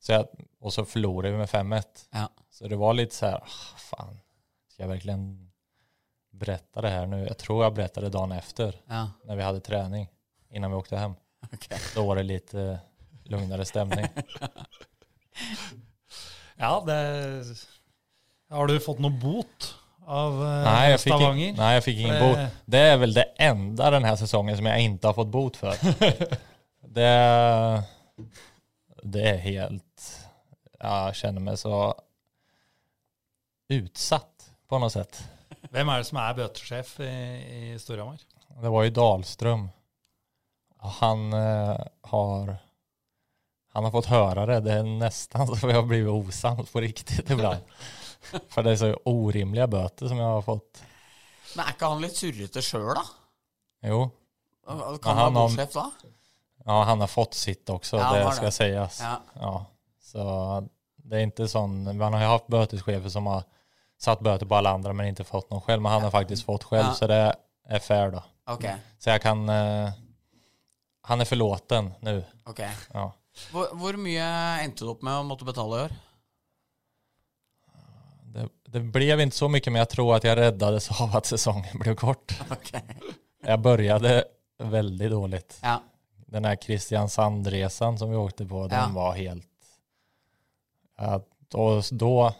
så 0.00 0.12
jag, 0.12 0.26
och 0.60 0.72
så 0.72 0.84
förlorade 0.84 1.32
vi 1.32 1.38
med 1.38 1.48
5-1. 1.48 1.82
Ja. 2.10 2.30
Så 2.50 2.68
det 2.68 2.76
var 2.76 2.94
lite 2.94 3.14
så 3.14 3.26
här, 3.26 3.42
skal 3.46 3.78
fan, 3.78 4.20
ska 4.68 4.82
jag 4.82 4.88
verkligen 4.88 5.52
berätta 6.30 6.80
det 6.80 6.88
här 6.88 7.06
nu? 7.06 7.26
Jag 7.26 7.38
tror 7.38 7.64
jag 7.64 7.74
berättade 7.74 8.08
dagen 8.08 8.32
efter, 8.32 8.80
Ja. 8.86 9.10
när 9.24 9.36
vi 9.36 9.42
hade 9.42 9.60
träning, 9.60 10.08
innan 10.50 10.70
vi 10.70 10.76
åkte 10.76 10.96
hem. 10.96 11.14
Okay. 11.52 11.78
Då 11.94 12.06
var 12.06 12.16
det 12.16 12.22
lite 12.22 12.78
lugnare 13.24 13.64
stämning. 13.64 14.06
Ja, 16.58 16.82
det 16.86 17.44
Har 18.48 18.66
du 18.66 18.80
fått 18.80 18.98
noe 18.98 19.10
bot 19.10 19.75
av 20.06 20.42
eh, 20.44 20.64
nej, 20.64 20.90
jag 20.90 21.00
Stavanger? 21.00 21.48
in, 21.48 21.56
nei, 21.58 21.72
jeg 21.76 21.84
fikk 21.86 22.00
ingen 22.04 22.20
bot. 22.22 22.58
Det 22.64 22.82
er 22.92 22.98
vel 23.02 23.14
det 23.16 23.26
enda 23.42 23.90
denne 23.96 24.12
sesongen 24.20 24.58
som 24.58 24.68
jeg 24.70 24.90
ikke 24.90 25.10
har 25.10 25.16
fått 25.18 25.32
bot 25.34 25.58
for. 25.60 25.86
det, 26.98 27.12
det 29.02 29.28
er 29.34 29.42
helt... 29.46 30.12
Jeg 30.76 31.16
kjenner 31.18 31.42
meg 31.42 31.56
så 31.58 31.76
utsatt 33.72 34.50
på 34.68 34.78
noe 34.78 34.92
sett. 34.92 35.18
Hvem 35.72 35.88
er 35.90 36.02
det 36.02 36.06
som 36.06 36.20
er 36.22 36.36
bøtesjef 36.36 36.92
i, 37.02 37.14
i 37.72 37.78
Storhamar? 37.80 38.20
Det 38.60 38.70
var 38.70 38.86
jo 38.86 38.94
Dahlström. 39.00 39.64
Han 41.00 41.32
eh, 41.34 41.80
har 42.12 42.54
han 43.76 43.84
har 43.84 43.92
fått 43.92 44.06
høre 44.08 44.46
det. 44.48 44.60
Det 44.64 44.76
er 44.78 44.86
nesten 44.88 45.50
så 45.50 45.58
vi 45.66 45.74
har 45.76 45.82
blivit 45.84 46.08
osams 46.08 46.70
på 46.72 46.80
riktig 46.80 47.18
ibland. 47.26 47.60
För 48.52 48.62
det 48.66 48.72
er 48.72 48.76
så 48.80 48.90
urimelige 49.06 49.66
bøter 49.70 50.08
som 50.10 50.18
jeg 50.20 50.26
har 50.26 50.42
fått. 50.46 50.82
Men 51.56 51.64
er 51.66 51.72
ikke 51.76 51.88
han 51.92 52.02
litt 52.04 52.16
surrete 52.18 52.62
sjøl, 52.64 52.94
da? 52.98 53.04
Jo, 53.86 54.00
Kan 54.66 54.78
Ja, 54.78 54.84
han 55.14 55.34
ha 55.36 55.46
være 55.46 55.66
har- 55.66 55.66
da? 55.72 56.12
ja, 56.66 56.76
han 56.88 57.00
har 57.00 57.06
fått 57.12 57.34
sitt 57.38 57.66
også, 57.70 57.98
Ja, 58.00 58.08
det 58.12 58.22
skal 58.22 58.34
ska 58.34 58.44
det. 58.50 58.54
sies. 58.90 59.00
Ja. 59.00 59.20
Ja, 59.40 59.52
så 60.02 60.68
det 61.06 61.20
er 61.20 61.26
ikke 61.30 61.46
sånn 61.48 61.84
man 61.96 62.12
har 62.12 62.22
jo 62.24 62.28
hatt 62.32 62.48
bøtesjefer 62.50 63.08
som 63.10 63.26
har 63.30 63.44
satt 63.98 64.20
bøter 64.26 64.44
på 64.46 64.56
alle 64.58 64.72
andre, 64.74 64.92
men 64.92 65.14
ikke 65.14 65.24
fått 65.28 65.48
noe 65.50 65.62
selv. 65.66 65.80
Men 65.82 65.92
han 65.92 66.02
har 66.02 66.10
faktisk 66.10 66.44
fått 66.44 66.66
selv, 66.68 66.92
så 66.98 67.06
det 67.06 67.20
er 67.70 67.78
fair 67.78 68.10
da. 68.10 68.22
Okay. 68.48 68.74
Så 68.98 69.12
jeg 69.14 69.22
kan, 69.22 69.48
uh, 69.48 69.92
han 71.04 71.20
er 71.20 71.24
forlåten 71.24 71.94
nu. 72.02 72.24
ok. 72.46 72.60
Ja. 72.94 73.10
Hvor, 73.52 73.68
hvor 73.76 73.96
mye 74.00 74.26
endte 74.64 74.80
du 74.84 74.90
opp 74.90 75.02
med 75.02 75.12
å 75.12 75.24
måtte 75.28 75.44
betale 75.44 75.76
i 75.76 75.84
år? 75.86 75.92
Det, 78.36 78.48
det 78.64 78.80
blev 78.80 79.20
inte 79.20 79.36
så 79.36 79.48
mycket 79.48 79.72
men 79.72 79.78
jag 79.78 79.88
tror 79.88 80.16
att 80.16 80.24
jag 80.24 80.36
räddades 80.38 81.00
av 81.00 81.16
att 81.16 81.26
säsongen 81.26 81.78
blev 81.78 81.94
kort. 81.94 82.40
Okay. 82.50 82.80
Jag 83.42 83.60
började 83.60 84.24
väldigt 84.58 85.10
dåligt. 85.10 85.58
Ja. 85.62 85.82
Den 86.26 86.44
här 86.44 86.56
Kristiansand-resan 86.56 87.98
som 87.98 88.10
vi 88.10 88.16
åkte 88.16 88.46
på, 88.46 88.66
den 88.68 88.78
Ja. 88.78 88.88
var 88.94 89.12
helt... 89.14 89.46
Att, 90.96 91.54
och 91.54 91.84
då 91.90 92.34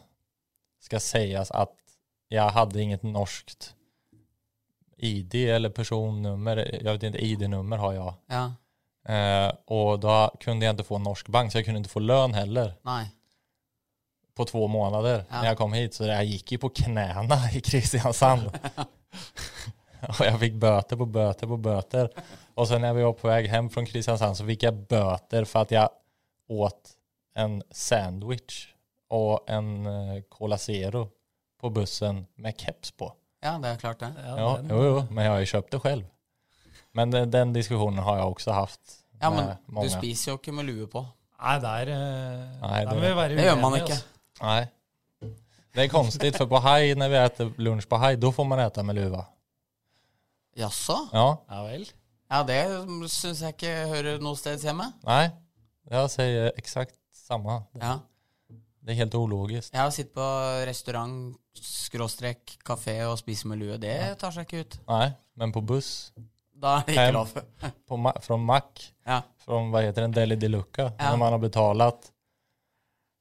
ska 0.81 1.01
sägas 1.01 1.51
att 1.51 1.75
jag 2.29 2.49
hade 2.49 2.83
inget 2.83 3.03
norskt 3.03 3.75
ID 4.97 5.35
eller 5.35 5.71
personnummer. 5.71 6.81
Jag 6.85 6.93
vet 6.93 7.03
inte, 7.03 7.19
ID-nummer 7.25 7.77
har 7.77 7.93
jag. 7.93 8.15
Ja. 8.27 8.53
Eh, 9.15 9.53
och 9.65 10.01
då 10.01 10.37
kunde 10.41 10.67
jag 10.67 10.73
inte 10.73 10.85
få 10.85 10.99
norsk 10.99 11.29
bank, 11.29 11.53
så 11.53 11.59
jag 11.59 11.65
kunde 11.65 11.79
inte 11.79 11.91
få 11.91 12.01
lön 12.01 12.35
heller 12.35 12.75
Nei. 12.83 13.07
På 14.37 14.45
två 14.45 14.69
månader 14.69 15.25
Ja. 15.31 15.37
när 15.41 15.47
jag 15.49 15.59
kom 15.59 15.73
hit. 15.73 15.95
Så 15.95 16.05
jag 16.05 16.25
gick 16.25 16.53
ju 16.53 16.59
på 16.59 16.69
knäna 16.69 17.51
i 17.55 17.61
Kristiansand. 17.61 18.43
och 20.09 20.27
jag 20.27 20.41
fick 20.41 20.55
böter 20.55 20.97
på 20.97 21.07
böter 21.07 21.47
på 21.47 21.57
böter. 21.57 22.11
Och 22.55 22.69
sen 22.69 22.81
när 22.81 22.95
vi 22.95 23.03
var 23.03 23.13
på 23.13 23.29
väg 23.29 23.47
hem 23.47 23.71
från 23.71 23.87
Kristiansand 23.87 24.37
så 24.37 24.47
fick 24.47 24.63
jag 24.63 24.75
böter 24.75 25.45
för 25.45 25.63
att 25.63 25.71
jag 25.71 25.89
åt 26.49 26.91
en 27.35 27.63
sandwich 27.71 28.67
och 29.09 29.51
en 29.51 29.87
eh, 29.87 30.23
Cola 30.29 30.59
Zero 30.59 31.09
på 31.61 31.71
bussen 31.71 32.27
med 32.35 32.61
keps 32.61 32.91
på. 32.91 33.13
Ja, 33.43 33.59
det 33.63 33.69
er 33.69 33.77
klart 33.77 33.99
det. 33.99 34.13
Ja, 34.27 34.37
ja 34.39 34.59
jo, 34.71 34.85
jo, 34.85 35.05
men 35.11 35.25
jag 35.25 35.33
har 35.33 35.39
ju 35.39 35.47
köpt 35.47 35.71
det 35.71 35.79
själv. 35.81 36.05
Men 36.93 37.11
den, 37.11 37.31
den 37.31 37.53
diskussionen 37.53 37.99
har 37.99 38.17
jag 38.19 38.31
också 38.31 38.51
haft 38.51 38.81
Ja, 39.21 39.31
men 39.31 39.55
många. 39.67 39.85
du 39.87 39.91
spiser 39.91 40.31
jo 40.33 40.37
ikke 40.39 40.53
med 40.53 40.65
lue 40.65 40.87
på. 40.87 41.07
Nei, 41.43 41.59
der, 41.61 41.87
eh, 41.93 42.61
Nei, 42.61 42.85
der 42.85 42.91
det- 42.91 42.95
må 42.95 43.01
vi 43.01 43.15
være 43.17 43.29
Det 43.37 43.43
gjør 43.45 43.55
man 43.61 43.73
uenige, 43.73 43.83
ikke. 43.85 43.93
altså. 43.93 44.07
Nej. 44.43 44.69
Det 45.75 45.83
är 45.83 45.89
konstigt 45.89 46.37
för 46.37 46.47
på 46.47 46.57
haj, 46.59 46.95
när 46.95 47.09
vi 47.09 47.17
äter 47.17 47.53
lunch 47.57 47.89
på 47.89 47.97
haj, 47.97 48.17
då 48.17 48.33
får 48.33 48.45
man 48.45 48.59
äta 48.59 48.83
med 48.83 48.95
luva. 48.95 49.27
Jaså? 50.57 50.97
Ja, 51.13 51.45
Ja 51.49 51.63
vel. 51.65 51.87
Ja, 52.31 52.43
det 52.43 52.61
syns 53.13 53.41
jeg 53.45 53.55
ikke 53.55 53.73
hører 53.87 54.19
noe 54.25 54.37
sted 54.37 54.59
hjemme. 54.65 54.89
nej. 55.07 55.31
sier 56.11 56.49
eksakt 56.59 56.95
exakt 57.15 57.63
Det, 57.73 57.83
Ja. 57.83 57.99
Det 58.87 58.91
er 58.93 58.95
helt 58.95 59.15
ologisk 59.15 59.73
Jeg 59.73 59.81
har 59.81 59.91
sittet 59.91 60.15
på 60.15 60.27
restaurant, 60.67 61.37
skråstrek, 61.55 62.57
kafé 62.65 63.01
og 63.07 63.19
spist 63.19 63.45
med 63.45 63.59
lue. 63.59 63.77
Det 63.79 64.19
tar 64.19 64.31
seg 64.31 64.47
ikke 64.47 64.61
ut. 64.65 64.79
Nei, 64.89 65.13
men 65.37 65.53
på 65.53 65.61
buss, 65.61 66.13
Da 66.63 66.79
er 66.79 66.83
det 66.87 66.95
ikke 66.95 67.13
lov. 67.13 67.29
på 67.89 67.97
ma- 67.97 68.21
från 68.23 68.41
Mack, 68.45 68.93
Ja. 69.07 69.21
fra 69.39 69.59
hva 69.71 69.83
heter 69.83 70.03
den, 70.03 70.13
Deli 70.13 70.37
de 70.37 70.49
Luca, 70.49 70.93
Ja. 70.99 71.11
når 71.11 71.17
man 71.19 71.33
har 71.33 71.39
betalat 71.39 72.11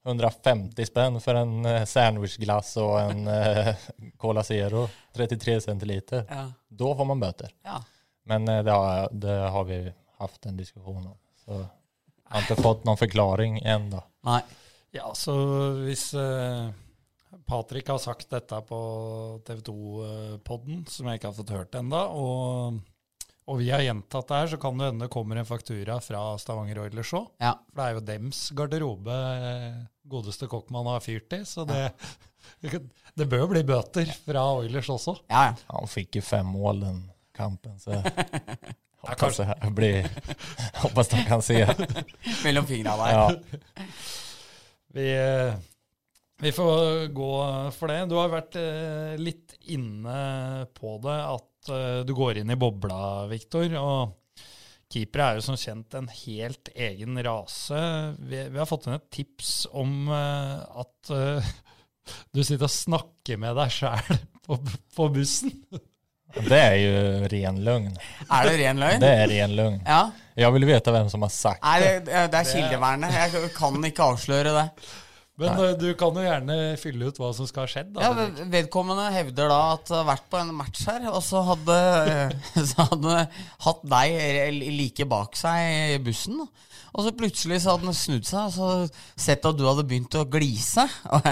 150 0.06 0.86
spenn 0.86 1.20
for 1.22 1.38
en 1.40 1.66
eh, 1.66 1.84
sandwichglass 1.90 2.76
og 2.78 3.00
en 3.00 3.28
eh, 3.34 3.74
Cola 4.22 4.44
Zero, 4.46 4.86
33 5.18 5.60
centiliter. 5.62 6.26
Ja. 6.30 6.52
Då 6.68 6.96
får 6.96 7.06
man 7.06 7.20
bøter. 7.20 7.52
ja. 7.64 7.84
Men 8.26 8.48
eh, 8.48 8.64
det 8.64 8.72
har, 8.72 9.10
det 9.12 9.38
har 9.50 9.64
vi 9.64 9.94
haft 10.18 10.46
en 10.46 10.58
diskusjon 10.58 11.08
om. 11.08 11.18
Så 11.46 11.58
jeg 11.58 12.32
har 12.34 12.46
ikke 12.46 12.64
fått 12.64 12.86
noen 12.88 12.98
forklaring 12.98 13.60
ennå. 13.62 14.02
Nei. 14.26 14.42
Ja, 14.96 15.12
så 15.14 15.34
hvis 15.84 16.08
uh, 16.16 16.72
Patrick 17.46 17.90
har 17.92 18.00
sagt 18.00 18.30
dette 18.32 18.62
på 18.66 18.80
TV 19.46 19.60
2-podden, 19.68 20.86
som 20.90 21.10
jeg 21.10 21.20
ikke 21.20 21.30
har 21.30 21.38
fått 21.38 21.54
hørt 21.54 21.76
ennå, 21.78 22.02
og, 22.16 22.80
og 23.46 23.60
vi 23.62 23.68
har 23.70 23.84
gjentatt 23.86 24.30
det 24.30 24.38
her, 24.40 24.48
så 24.56 24.58
kan 24.62 24.80
det 24.80 24.88
hende 24.90 25.06
det 25.06 25.14
kommer 25.14 25.38
en 25.38 25.46
faktura 25.48 26.00
fra 26.02 26.22
Stavanger 26.42 26.80
Oilers 26.86 27.12
òg. 27.14 27.28
Ja. 27.44 27.54
For 27.70 27.82
det 27.82 27.86
er 27.86 27.98
jo 27.98 28.06
dems 28.08 28.40
garderobe 28.58 29.18
eh, 29.50 29.84
godeste 30.10 30.50
Kokkmann 30.50 30.90
har 30.90 31.04
fyrt 31.06 31.36
i, 31.38 31.44
så 31.46 31.66
det, 31.70 31.84
det 33.20 33.30
bør 33.30 33.46
bli 33.54 33.62
bøter 33.68 34.10
fra 34.26 34.48
Oilers 34.58 34.90
også. 34.90 35.20
Ja, 35.30 35.52
ja. 35.52 35.54
Han 35.76 35.92
fikk 35.92 36.18
jo 36.20 36.26
fem 36.26 36.50
mål 36.56 36.82
den 36.88 37.00
kampen. 37.38 37.78
Så 37.82 38.00
håper 39.06 39.38
jeg 39.44 39.62
det 39.62 39.72
blir, 39.78 40.10
håper 40.82 41.14
de 41.14 41.24
kan 41.30 41.46
se. 41.46 41.62
Mellom 42.44 42.66
fingra 42.70 42.98
der. 43.04 43.14
Ja. 43.14 43.88
Vi, 44.96 45.10
eh, 45.12 45.54
vi 46.42 46.52
får 46.56 47.12
gå 47.14 47.34
for 47.78 47.94
det. 47.94 48.06
Du 48.10 48.18
har 48.18 48.34
vært 48.34 48.58
eh, 48.58 49.20
litt 49.22 49.54
inne 49.70 50.66
på 50.74 50.98
det, 51.04 51.20
at 51.36 51.52
eh, 51.74 52.04
du 52.06 52.14
går 52.18 52.42
inn 52.42 52.54
i 52.54 52.60
bobla, 52.60 53.26
Viktor. 53.32 53.72
Og 53.80 54.50
keepere 54.92 55.30
er 55.32 55.40
jo 55.40 55.46
som 55.48 55.58
kjent 55.60 55.98
en 55.98 56.10
helt 56.12 56.70
egen 56.76 57.18
rase. 57.26 57.82
Vi, 58.20 58.44
vi 58.52 58.62
har 58.62 58.70
fått 58.70 58.88
inn 58.90 58.98
et 58.98 59.10
tips 59.14 59.54
om 59.74 60.08
eh, 60.14 60.82
at 60.84 61.14
eh, 61.16 61.52
du 62.36 62.44
sitter 62.44 62.68
og 62.68 62.74
snakker 62.74 63.42
med 63.42 63.58
deg 63.58 63.74
sjæl 63.74 64.20
på, 64.46 64.60
på 64.96 65.10
bussen. 65.16 65.56
Det 66.36 66.58
er 66.60 66.76
jo 66.82 67.28
ren 67.32 67.62
løgn. 67.64 67.94
Er 68.28 68.50
det 68.50 68.56
ren 68.60 68.80
løgn? 68.82 69.00
Det 69.00 69.12
er 69.22 69.30
ren 69.32 69.54
løgn. 69.56 69.78
Ja. 69.88 70.02
Jeg 70.36 70.52
vil 70.58 70.68
vite 70.68 70.92
hvem 70.92 71.08
som 71.12 71.24
har 71.24 71.32
sagt 71.32 71.64
Nei, 71.64 71.78
det. 71.80 71.92
det, 72.10 72.24
det 72.34 72.40
er 72.42 72.50
kildevernet. 72.50 73.14
Jeg 73.16 73.52
kan 73.56 73.88
ikke 73.88 74.08
avsløre 74.12 74.52
det. 74.58 74.66
Men 75.42 75.58
Nei. 75.60 75.72
du 75.76 75.90
kan 76.00 76.16
jo 76.16 76.24
gjerne 76.24 76.56
fylle 76.80 77.10
ut 77.12 77.18
hva 77.20 77.32
som 77.36 77.48
skal 77.50 77.66
ha 77.66 77.72
skjedd. 77.72 77.90
Da, 77.96 78.06
Ja, 78.06 78.46
Vedkommende 78.54 79.10
hevder 79.12 79.52
da 79.52 79.58
at 79.74 79.92
har 79.92 80.06
vært 80.08 80.30
på 80.32 80.40
en 80.40 80.54
match 80.56 80.86
her, 80.88 81.10
og 81.12 81.20
så 81.26 81.42
hadde, 81.50 81.80
så 82.72 82.86
hadde 82.94 83.18
hatt 83.68 83.84
deg 83.96 84.62
like 84.78 85.08
bak 85.12 85.36
seg 85.40 85.98
i 85.98 86.00
bussen. 86.06 86.40
Og 86.96 87.06
så 87.06 87.14
plutselig 87.18 87.62
så 87.64 87.74
hadde 87.74 87.90
han 87.90 87.98
snudd 87.98 88.28
seg 88.28 88.48
og 88.48 88.54
så 88.56 88.68
sett 89.20 89.46
at 89.48 89.58
du 89.58 89.66
hadde 89.68 89.86
begynt 89.88 90.16
å 90.18 90.26
glise. 90.30 90.88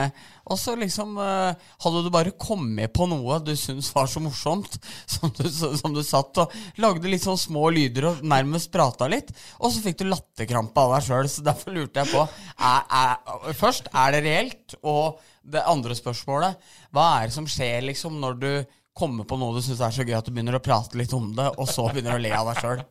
Og, 0.44 0.58
så 0.60 0.74
liksom 0.76 1.16
eh, 1.24 1.70
hadde 1.86 2.02
du 2.04 2.10
bare 2.12 2.34
kommet 2.36 2.92
på 2.92 3.06
noe 3.08 3.38
du 3.48 3.54
syntes 3.56 3.94
var 3.96 4.10
så 4.12 4.20
morsomt, 4.20 4.76
som 5.14 5.32
du, 5.38 5.46
som 5.48 5.96
du 5.96 6.02
satt 6.04 6.42
og 6.44 6.58
lagde 6.84 7.08
litt 7.08 7.24
sånn 7.24 7.40
små 7.40 7.70
lyder 7.72 8.10
og 8.10 8.24
nærmest 8.28 8.72
prata 8.74 9.08
litt. 9.08 9.32
Og 9.64 9.72
så 9.72 9.84
fikk 9.86 10.02
du 10.02 10.10
latterkrampe 10.10 10.84
av 10.84 10.98
deg 10.98 11.08
sjøl, 11.08 11.32
så 11.32 11.46
derfor 11.48 11.78
lurte 11.78 12.04
jeg 12.04 12.12
på 12.12 12.26
er, 12.28 12.84
er, 12.84 13.54
Først, 13.56 13.88
er 13.96 14.18
det 14.18 14.24
reelt? 14.28 14.78
Og 14.84 15.22
det 15.44 15.64
andre 15.68 15.96
spørsmålet, 15.96 16.60
hva 16.92 17.08
er 17.22 17.30
det 17.30 17.36
som 17.36 17.48
skjer 17.50 17.84
liksom 17.88 18.20
når 18.20 18.40
du 18.40 18.52
kommer 18.94 19.26
på 19.28 19.40
noe 19.40 19.56
du 19.56 19.64
syns 19.66 19.82
er 19.82 19.96
så 19.96 20.06
gøy 20.06 20.16
at 20.20 20.28
du 20.28 20.34
begynner 20.36 20.60
å 20.60 20.64
prate 20.64 21.00
litt 21.00 21.14
om 21.18 21.32
det, 21.36 21.50
og 21.58 21.70
så 21.70 21.88
begynner 21.90 22.20
å 22.20 22.24
le 22.24 22.36
av 22.36 22.52
deg 22.52 22.62
sjøl? 22.62 22.84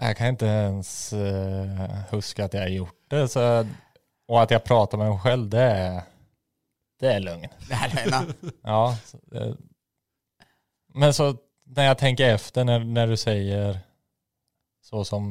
Jag 0.00 0.16
kan 0.16 0.34
ikke 0.36 0.48
ens 0.68 0.90
uh, 1.16 1.86
huske 2.10 2.44
at 2.44 2.54
jeg 2.54 2.62
har 2.62 2.68
gjort 2.74 2.96
det. 3.10 3.22
Så, 3.32 3.44
og 4.28 4.42
at 4.42 4.50
jeg 4.52 4.62
prater 4.66 5.00
med 5.00 5.08
meg 5.14 5.22
selv, 5.24 5.46
det 5.52 5.66
det 7.00 7.10
er 7.12 7.18
løgn. 7.20 7.50
Det 7.68 7.76
er 7.76 7.90
løgn, 7.94 8.30
ja. 8.72 8.82
Så, 9.04 9.18
det, 9.32 9.46
Men 10.94 11.12
så 11.12 11.30
når 11.76 11.82
jeg 11.90 11.98
tenker 12.00 12.34
efter 12.34 12.64
når, 12.64 12.84
når 12.88 13.06
du 13.12 13.16
sier 13.20 13.78
så 14.86 15.02
som 15.04 15.26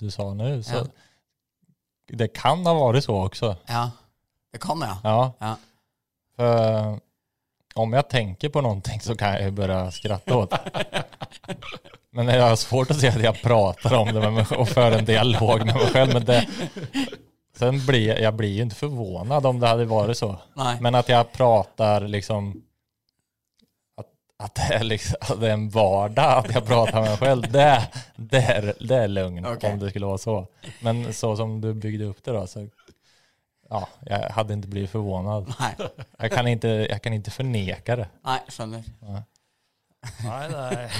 du 0.00 0.06
sa 0.10 0.30
nu, 0.34 0.62
så 0.62 0.76
Ja. 0.84 0.84
det 2.18 2.32
kan 2.32 2.64
ha 2.66 2.72
vært 2.74 3.04
så 3.04 3.12
også. 3.26 3.54
ja. 3.68 3.88
Det 4.52 4.60
kan 4.60 4.80
jeg, 4.82 4.96
ja. 5.04 5.10
Ja. 5.40 5.54
Ja. 6.40 6.96
For 7.74 7.82
om 7.84 7.92
jeg 7.94 8.08
tenker 8.10 8.48
på 8.50 8.60
noe, 8.64 8.80
så 9.00 9.14
kan 9.14 9.36
jeg 9.38 9.54
bare 9.54 9.90
skratte 9.94 10.24
skratta 10.26 10.34
åt 10.34 10.50
det. 10.50 11.04
Men 12.12 12.28
jag 12.28 12.48
har 12.48 12.56
svårt 12.56 12.90
att 12.90 13.00
se 13.00 13.08
att 13.08 13.22
jag 13.22 13.42
pratar 13.42 13.94
om 13.94 14.06
det 14.08 14.20
med 14.20 14.32
mig 14.32 14.46
och 14.50 14.68
för 14.68 14.92
en 14.92 15.04
dialog 15.04 15.58
med 15.66 15.74
mig 15.74 15.86
själv. 15.86 16.12
Men 16.12 16.24
det, 16.24 16.48
sen 17.56 17.86
blir 17.86 18.08
jag, 18.08 18.20
jag 18.20 18.34
blir 18.34 18.48
ju 18.48 18.62
inte 18.62 18.76
förvånad 18.76 19.46
om 19.46 19.60
det 19.60 19.66
hade 19.66 19.84
varit 19.84 20.18
så. 20.18 20.36
Nej. 20.54 20.76
Men 20.80 20.94
att 20.94 21.08
jag 21.08 21.32
pratar 21.32 22.00
liksom 22.00 22.62
att, 23.96 24.06
att, 24.38 24.54
det, 24.54 24.74
är 24.74 24.84
liksom 24.84 25.16
att 25.20 25.40
det 25.40 25.48
är 25.48 25.52
en 25.52 25.70
vardag 25.70 26.38
att 26.38 26.54
jag 26.54 26.66
pratar 26.66 27.00
med 27.00 27.10
mig 27.10 27.18
själv. 27.18 27.52
Det, 27.52 27.88
det, 28.16 28.42
är, 28.42 28.74
det 28.80 28.96
är 28.96 29.08
lugn 29.08 29.46
okay. 29.46 29.72
om 29.72 29.78
det 29.78 29.90
skulle 29.90 30.06
vara 30.06 30.18
så. 30.18 30.46
Men 30.80 31.14
så 31.14 31.36
som 31.36 31.60
du 31.60 31.74
byggde 31.74 32.04
upp 32.04 32.24
det 32.24 32.32
då 32.32 32.46
så 32.46 32.68
ja, 33.68 33.88
jag 34.00 34.30
hade 34.30 34.54
inte 34.54 34.68
blivit 34.68 34.90
förvånad. 34.90 35.54
Nej. 35.60 35.88
Jag 36.18 36.32
kan 36.32 36.48
inte, 36.48 36.68
jag 36.68 37.02
kan 37.02 37.12
inte 37.12 37.30
förneka 37.30 37.96
det. 37.96 38.08
Nei, 38.24 38.38
skönner. 38.48 38.84
Nej. 39.00 39.22
er 40.24 40.90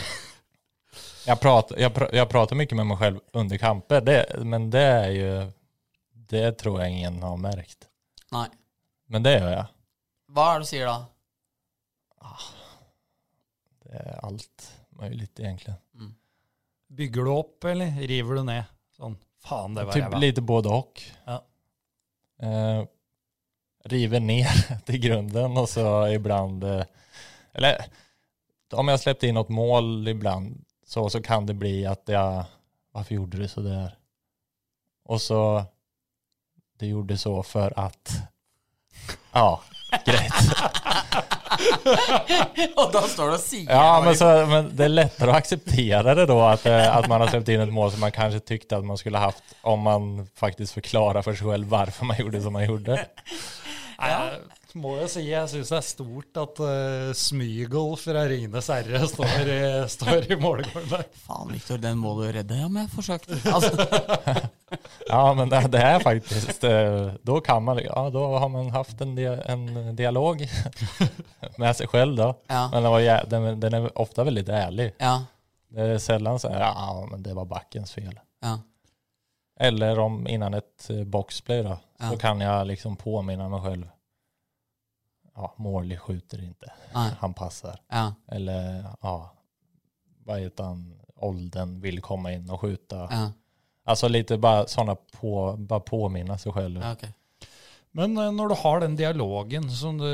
Jag 1.31 1.41
pratar, 1.41 1.79
jag, 1.79 1.93
pr- 1.93 2.15
jag 2.15 2.29
pratar 2.29 2.57
mycket 2.57 2.77
med 2.77 2.87
mig 2.87 2.97
själv 2.97 3.21
under 3.33 3.59
kamper, 3.59 4.01
det, 4.01 4.45
men 4.45 4.71
det 4.71 4.81
är 4.83 5.11
ju 5.11 5.51
det 6.13 6.53
tror 6.53 6.81
jeg 6.83 6.91
ingen 6.91 7.23
har 7.23 7.37
märkt. 7.37 7.89
Nei. 8.33 8.47
Men 9.07 9.23
det 9.23 9.33
gjør 9.39 9.51
jeg. 9.53 9.67
Hva 10.31 10.45
er 10.51 10.59
det 10.61 10.67
du 10.67 10.69
sier 10.71 10.87
da? 10.91 10.97
Det 13.83 13.97
er 13.99 14.19
alt 14.27 14.67
mulig, 15.01 15.29
egentlig. 15.39 15.75
Bygger 16.91 17.25
du 17.25 17.31
opp, 17.31 17.65
eller 17.65 17.91
river 18.11 18.35
du 18.41 18.43
ned? 18.47 18.65
Sånn, 18.97 19.17
faen, 19.47 19.75
det 19.79 19.85
var 19.87 19.93
Typ 19.97 20.05
ræva. 20.09 20.19
lite 20.23 20.43
både 20.43 20.69
och. 20.69 21.03
Ja. 21.27 21.37
Eh, 22.43 22.83
river 23.85 24.21
ner 24.21 24.81
till 24.87 24.99
grunden 25.01 25.57
och 25.59 25.69
så 25.69 26.09
ibland, 26.09 26.65
eh, 26.65 26.85
eller 27.53 27.85
om 28.73 28.89
jag 28.89 29.01
släppte 29.01 29.27
in 29.27 29.35
något 29.35 29.49
mål 29.49 30.09
ibland 30.09 30.65
så, 30.91 31.11
så 31.11 31.23
kan 31.23 31.47
det 31.47 31.55
bli 31.55 31.87
att 31.87 32.03
jag, 32.07 32.45
varför 32.93 33.15
gjorde 33.15 33.37
du 33.37 33.49
så 33.49 33.61
där? 33.61 33.95
Och 35.05 35.21
så, 35.21 35.65
det 36.79 36.87
gjorde 36.87 37.19
så 37.19 37.43
för 37.43 37.73
att, 37.77 38.13
ja, 39.33 39.63
greit. 40.05 40.33
Og 42.77 42.91
da 42.93 43.03
står 43.07 43.31
det 43.31 43.37
og 43.37 43.43
sier 43.43 43.71
Ja, 43.71 44.01
men, 44.05 44.17
så, 44.19 44.27
men 44.51 44.71
det 44.75 44.87
er 44.89 44.93
lettere 44.95 45.31
å 45.31 45.39
akseptere 45.39 46.15
det 46.19 46.27
da, 46.27 46.39
at, 46.49 46.67
at 46.67 47.09
man 47.11 47.23
har 47.23 47.31
sluppet 47.31 47.55
inn 47.55 47.63
et 47.69 47.75
mål 47.75 47.95
som 47.95 48.03
man 48.03 48.15
kanskje 48.15 48.43
tykte 48.55 48.79
at 48.81 48.87
man 48.87 48.99
skulle 48.99 49.23
hatt, 49.23 49.43
om 49.63 49.87
man 49.87 50.13
faktisk 50.39 50.81
forklarer 50.81 51.23
for 51.27 51.39
seg 51.39 51.55
selv 51.55 51.71
hvorfor 51.71 52.11
man 52.11 52.19
gjorde 52.19 52.43
som 52.43 52.59
man 52.59 52.67
gjorde. 52.67 52.99
Ja. 54.01 54.23
Må 54.79 54.97
jo 55.01 55.07
si 55.11 55.23
jeg 55.29 55.49
syns 55.51 55.71
det 55.73 55.77
er 55.79 55.85
stort 55.87 56.39
at 56.43 56.61
uh, 56.63 57.11
Smygol 57.17 57.97
fra 57.99 58.23
Ringenes 58.31 58.69
herre 58.71 59.01
står, 59.11 59.49
i- 59.51 59.89
står 59.97 60.29
i 60.31 60.39
målgården 60.41 60.89
der. 60.93 61.05
Faen, 61.27 61.51
Viktor, 61.55 61.81
den 61.83 61.99
må 62.03 62.13
du 62.21 62.27
redde. 62.33 62.59
Ja, 62.61 62.69
men 62.69 62.85
jeg 62.87 62.93
forsøkte. 62.95 63.39
Altså, 63.51 64.41
Ja, 65.11 65.23
men 65.35 65.49
det, 65.51 65.65
det 65.73 65.81
er 65.83 65.99
faktisk 66.05 66.63
eh, 66.65 67.09
då 67.27 67.41
kan 67.43 67.65
man, 67.67 67.81
ja 67.83 68.05
da 68.15 68.21
har 68.39 68.49
man 68.49 68.69
haft 68.71 69.01
en, 69.03 69.17
dia, 69.19 69.33
en 69.51 69.97
dialog 69.99 70.45
med 71.59 71.77
seg 71.77 71.91
selv, 71.91 72.15
da. 72.21 72.29
ja. 72.47 72.61
Men 72.71 72.83
den, 72.87 72.93
var, 72.93 73.25
den, 73.33 73.49
den 73.61 73.75
er 73.81 73.89
ofte 73.99 74.25
veldig 74.29 74.45
ærlig. 74.55 74.91
Ja. 75.03 75.17
Det 75.71 75.89
er 75.97 76.03
sjelden 76.03 76.39
sånn 76.43 76.55
ja 76.55 76.71
men 77.11 77.23
det 77.27 77.35
var 77.35 77.47
backens 77.51 77.93
fel. 77.95 78.15
Ja. 78.43 78.57
Eller 79.61 79.99
om 80.01 80.23
innan 80.31 80.55
et 80.57 80.87
eh, 80.95 81.03
boxplay 81.05 81.65
da, 81.67 81.81
Ja. 82.01 82.09
så 82.13 82.17
kan 82.23 82.41
jeg 82.41 82.71
liksom 82.71 82.95
påminne 82.97 83.49
meg 83.53 83.61
själv. 83.67 83.89
Ja, 85.37 85.55
Morley 85.57 85.97
skjuter 85.99 86.45
inte, 86.45 86.73
Nej. 86.95 87.13
han 87.21 87.35
passar. 87.35 87.81
Ja. 87.89 88.15
Eller 88.33 88.85
ja, 89.03 89.33
vad 90.25 90.41
heter 90.41 90.65
han, 90.65 90.95
åldern 91.17 91.81
vill 91.81 92.01
komma 92.01 92.33
in 92.33 92.51
och 92.51 92.61
skjuta. 92.61 93.09
Ja. 93.11 93.33
Alltså 93.85 94.09
lite 94.09 94.39
bara 94.39 94.67
sådana 94.67 94.97
på, 95.21 95.57
bara 95.59 95.81
påminna 95.81 96.39
sig 96.39 96.53
själv. 96.53 96.81
ja, 96.83 96.93
okay. 96.93 97.11
Men 97.93 98.19
eh, 98.19 98.33
når 98.33 98.49
du 98.49 98.55
har 98.55 98.81
den 98.81 98.97
dialogen 98.97 99.71
som 99.71 99.99
du 99.99 100.11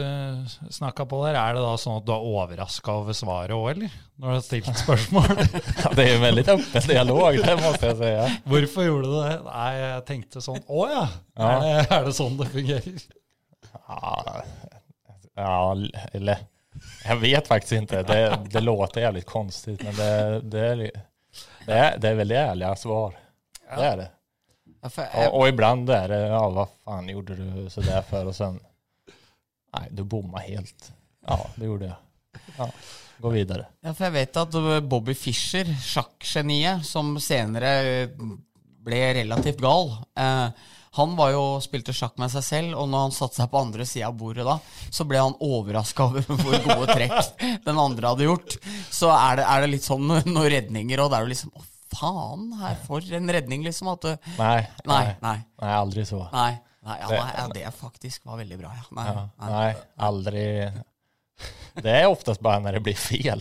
snakka 0.71 1.05
på 1.07 1.19
der, 1.27 1.35
er 1.37 1.55
det 1.55 1.61
da 1.61 1.75
sånn 1.77 1.99
at 1.99 2.07
du 2.09 2.13
er 2.15 2.25
overraska 2.25 2.95
over 3.03 3.13
svaret 3.13 3.53
òg, 3.53 3.67
eller? 3.75 3.93
Når 4.17 4.31
du 4.31 4.35
har 4.39 4.45
stilt 4.47 4.79
spørsmål? 4.81 5.27
Ja, 5.83 5.91
det 5.93 6.07
jo 6.09 6.15
en 6.15 6.25
veldig 6.25 6.45
åpen 6.55 6.87
dialog, 6.89 7.37
det 7.37 7.57
må 7.61 7.75
jeg 7.75 7.99
si. 7.99 8.09
Ja. 8.15 8.25
Hvorfor 8.49 8.89
gjorde 8.89 9.11
du 9.11 9.19
det? 9.19 9.35
Nei, 9.51 9.69
jeg 9.83 10.07
tenkte 10.09 10.45
sånn 10.47 10.63
Å 10.65 10.87
ja, 10.89 11.05
Ja. 11.37 11.51
Er, 11.51 11.61
det, 11.67 11.85
er 11.99 12.09
det 12.09 12.17
sånn 12.17 12.41
det 12.41 12.49
fungerer? 12.55 13.05
Ja, 13.77 14.41
ja, 15.37 15.77
eller 16.13 16.39
jag 17.05 17.17
vet 17.17 17.49
faktiskt 17.49 17.73
inte. 17.73 18.03
Det, 18.03 18.39
det 18.51 18.61
låter 18.61 19.01
jävligt 19.01 19.27
konstigt, 19.27 19.83
men 19.83 19.95
det, 19.97 20.41
det, 20.41 20.61
är, 20.61 20.77
det, 21.67 21.73
är, 21.73 21.99
det 21.99 22.09
är 22.09 22.15
väldigt 22.15 22.39
ärliga 22.39 22.77
svar. 22.77 23.19
Det 23.77 23.85
är 23.85 23.97
det. 23.97 24.11
For 24.91 25.03
jeg, 25.03 25.29
Och, 25.29 25.41
och 25.41 25.49
ibland 25.49 25.91
är 25.91 26.09
det, 26.09 26.19
ja 26.21 26.49
vad 26.51 26.69
fan 26.85 27.09
gjorde 27.09 27.35
du 27.37 27.71
sådär 27.71 28.03
för? 28.03 28.27
Och 28.27 28.37
sen, 28.37 28.61
nej 29.77 29.89
du 29.91 30.03
bommade 30.05 30.45
helt. 30.45 30.93
Ja, 31.27 31.47
det 31.57 31.65
gjorde 31.65 31.85
jag. 31.85 31.97
Ja, 32.59 32.71
gå 33.19 33.29
vidare. 33.29 33.67
ja, 33.81 33.95
for 33.95 34.05
jeg 34.05 34.13
vet 34.13 34.37
at 34.37 34.83
Bobby 34.85 35.15
Fischer, 35.15 35.65
sjakkgeniet, 35.83 36.87
som 36.87 37.17
senere 37.21 38.09
ble 38.87 39.15
relativt 39.15 39.59
gal 39.59 39.89
eh, 40.19 40.49
Han 40.97 41.15
var 41.19 41.31
jo, 41.35 41.45
spilte 41.65 41.93
sjakk 41.97 42.17
med 42.21 42.31
seg 42.33 42.45
selv, 42.47 42.75
og 42.81 42.89
når 42.89 43.07
han 43.07 43.15
satte 43.17 43.37
seg 43.43 43.51
på 43.53 43.61
andre 43.61 43.85
sida 43.89 44.09
av 44.09 44.17
bordet 44.17 44.47
da, 44.49 44.59
så 44.91 45.05
ble 45.09 45.21
han 45.21 45.35
overraska 45.45 46.07
over 46.09 46.25
hvor 46.43 46.57
gode 46.65 46.87
trekk 46.97 47.43
den 47.67 47.81
andre 47.83 48.13
hadde 48.15 48.29
gjort. 48.29 48.57
Så 48.93 49.11
er 49.13 49.41
det, 49.43 49.47
er 49.49 49.65
det 49.67 49.73
litt 49.75 49.87
sånn 49.87 50.07
noen 50.09 50.39
redninger, 50.57 51.03
og 51.05 51.13
det 51.13 51.19
er 51.21 51.27
jo 51.29 51.33
liksom 51.35 51.53
Å, 51.57 51.65
faen, 51.97 52.49
her 52.61 52.75
for 52.89 53.05
en 53.21 53.31
redning, 53.33 53.63
liksom. 53.65 53.89
At 53.93 54.03
du 54.05 54.33
nei, 54.41 54.59
Nei, 54.89 55.05
nei, 55.23 55.37
nei. 55.63 55.71
aldri 55.79 56.05
så. 56.09 56.25
Nei, 56.33 56.51
nei, 56.89 56.97
ja, 57.01 57.13
nei, 57.13 57.31
ja, 57.39 57.47
det 57.55 57.71
faktisk 57.79 58.27
var 58.29 58.41
veldig 58.43 58.59
bra, 58.65 58.73
ja. 58.77 58.85
Nei, 58.99 59.07
Ja, 59.07 59.23
nei. 59.41 59.53
nej, 59.55 59.75
aldrig. 60.09 60.47
Det 61.83 61.91
är 61.91 62.07
oftast 62.07 62.41
bara 62.41 62.59
när 62.59 62.73
det 62.73 62.81
blir 62.81 62.95
fel. 62.95 63.41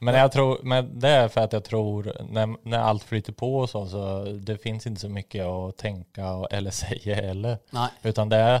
Men, 0.00 0.14
jag 0.14 0.32
tror, 0.32 0.58
men 0.62 1.00
det 1.00 1.08
är 1.08 1.28
för 1.28 1.40
att 1.40 1.52
jag 1.52 1.64
tror 1.64 2.16
när, 2.30 2.68
när 2.68 2.78
allt 2.78 3.02
flyter 3.02 3.32
på 3.32 3.56
och 3.58 3.70
så, 3.70 3.86
så 3.86 4.24
det 4.24 4.58
finns 4.58 4.86
inte 4.86 5.00
så 5.00 5.08
mycket 5.08 5.46
att 5.46 5.76
tänka 5.76 6.32
och, 6.32 6.52
eller 6.52 6.70
säga 6.80 7.14
heller. 7.14 7.58
Nej. 7.70 7.88
Utan 8.02 8.28
det 8.28 8.36
är, 8.36 8.60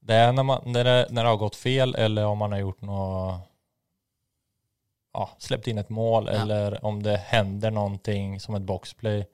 det 0.00 0.14
är 0.14 0.32
när, 0.32 0.42
man, 0.42 0.62
när, 0.64 0.84
det, 0.84 1.06
när 1.10 1.24
det 1.24 1.30
har 1.30 1.36
gått 1.36 1.56
fel 1.56 1.94
eller 1.94 2.26
om 2.26 2.38
man 2.38 2.52
har 2.52 2.58
gjort 2.58 2.80
något, 2.82 3.40
ja, 5.12 5.30
släppt 5.38 5.66
in 5.66 5.78
ett 5.78 5.88
mål 5.88 6.30
Ja. 6.32 6.42
eller 6.42 6.84
om 6.84 7.02
det 7.02 7.16
händer 7.16 7.70
någonting 7.70 8.40
som 8.40 8.54
ett 8.54 8.62
boxplay 8.62 9.26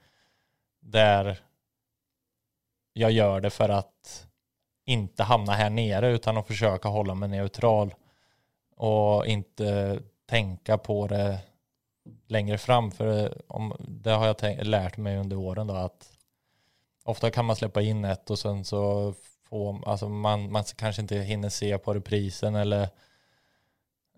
där 0.81 1.39
jag 2.93 3.11
gör 3.11 3.41
det 3.41 3.51
för 3.51 3.69
att 3.69 4.27
inte 4.87 5.23
hamna 5.23 5.53
här 5.53 5.71
nere 5.71 6.09
utan 6.11 6.37
att 6.37 6.47
försöka 6.47 6.89
hålla 6.89 7.15
mig 7.15 7.29
neutral 7.29 7.95
och 8.77 9.27
inte 9.27 9.99
tänka 10.27 10.79
på 10.79 11.07
det 11.07 11.39
längre 12.27 12.59
fram. 12.59 12.91
För 12.91 13.43
om, 13.49 13.77
det 13.79 14.11
har 14.11 14.27
jag 14.27 14.39
tänkt, 14.39 14.67
lärt 14.67 14.97
mig 14.97 15.17
under 15.19 15.37
åren 15.37 15.67
då 15.67 15.75
att 15.75 16.13
ofta 17.05 17.31
kan 17.31 17.45
man 17.45 17.57
släppa 17.57 17.83
in 17.83 18.05
ett 18.05 18.31
och 18.31 18.39
sen 18.39 18.65
så 18.65 19.15
får 19.49 19.89
alltså 19.89 20.09
man, 20.09 20.53
man 20.53 20.65
kanske 20.77 21.03
inte 21.03 21.17
hinner 21.17 21.49
se 21.49 21.79
på 21.79 21.95
reprisen 21.95 22.55
eller 22.55 22.89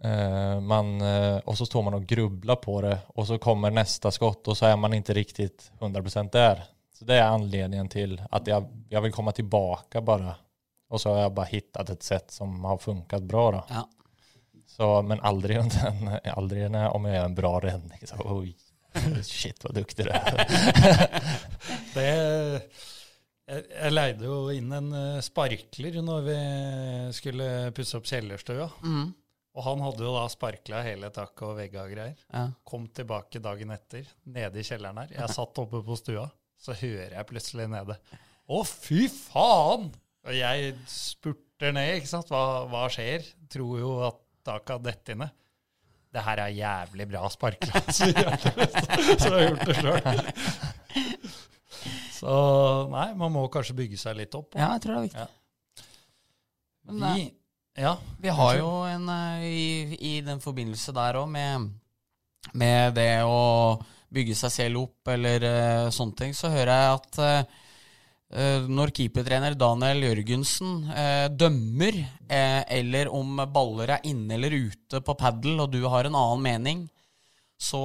eh, 0.02 0.60
man, 0.60 1.00
eh, 1.00 1.36
och 1.36 1.58
så 1.58 1.66
står 1.66 1.82
man 1.82 1.94
och 1.94 2.06
grubblar 2.06 2.56
på 2.56 2.80
det 2.80 2.98
och 3.06 3.26
så 3.26 3.38
kommer 3.38 3.70
nästa 3.70 4.10
skott 4.10 4.48
och 4.48 4.56
så 4.56 4.66
är 4.66 4.76
man 4.76 4.94
inte 4.94 5.14
riktigt 5.14 5.72
100% 5.78 6.30
där. 6.32 6.64
Så 6.92 7.04
det 7.04 7.14
är 7.14 7.22
anledningen 7.22 7.88
till 7.88 8.22
att 8.30 8.46
jag, 8.46 8.84
jag 8.88 9.00
vill 9.00 9.12
komma 9.12 9.32
tillbaka 9.32 10.00
bara. 10.00 10.34
Och 10.88 11.00
så 11.00 11.10
har 11.10 11.18
jag 11.18 11.32
bara 11.32 11.46
hittat 11.46 11.90
ett 11.90 12.02
sätt 12.02 12.30
som 12.30 12.64
har 12.64 12.78
funkat 12.78 13.22
bra 13.22 13.52
då. 13.52 13.64
Ja. 13.68 13.88
Så, 14.78 15.02
men 15.02 15.20
aldri, 15.20 15.58
under 15.58 15.86
en, 15.86 16.32
aldrig 16.34 16.70
när, 16.70 16.88
om 16.88 17.04
jag 17.04 17.16
gör 17.16 17.24
en 17.24 17.34
bra 17.34 17.60
räddning. 17.60 17.98
Så, 18.04 18.16
oj, 18.24 18.56
shit 19.22 19.64
vad 19.64 19.74
duktig 19.74 20.04
du 20.04 20.10
är. 20.10 20.46
Det 21.94 22.10
jeg, 23.48 23.64
jeg 23.72 23.94
leide 23.94 24.28
jo 24.28 24.36
inn 24.52 24.72
en 24.76 24.90
eh, 24.92 25.22
sparkler 25.24 25.96
når 26.04 26.26
vi 26.26 26.36
skulle 27.16 27.46
pusse 27.76 27.96
opp 27.98 28.08
kjellerstua. 28.08 28.68
Mm. 28.84 29.08
Og 29.58 29.64
han 29.64 29.82
hadde 29.82 30.04
jo 30.04 30.12
da 30.14 30.26
sparkla 30.30 30.82
hele 30.86 31.08
taket 31.14 31.44
og 31.48 31.56
vegga 31.58 31.86
og 31.86 31.94
greier. 31.94 32.20
Ja. 32.28 32.44
Kom 32.68 32.86
tilbake 32.94 33.40
dagen 33.42 33.72
etter, 33.74 34.06
nede 34.28 34.60
i 34.60 34.66
kjelleren 34.68 35.00
her. 35.02 35.14
Jeg 35.16 35.34
satt 35.34 35.58
oppe 35.64 35.80
på 35.82 35.96
stua, 35.98 36.28
så 36.60 36.76
hører 36.76 37.16
jeg 37.16 37.30
plutselig 37.30 37.66
nede. 37.72 37.96
Å, 38.46 38.62
fy 38.68 39.08
faen! 39.10 39.88
Og 40.28 40.36
jeg 40.36 40.74
spurter 40.92 41.74
ned, 41.74 41.96
ikke 41.98 42.12
sant. 42.12 42.30
Hva, 42.30 42.68
hva 42.68 42.84
skjer? 42.92 43.24
Tror 43.50 43.80
jo 43.80 43.92
at 44.06 44.22
taket 44.48 44.74
av 44.76 44.84
dette 44.84 45.14
inne. 45.14 45.28
Det 46.08 46.24
her 46.24 46.40
er 46.40 46.54
jævlig 46.56 47.06
bra 47.10 47.28
sparkla. 47.30 47.82
Så 47.96 48.08
jeg 48.08 49.34
har 49.34 49.42
gjort 49.44 49.66
det 49.68 49.76
sjøl. 49.76 50.22
Så 52.18 52.36
nei, 52.90 53.10
man 53.18 53.34
må 53.34 53.44
kanskje 53.52 53.76
bygge 53.78 53.98
seg 54.00 54.16
litt 54.18 54.32
opp. 54.34 54.56
ja, 54.56 54.72
jeg 54.74 54.82
tror 54.84 54.96
det 54.96 55.00
er 55.00 55.06
viktig. 55.10 55.26
Men, 56.88 57.02
eh, 57.02 57.14
Vi, 57.14 57.26
ja, 57.84 57.92
Vi 58.18 58.32
har 58.40 58.56
jo 58.58 58.70
en 58.88 59.06
eh, 59.12 59.44
i, 59.46 59.68
i 60.16 60.20
den 60.26 60.40
forbindelse 60.42 60.94
der 60.96 61.20
òg, 61.20 61.28
med, 61.30 61.68
med 62.58 62.96
det 62.96 63.12
å 63.28 63.78
bygge 64.14 64.34
seg 64.40 64.54
selv 64.54 64.82
opp 64.86 65.10
eller 65.12 65.44
uh, 65.44 65.90
sånne 65.92 66.16
ting, 66.16 66.34
så 66.36 66.50
hører 66.52 66.72
jeg 66.72 66.92
at 66.96 67.18
eh, 67.20 67.64
når 68.28 68.92
keepertrener 68.92 69.54
Daniel 69.56 70.02
Jørgensen 70.04 70.90
eh, 70.92 71.26
dømmer, 71.32 71.96
eh, 72.28 72.60
eller 72.76 73.08
om 73.08 73.40
baller 73.48 73.94
er 73.96 74.04
inne 74.10 74.36
eller 74.36 74.52
ute 74.68 75.00
på 75.00 75.14
padel, 75.16 75.62
og 75.64 75.72
du 75.72 75.80
har 75.88 76.04
en 76.04 76.18
annen 76.18 76.44
mening, 76.44 76.82
så 77.58 77.80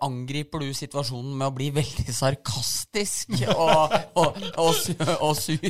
angriper 0.00 0.62
du 0.62 0.70
situasjonen 0.72 1.34
med 1.36 1.50
å 1.50 1.54
bli 1.56 1.66
veldig 1.74 2.14
sarkastisk 2.16 3.34
og, 3.50 3.96
og, 4.22 4.38
og, 4.62 5.02
og 5.18 5.34
sur. 5.36 5.66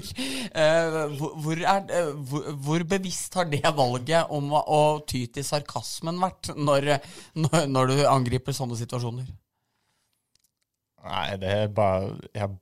Eh, 0.54 0.98
hvor, 1.18 1.58
er, 1.58 2.12
hvor, 2.28 2.50
hvor 2.68 2.84
bevisst 2.92 3.34
har 3.40 3.48
det 3.50 3.64
valget 3.64 4.30
om 4.30 4.52
å, 4.54 4.60
å 4.60 4.82
ty 5.08 5.24
til 5.32 5.46
sarkasmen 5.46 6.20
vært 6.22 6.52
når, 6.54 6.92
når, 7.40 7.64
når 7.72 7.90
du 7.90 8.04
angriper 8.12 8.54
sånne 8.54 8.78
situasjoner? 8.78 9.26
Nei, 11.04 11.26
det 11.40 11.56
er 11.64 11.74
bare 11.74 12.14
jag 12.32 12.54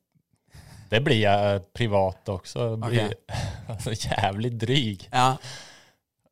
Det 0.93 1.01
blir 1.01 1.22
jag 1.22 1.72
privat 1.72 2.28
också. 2.28 2.59
Jag 2.59 2.78
blir 2.78 3.07
okay. 3.07 3.14
alltså, 3.68 3.93
jävligt 3.93 4.59
dryg. 4.59 5.09
Ja. 5.12 5.36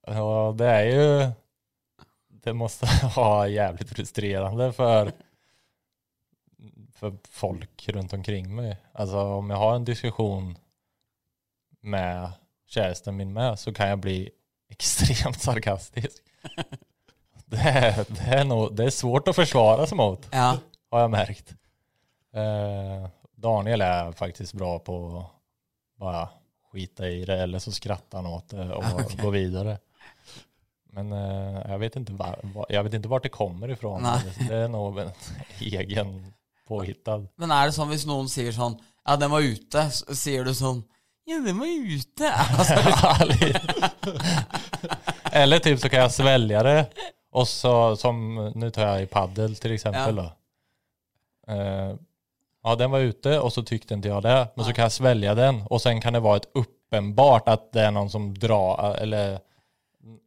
Ja, 0.07 0.55
det 0.59 0.67
är 0.67 0.85
ju... 0.85 1.31
Det 2.29 2.53
måste 2.53 2.87
vara 3.17 3.49
jävligt 3.61 3.89
frustrerande 3.89 4.73
för, 4.73 5.13
för 6.95 7.17
folk 7.31 7.89
runt 7.89 8.13
omkring 8.13 8.55
mig. 8.55 8.77
Alltså 8.93 9.19
om 9.19 9.51
jag 9.51 9.57
har 9.57 9.75
en 9.75 9.85
diskussion 9.85 10.59
med 11.81 12.33
kjæresten 12.69 13.17
min 13.17 13.33
med 13.33 13.59
så 13.59 13.73
kan 13.73 13.89
jeg 13.89 13.99
bli 13.99 14.31
extremt 14.69 15.41
sarkastisk. 15.41 16.23
Det 17.45 17.59
er, 17.59 18.05
det 18.09 18.29
är, 18.41 18.45
nog, 18.45 18.77
det 18.77 18.85
är 18.85 18.91
svårt 18.91 19.29
å 19.29 19.33
forsvare 19.33 19.87
seg 19.87 19.97
mot 19.99 20.29
ja. 20.33 20.53
har 20.93 21.01
jeg 21.01 21.11
merket. 21.11 21.57
Eh, 22.35 23.09
Daniel 23.41 23.81
är 23.81 24.13
faktiskt 24.13 24.53
bra 24.53 24.79
på 24.79 25.19
att 25.19 26.01
bara 26.01 26.29
skita 26.73 27.09
i 27.09 27.25
det 27.25 27.39
eller 27.39 27.59
så 27.59 27.73
skrattar 27.73 28.19
han 28.23 28.27
åt 28.27 28.49
det 28.49 28.75
och 28.75 28.85
okay. 28.95 29.17
gå 29.23 29.31
vidare. 29.31 29.79
Men 30.93 31.13
eh, 31.13 31.71
jag, 31.71 31.79
vet 31.79 31.97
inte 31.97 32.13
var, 32.13 32.67
jag 32.69 32.85
vet 32.85 32.95
inte 32.95 33.09
vart 33.09 33.23
det 33.23 33.29
kommer 33.29 33.69
ifrån. 33.69 34.03
Nej. 34.03 34.49
Det 34.49 34.57
är 34.57 34.69
nog 34.69 34.99
en 34.99 35.11
egen 35.61 36.33
påhittad. 36.69 37.27
Men 37.37 37.51
er 37.51 37.71
det 37.71 37.75
sånn 37.75 37.91
hvis 37.91 38.07
noen 38.07 38.29
sier 38.31 38.53
sånn 38.55 38.79
Ja, 39.05 39.17
den 39.17 39.31
var 39.33 39.41
ute, 39.41 39.91
så 39.91 40.31
du 40.45 40.55
sånn 40.55 40.85
Ja, 41.25 41.39
den 41.45 41.59
var 41.59 41.67
ute. 41.67 42.33
Altså, 42.59 42.75
eller 45.33 45.59
typ 45.59 45.81
så 45.81 45.89
kan 45.89 46.01
jag 46.01 46.13
svälja 46.13 46.63
det 46.63 46.91
och 47.33 47.49
så 47.49 47.97
som 47.97 48.35
nu 48.55 48.71
tar 48.71 48.87
jag 48.87 49.03
i 49.03 49.07
paddel 49.07 49.57
till 49.57 49.73
exempel 49.73 50.17
Ja. 50.17 50.23
då. 50.23 51.53
Eh, 51.53 51.95
ja 52.63 52.77
den 52.77 52.91
var 52.91 52.99
ute 52.99 53.39
och 53.41 53.53
så 53.53 53.63
tyckte 53.63 53.95
inte 53.95 54.09
jag 54.09 54.23
det. 54.23 54.49
Men 54.55 54.65
så 54.65 54.73
kan 54.73 54.83
jag 54.83 54.93
svälja 54.93 55.35
den 55.35 55.63
och 55.67 55.83
sen 55.83 56.01
kan 56.01 56.13
det 56.13 56.21
vara 56.21 56.37
ett 56.37 56.49
uppenbart 56.55 57.49
att 57.49 57.73
det 57.73 57.81
är 57.81 57.91
någon 57.91 58.11
som 58.11 58.39
drar 58.39 58.95
eller 58.95 59.39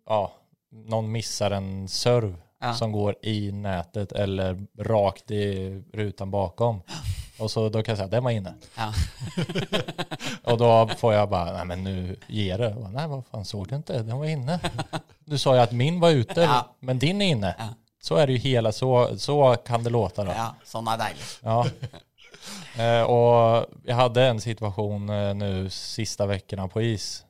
ja, 0.07 0.31
någon 0.71 1.11
missar 1.11 1.51
en 1.51 1.87
serv 1.87 2.35
Ja. 2.65 2.73
som 2.73 2.91
går 2.91 3.15
i 3.21 3.51
nätet 3.51 4.11
eller 4.11 4.65
rakt 4.79 5.31
i 5.31 5.69
rutan 5.93 6.31
bakom. 6.31 6.81
Och 7.39 7.51
så 7.51 7.69
då 7.69 7.83
kan 7.83 7.91
jag 7.91 7.97
säga 7.97 8.07
den 8.07 8.23
var 8.23 8.31
inne. 8.31 8.53
ja. 8.77 8.93
Och 10.51 10.57
då 10.57 10.87
får 10.97 11.13
jag 11.13 11.29
bara, 11.29 11.53
nej 11.53 11.65
men 11.65 11.83
nu 11.83 12.15
ger 12.27 12.57
det. 12.57 12.69
Bara, 12.79 12.89
Nej 12.89 13.07
vad 13.07 13.25
fan 13.25 13.45
såg 13.45 13.67
du 13.67 13.75
inte? 13.75 14.03
Den 14.03 14.17
var 14.17 14.25
inne. 14.25 14.59
Du 15.25 15.37
sa 15.37 15.55
ju 15.55 15.61
att 15.61 15.71
min 15.71 15.99
var 15.99 16.09
ute, 16.09 16.41
Ja. 16.41 16.75
men 16.79 16.99
din 16.99 17.21
är 17.21 17.25
inne. 17.25 17.55
Så 18.01 18.15
är 18.15 18.27
det 18.27 18.33
ju 18.33 18.39
hela, 18.39 18.71
så, 18.71 19.17
så 19.17 19.55
kan 19.65 19.83
det 19.83 19.89
låta 19.89 20.23
då. 20.23 20.31
ja. 20.31 20.55
Sånn 20.65 20.87
er 20.87 20.97
deilig. 20.97 21.23
Ja. 21.41 21.65
Eh, 22.77 23.01
och 23.01 23.65
jag 23.83 23.95
hade 23.95 24.23
en 24.23 24.41
situation 24.41 25.09
eh, 25.09 25.33
nu 25.33 25.69
sista 25.69 26.25
veckorna 26.25 26.67
på 26.67 26.81
is. 26.81 27.25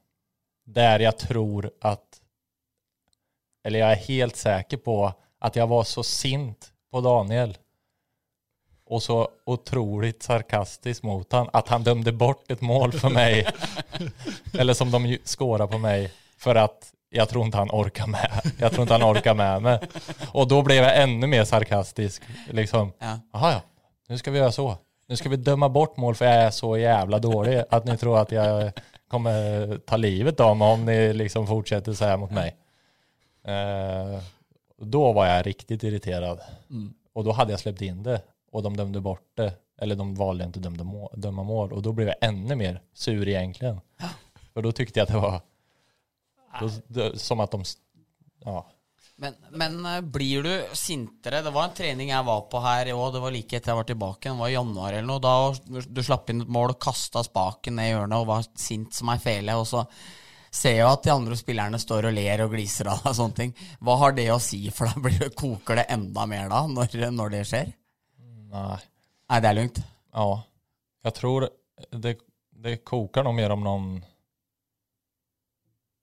Där 0.66 1.00
jag 1.00 1.18
tror 1.18 1.72
att, 1.82 2.22
eller 3.64 3.80
jag 3.80 3.92
är 3.92 3.96
helt 3.96 4.36
säker 4.36 4.78
på 4.78 5.14
att 5.40 5.56
jag 5.56 5.68
var 5.68 5.84
så 5.84 6.04
sint 6.04 6.72
på 6.92 7.02
Daniel. 7.02 7.58
Och 8.86 9.04
så 9.04 9.30
otroligt 9.46 10.24
sarkastisk 10.24 11.04
mot 11.04 11.32
han 11.32 11.50
att 11.54 11.68
han 11.68 11.84
dömde 11.84 12.12
bort 12.12 12.52
ett 12.52 12.62
mål 12.62 12.92
för 12.92 13.10
mig. 13.10 13.48
eller 14.54 14.74
som 14.74 14.92
de 14.92 15.06
ju 15.06 15.18
skårar 15.24 15.68
på 15.68 15.78
mig. 15.78 16.12
För 16.38 16.56
att 16.56 16.94
jag 17.10 17.30
tror 17.30 17.46
inte 17.46 17.58
han 17.58 17.70
orkar 17.72 18.08
med. 18.08 18.42
Jag 18.60 18.72
tror 18.72 18.82
inte 18.82 18.94
han 18.94 19.04
orkar 19.18 19.34
med 19.34 19.62
mig. 19.62 19.80
Och 20.32 20.48
då 20.48 20.62
blev 20.62 20.84
jag 20.84 21.02
ännu 21.02 21.28
mer 21.28 21.44
sarkastisk. 21.44 22.22
Liksom, 22.50 22.94
Ja. 23.00 23.20
Jaha 23.34 23.52
ja, 23.52 23.62
nu 24.08 24.18
ska 24.18 24.32
vi 24.32 24.40
göra 24.40 24.52
så. 24.52 24.78
Nu 25.14 25.18
ska 25.18 25.30
vi 25.30 25.38
döma 25.38 25.70
bort 25.70 25.98
mål 25.98 26.16
för 26.16 26.26
jag 26.26 26.36
är 26.36 26.52
så 26.52 26.78
jävla 26.78 27.20
dålig 27.20 27.64
att 27.70 27.86
ni 27.86 27.98
tror 27.98 28.20
att 28.20 28.32
jag 28.32 28.72
kommer 29.08 29.78
ta 29.78 29.98
livet 29.98 30.40
av 30.40 30.58
mig 30.58 30.74
om 30.74 30.86
ni 30.86 31.14
liksom 31.14 31.48
fortsätter 31.48 31.94
så 31.94 32.06
här 32.06 32.18
mot 32.18 32.32
mig. 32.32 32.56
Eh, 33.44 34.24
då 34.78 35.14
var 35.14 35.26
jag 35.26 35.48
riktigt 35.48 35.84
irriterad. 35.84 36.40
Mm. 36.70 36.94
Och 37.14 37.24
då 37.24 37.32
hade 37.32 37.52
jag 37.52 37.60
släppt 37.60 37.82
in 37.82 38.04
det 38.04 38.22
och 38.52 38.64
de 38.64 38.78
dömde 38.78 39.02
bort 39.02 39.28
det. 39.34 39.54
Eller 39.78 39.96
de 39.96 40.16
valde 40.16 40.44
inte 40.44 40.60
att 40.60 40.64
dömda 40.64 40.84
dømme 40.84 41.08
döma 41.14 41.44
mål 41.44 41.74
och 41.74 41.82
då 41.82 41.92
blev 41.92 42.08
jag 42.08 42.18
ännu 42.22 42.56
mer 42.56 42.82
sur 42.94 43.28
egentligen. 43.28 43.82
För 44.54 44.62
då 44.62 44.72
tyckte 44.72 45.00
jag 45.00 45.04
att 45.06 45.12
det 45.12 45.20
var 45.20 45.42
då, 46.88 47.18
som 47.18 47.40
att 47.40 47.52
de, 47.52 47.64
ja, 48.44 48.68
Men, 49.24 49.36
men 49.50 49.86
eh, 49.88 50.02
blir 50.02 50.44
du 50.44 50.76
sintere? 50.76 51.42
Det 51.42 51.52
var 51.56 51.70
en 51.70 51.76
trening 51.78 52.10
jeg 52.12 52.26
var 52.28 52.42
på 52.52 52.60
her 52.60 52.90
i 52.92 52.96
år, 52.96 53.14
det 53.14 53.22
var 53.24 53.32
like 53.32 53.56
etter 53.56 53.72
jeg 53.72 53.80
var 53.80 53.88
tilbake. 53.88 54.28
Det 54.28 54.40
var 54.42 54.52
i 54.52 54.58
januar 54.58 54.98
eller 54.98 55.08
noe. 55.08 55.24
Da 55.24 55.84
du 55.88 56.02
slapp 56.04 56.34
inn 56.34 56.44
et 56.44 56.52
mål 56.52 56.76
kasta 56.82 57.24
spaken 57.24 57.80
ned 57.80 57.88
i 57.88 57.94
hjørnet 57.94 58.20
og 58.20 58.28
var 58.28 58.50
sint 58.60 58.92
som 58.98 59.14
ei 59.14 59.22
fele. 59.24 59.56
Og 59.56 59.70
så 59.70 59.86
ser 60.54 60.76
jeg 60.82 60.90
at 60.90 61.08
de 61.08 61.14
andre 61.14 61.38
spillerne 61.40 61.80
står 61.80 62.10
og 62.10 62.18
ler 62.20 62.44
og 62.44 62.52
gliser 62.52 62.92
av 62.92 63.00
deg 63.00 63.14
og 63.14 63.18
sånne 63.22 63.40
ting. 63.40 63.56
Hva 63.80 63.98
har 64.04 64.20
det 64.20 64.28
å 64.34 64.42
si 64.44 64.62
for 64.76 64.92
deg? 64.92 65.00
Blir 65.08 65.24
det, 65.24 65.32
koker 65.40 65.80
det 65.80 65.88
enda 65.96 66.28
mer 66.30 66.52
da, 66.52 66.66
når, 66.76 67.00
når 67.16 67.36
det 67.38 67.44
skjer? 67.54 67.74
Nei. 68.54 68.80
Nei, 69.32 69.40
det 69.40 69.50
er 69.50 69.62
lugnt. 69.62 69.84
Ja, 70.14 70.28
Jeg 71.08 71.16
tror 71.18 71.48
det, 72.04 72.18
det 72.64 72.80
koker 72.86 73.24
noe 73.26 73.40
mer 73.40 73.56
om 73.56 73.64
noen 73.66 73.92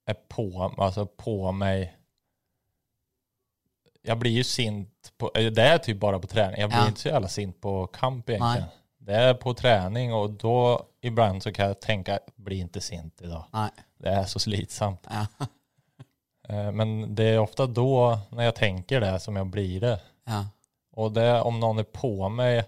er 0.09 0.17
på, 0.33 0.49
altså 0.73 1.05
på 1.05 1.53
mig. 1.55 1.91
Jag 4.03 4.19
blir 4.19 4.31
ju 4.31 4.45
sint 4.45 5.13
på, 5.19 5.31
eh, 5.35 5.47
det 5.53 5.63
är 5.63 5.79
typ 5.79 6.01
bara 6.01 6.19
på 6.19 6.27
träning. 6.27 6.61
Jag 6.61 6.71
blir 6.71 6.79
Ja. 6.79 6.89
inte 6.89 7.01
så 7.01 7.09
jävla 7.09 7.29
sint 7.29 7.61
på 7.61 7.87
kamp 7.87 8.31
egentligen. 8.31 8.67
Nej. 8.69 8.77
Det 8.99 9.15
är 9.15 9.35
på 9.35 9.55
träning 9.55 10.15
och 10.15 10.31
då 10.31 10.83
ibland 11.01 11.43
så 11.43 11.53
kan 11.53 11.67
jag 11.67 11.81
tänka, 11.81 12.19
bli 12.37 12.59
inte 12.59 12.81
sint 12.81 13.21
idag. 13.23 13.45
Nei. 13.53 13.71
Det 13.99 14.09
är 14.09 14.25
så 14.25 14.39
slitsamt. 14.39 15.07
Ja. 15.11 15.27
Eh, 16.49 16.73
Men 16.73 17.15
det 17.15 17.25
är 17.25 17.39
ofta 17.39 17.67
då 17.67 18.19
när 18.31 18.45
jag 18.45 18.55
tänker 18.55 19.01
det 19.01 19.21
som 19.21 19.37
jag 19.37 19.47
blir 19.47 19.81
det. 19.81 20.01
ja. 20.25 20.47
Och 20.93 21.13
det, 21.13 21.41
om 21.41 21.61
någon 21.61 21.79
är 21.79 21.83
på 21.83 22.29
mig, 22.29 22.65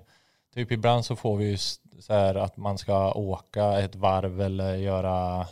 typ 0.54 0.72
ibland 0.72 1.04
så 1.04 1.16
får 1.16 1.36
vi 1.36 1.44
ju 1.44 1.56
sånn 1.56 2.02
så 2.02 2.12
här 2.14 2.34
att 2.34 2.56
man 2.56 2.78
ska 2.78 3.12
åka 3.12 3.78
ett 3.80 3.94
varv 3.94 4.40
eller 4.40 4.74
göra 4.74 5.46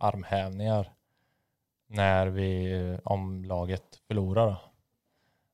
armhävningar 0.00 0.92
när 1.92 2.26
vi, 2.26 2.98
om 3.04 3.44
laget 3.44 3.82
förlorar 4.08 4.46
då. 4.46 4.56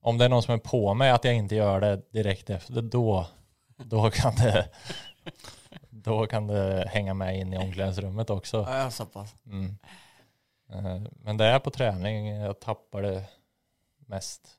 Om 0.01 0.19
det 0.19 0.25
är 0.25 0.29
någon 0.29 0.43
som 0.43 0.55
är 0.55 0.59
på 0.59 0.95
mig 0.95 1.11
att 1.11 1.25
jag 1.25 1.35
inte 1.35 1.55
gör 1.55 1.81
det 1.81 2.13
direkt 2.13 2.51
efter, 2.51 2.83
då, 2.83 3.27
då 3.77 4.11
kan 4.11 4.35
det 4.37 4.69
då 5.91 6.27
kan 6.27 6.47
det 6.47 6.89
hänga 6.89 7.15
med 7.15 7.39
in 7.41 7.53
i 7.53 7.59
omklädningsrummet 7.59 8.31
också. 8.31 8.57
ja, 8.69 8.91
såpass. 8.91 9.35
Mm. 9.47 9.79
Eh, 10.73 11.03
Men 11.13 11.37
det 11.37 11.45
är 11.45 11.59
på 11.59 11.71
träning 11.71 12.27
jag 12.29 12.61
tappar 12.61 13.03
det 13.03 13.25
mest. 14.07 14.59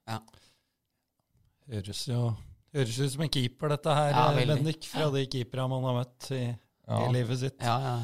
Høres 1.69 2.07
jo 2.07 2.33
høres 2.73 2.99
ut 2.99 3.11
som 3.13 3.21
en 3.25 3.29
keeper, 3.33 3.69
dette 3.69 3.93
her, 3.93 4.11
Ja, 4.11 4.39
eh. 4.41 4.47
Bendik. 4.47 4.85
Fra 4.85 5.09
de 5.09 5.25
keeperne 5.25 5.67
man 5.67 5.83
har 5.83 5.93
møtt 6.03 6.31
i, 6.31 6.55
Ja. 6.87 7.09
i 7.09 7.13
livet 7.13 7.39
sitt. 7.39 7.57
Ja, 7.61 7.75
ja. 7.81 8.01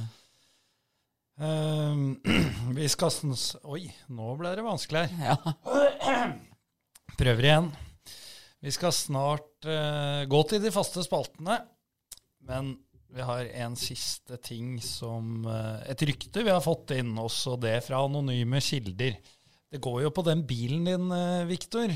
Ehm, 1.42 2.16
vi 2.78 2.88
skal 2.92 3.12
sns- 3.12 3.58
Oi, 3.68 3.84
nå 4.16 4.36
ble 4.40 4.54
det 4.56 4.64
vanskelig 4.66 5.08
her. 5.18 5.36
ja. 5.36 6.32
Prøver 7.20 7.48
igjen. 7.48 7.70
Vi 8.66 8.72
skal 8.74 8.92
snart 8.96 9.68
uh, 9.70 10.24
gå 10.28 10.40
til 10.50 10.64
de 10.64 10.72
faste 10.74 11.04
spaltene, 11.06 11.60
men 12.48 12.74
vi 13.16 13.24
har 13.24 13.48
en 13.64 13.76
siste 13.80 14.40
ting 14.44 14.80
som 14.84 15.46
uh, 15.48 15.80
Et 15.88 16.02
rykte 16.10 16.44
vi 16.44 16.52
har 16.52 16.64
fått 16.66 16.92
inn, 16.98 17.14
også 17.22 17.56
det 17.62 17.78
fra 17.86 18.02
anonyme 18.04 18.60
kilder. 18.64 19.20
Det 19.72 19.80
går 19.84 20.02
jo 20.08 20.12
på 20.16 20.26
den 20.28 20.44
bilen 20.50 20.90
din, 20.90 21.08
uh, 21.14 21.46
Viktor. 21.48 21.94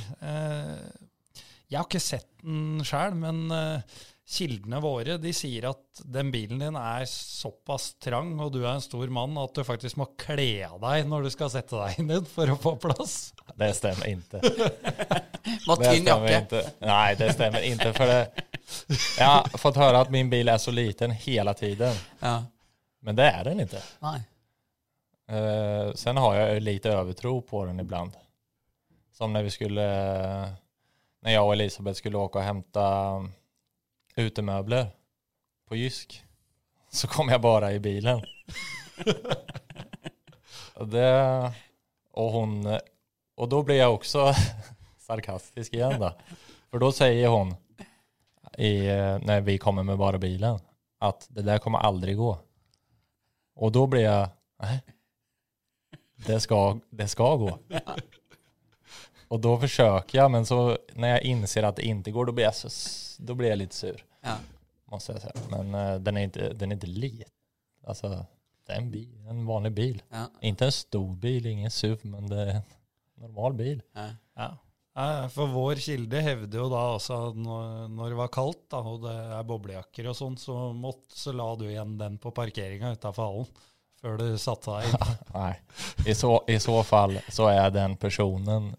jeg 1.69 1.77
har 1.79 1.87
ikke 1.87 2.03
sett 2.03 2.29
den 2.43 2.83
sjøl, 2.87 3.17
men 3.19 3.43
eh, 3.53 3.99
kildene 4.29 4.77
våre 4.83 5.15
de 5.17 5.31
sier 5.33 5.65
at 5.71 6.01
den 6.05 6.29
bilen 6.31 6.61
din 6.61 6.75
er 6.77 7.05
såpass 7.09 7.95
trang, 8.03 8.35
og 8.37 8.51
du 8.53 8.59
er 8.61 8.75
en 8.75 8.83
stor 8.83 9.09
mann, 9.13 9.33
at 9.41 9.55
du 9.57 9.63
faktisk 9.65 9.97
må 9.97 10.05
kle 10.21 10.67
av 10.67 10.77
deg 10.83 11.07
når 11.09 11.25
du 11.25 11.29
skal 11.33 11.49
sette 11.53 11.79
deg 11.79 12.03
inn 12.03 12.27
for 12.29 12.53
å 12.53 12.57
få 12.61 12.75
plass. 12.81 13.15
Det 13.57 13.71
stemmer 13.77 14.11
ikke. 14.11 14.41
Må 15.65 15.79
tynn 15.79 16.05
jakke. 16.05 16.61
Nei, 16.83 17.15
det 17.17 17.31
stemmer 17.33 17.63
ikke. 17.65 17.89
For 17.95 18.11
det, 18.11 18.19
jeg 19.17 19.25
har 19.25 19.57
fått 19.57 19.79
høre 19.81 20.03
at 20.03 20.11
min 20.13 20.29
bil 20.29 20.51
er 20.51 20.61
så 20.61 20.73
liten 20.73 21.15
hele 21.25 21.55
tiden. 21.57 21.97
Ja. 22.21 22.35
Men 23.01 23.17
det 23.17 23.29
er 23.31 23.47
den 23.49 23.63
ikke. 23.65 23.81
Nei. 24.05 24.19
Uh, 25.29 25.89
sen 25.97 26.17
har 26.21 26.35
jeg 26.37 26.61
litt 26.61 26.83
lite 26.83 26.93
övertro 26.93 27.33
på 27.49 27.63
den 27.65 27.81
ibland. 27.81 28.13
Som 29.17 29.33
når 29.33 29.49
vi 29.49 29.55
skulle, 29.57 29.87
Når 31.25 31.33
jeg 31.33 31.41
og 31.41 31.53
Elisabeth 31.53 31.97
skulle 31.97 32.21
åke 32.21 32.39
og 32.39 32.45
hämta 32.45 32.85
utemöbler 34.19 34.87
på 35.67 35.75
Jysk. 35.75 36.23
Så 36.89 37.07
kom 37.07 37.29
jag 37.29 37.41
bara 37.41 37.73
i 37.73 37.79
bilen. 37.79 38.21
det, 40.85 41.51
och, 42.11 42.31
hon, 42.31 42.79
och 43.35 43.49
då 43.49 43.63
blir 43.63 43.75
jag 43.75 43.93
också 43.93 44.33
sarkastisk 44.97 45.73
igen 45.73 45.99
då. 45.99 46.13
För 46.71 46.79
då 46.79 46.91
säger 46.91 47.27
hon, 47.27 47.55
i, 48.57 48.79
när 49.21 49.41
vi 49.41 49.57
kommer 49.57 49.83
med 49.83 49.97
bara 49.97 50.17
bilen. 50.17 50.59
att 50.99 51.27
det 51.29 51.41
där 51.41 51.57
kommer 51.57 51.79
aldrig 51.79 52.17
gå. 52.17 52.39
Och 53.55 53.71
då 53.71 53.87
blir 53.87 54.03
jag, 54.03 54.29
nej, 54.61 54.79
det 56.15 56.39
ska, 56.39 56.79
det 56.89 57.07
ska 57.07 57.35
gå. 57.35 57.59
Och 59.27 59.39
då 59.39 59.59
försöker 59.59 60.17
jag, 60.17 60.31
men 60.31 60.45
så 60.45 60.77
när 60.93 61.09
jag 61.09 61.21
inser 61.21 61.63
att 61.63 61.75
det 61.75 61.85
inte 61.85 62.11
går, 62.11 62.25
då 62.25 62.31
blir 62.31 62.45
jag, 62.45 62.55
så, 62.55 62.69
då 63.23 63.33
blir 63.33 63.49
jag 63.49 63.57
lite 63.57 63.75
sur. 63.75 64.05
Ja. 64.21 64.37
Måste 64.85 65.11
jag 65.11 65.21
säga. 65.21 65.33
Men 65.49 65.75
uh, 65.75 65.99
den 65.99 66.17
är 66.17 66.21
inte, 66.21 66.53
den 66.53 66.71
är 66.71 66.75
inte 66.75 66.87
lit. 66.87 67.27
Alltså, 67.87 68.25
det 68.67 68.73
är 68.73 68.77
en 68.77 68.91
bil, 68.91 69.27
en 69.29 69.45
vanlig 69.45 69.71
bil. 69.71 70.03
Ja. 70.09 70.25
Inte 70.41 70.65
en 70.65 70.71
stor 70.71 71.15
bil, 71.15 71.45
ingen 71.45 71.71
SUV, 71.71 71.99
men 72.03 72.27
det 72.29 72.41
är 72.41 72.55
en 72.55 72.61
normal 73.15 73.53
bil. 73.53 73.81
Ja. 73.93 74.09
Ja. 74.35 74.57
For 75.29 75.47
vår 75.47 75.75
kilde 75.79 76.19
hevder 76.21 76.59
jo 76.59 76.67
da 76.71 76.79
også 76.97 77.17
at 77.29 77.37
når, 77.39 78.09
det 78.09 78.17
var 78.19 78.31
kaldt 78.33 78.65
da, 78.73 78.81
og 78.83 79.05
det 79.05 79.13
er 79.37 79.45
boblejakker 79.47 80.09
og 80.11 80.17
sånn, 80.17 80.35
så, 80.41 80.55
måtte, 80.75 81.15
så 81.15 81.31
la 81.31 81.47
du 81.55 81.69
igjen 81.69 81.93
den 81.99 82.17
på 82.19 82.33
parkeringa 82.35 82.91
utafor 82.97 83.29
hallen 83.29 83.47
før 84.01 84.17
du 84.19 84.27
satte 84.39 84.75
deg 84.75 84.89
inn. 84.89 85.15
Nej, 85.37 85.61
i 86.07 86.15
så, 86.15 86.33
i 86.47 86.59
så 86.59 86.83
fall 86.83 87.19
så 87.29 87.47
är 87.47 87.69
den 87.71 87.97
personen 87.97 88.75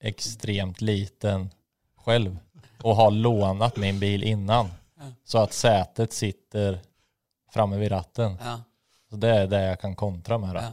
extremt 0.00 0.80
liten 0.80 1.50
själv 1.96 2.38
och 2.82 2.96
har 2.96 3.10
lånat 3.10 3.76
min 3.76 3.98
bil 4.00 4.22
innan. 4.22 4.70
Så 5.24 5.38
att 5.38 5.52
sätet 5.52 6.12
sitter 6.12 6.80
framme 7.52 7.76
vid 7.76 7.90
ratten. 7.92 8.38
Ja. 8.44 8.60
Så 9.10 9.16
det 9.16 9.28
är 9.28 9.46
det 9.46 9.62
jag 9.62 9.80
kan 9.80 9.94
kontra 9.96 10.38
med. 10.38 10.54
Då. 10.54 10.60
Ja. 10.60 10.70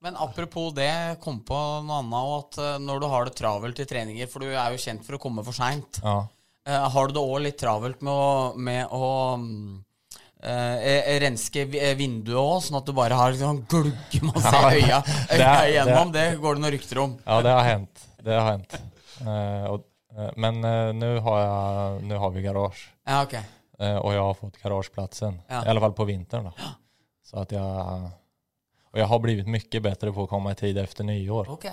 Men 0.00 0.16
apropos 0.16 0.74
det, 0.74 1.16
kom 1.20 1.40
på 1.44 1.56
noe 1.82 1.96
annet 1.98 2.32
at 2.36 2.58
eh, 2.62 2.78
når 2.78 3.00
du 3.00 3.06
har 3.10 3.24
det 3.26 3.34
travelt 3.38 3.80
i 3.80 3.86
treninger, 3.88 4.28
for 4.30 4.44
du 4.44 4.52
er 4.52 4.74
jo 4.74 4.78
kjent 4.78 5.02
for 5.06 5.16
å 5.16 5.20
komme 5.22 5.42
for 5.46 5.56
seint, 5.56 6.00
Ja. 6.04 6.28
eh, 6.68 6.84
har 6.94 7.08
du 7.08 7.14
det 7.16 7.22
òg 7.24 7.40
litt 7.42 7.58
travelt 7.58 8.04
med 8.04 8.12
å, 8.12 8.52
med 8.54 8.92
å 8.92 9.08
eh, 10.44 11.16
renske 11.24 11.64
vinduet 11.98 12.38
òg, 12.38 12.60
sånn 12.68 12.78
at 12.78 12.86
du 12.86 12.92
bare 12.96 13.18
har 13.18 13.34
sånn 13.40 13.64
glugge 13.70 14.22
masse 14.28 14.52
Ja, 14.52 14.70
øya, 14.70 15.00
det 15.32 15.40
øya 15.40 15.52
er- 15.56 15.70
igjennom? 15.72 16.12
Det 16.12 16.26
går 16.44 16.54
det 16.54 16.66
noen 16.66 16.76
rykter 16.76 17.02
om. 17.02 17.16
ja, 17.24 17.40
det 17.42 17.56
har 17.56 17.64
hendt. 17.72 18.06
Det 18.22 18.36
har 18.40 18.50
hendt. 18.52 18.78
Uh, 19.22 19.80
eh, 20.12 20.30
men 20.36 20.60
nå 20.60 20.92
nu, 20.92 21.08
har 21.24 22.18
har 22.20 22.30
vi 22.36 22.42
garage. 22.44 22.92
Ja, 23.06 23.22
ok. 23.22 23.34
Eh, 23.78 23.96
och 23.96 24.14
jag 24.14 24.22
har 24.22 24.34
fått 24.34 24.62
garageplatsen. 24.62 25.42
Ja. 25.48 25.66
I 25.66 25.68
alla 25.68 25.80
fall 25.80 25.92
på 25.92 26.04
vintern. 26.04 26.44
Då. 26.44 26.52
Så 27.22 27.38
att 27.38 27.52
jag... 27.52 28.10
Och 28.90 28.98
jag 28.98 29.06
har 29.06 29.18
blivit 29.18 29.48
mycket 29.48 29.82
bättre 29.82 30.12
på 30.12 30.22
att 30.22 30.28
komma 30.30 30.52
i 30.52 30.54
tid 30.54 30.78
efter 30.78 31.04
nyår. 31.04 31.50
Ok. 31.50 31.66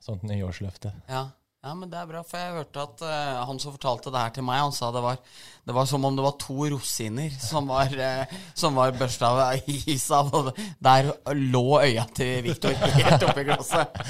Sånt 0.00 0.22
nyårslöfte. 0.22 0.92
Ja. 1.06 1.30
Ja, 1.62 1.74
men 1.74 1.90
det 1.90 1.98
er 2.00 2.08
bra, 2.08 2.22
for 2.24 2.40
jeg 2.40 2.54
hørte 2.56 2.84
at 2.86 3.02
uh, 3.04 3.40
han 3.50 3.60
som 3.60 3.74
fortalte 3.74 4.12
det 4.12 4.22
her 4.22 4.32
til 4.36 4.46
meg, 4.46 4.62
han 4.62 4.72
sa 4.72 4.88
det 4.94 5.02
var, 5.04 5.18
det 5.68 5.76
var 5.76 5.88
som 5.90 6.06
om 6.08 6.16
det 6.16 6.24
var 6.24 6.36
to 6.40 6.56
rosiner 6.72 7.34
som 7.42 7.68
var, 7.68 7.92
uh, 7.92 8.34
som 8.56 8.78
var 8.78 8.96
børsta 8.96 9.30
av 9.30 9.68
is 9.68 10.06
av, 10.16 10.32
og 10.34 10.50
der 10.80 11.12
lå 11.36 11.64
øya 11.82 12.06
til 12.16 12.46
Viktor 12.48 12.74
helt 12.96 13.28
oppi 13.28 13.44
glasset. 13.50 14.00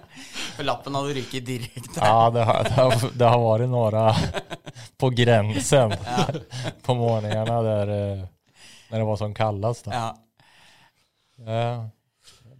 Lappen 0.68 0.98
hadde 0.98 1.16
ryket 1.18 1.46
direkte. 1.46 1.98
Ja, 1.98 2.30
det 2.30 2.46
har, 2.46 2.64
det, 2.68 2.76
har, 2.78 3.06
det 3.16 3.32
har 3.34 3.42
vært 3.42 3.70
noen 3.72 4.60
på 5.00 5.10
gränsen 5.10 5.96
på 6.86 6.94
morgenene 6.94 7.62
der, 7.62 7.88
eh, 7.88 8.24
när 8.90 8.98
det 8.98 9.04
var 9.04 9.16
som 9.16 9.34
kaldest. 9.34 9.86
Ja. 9.86 10.16
Ja, 11.46 11.88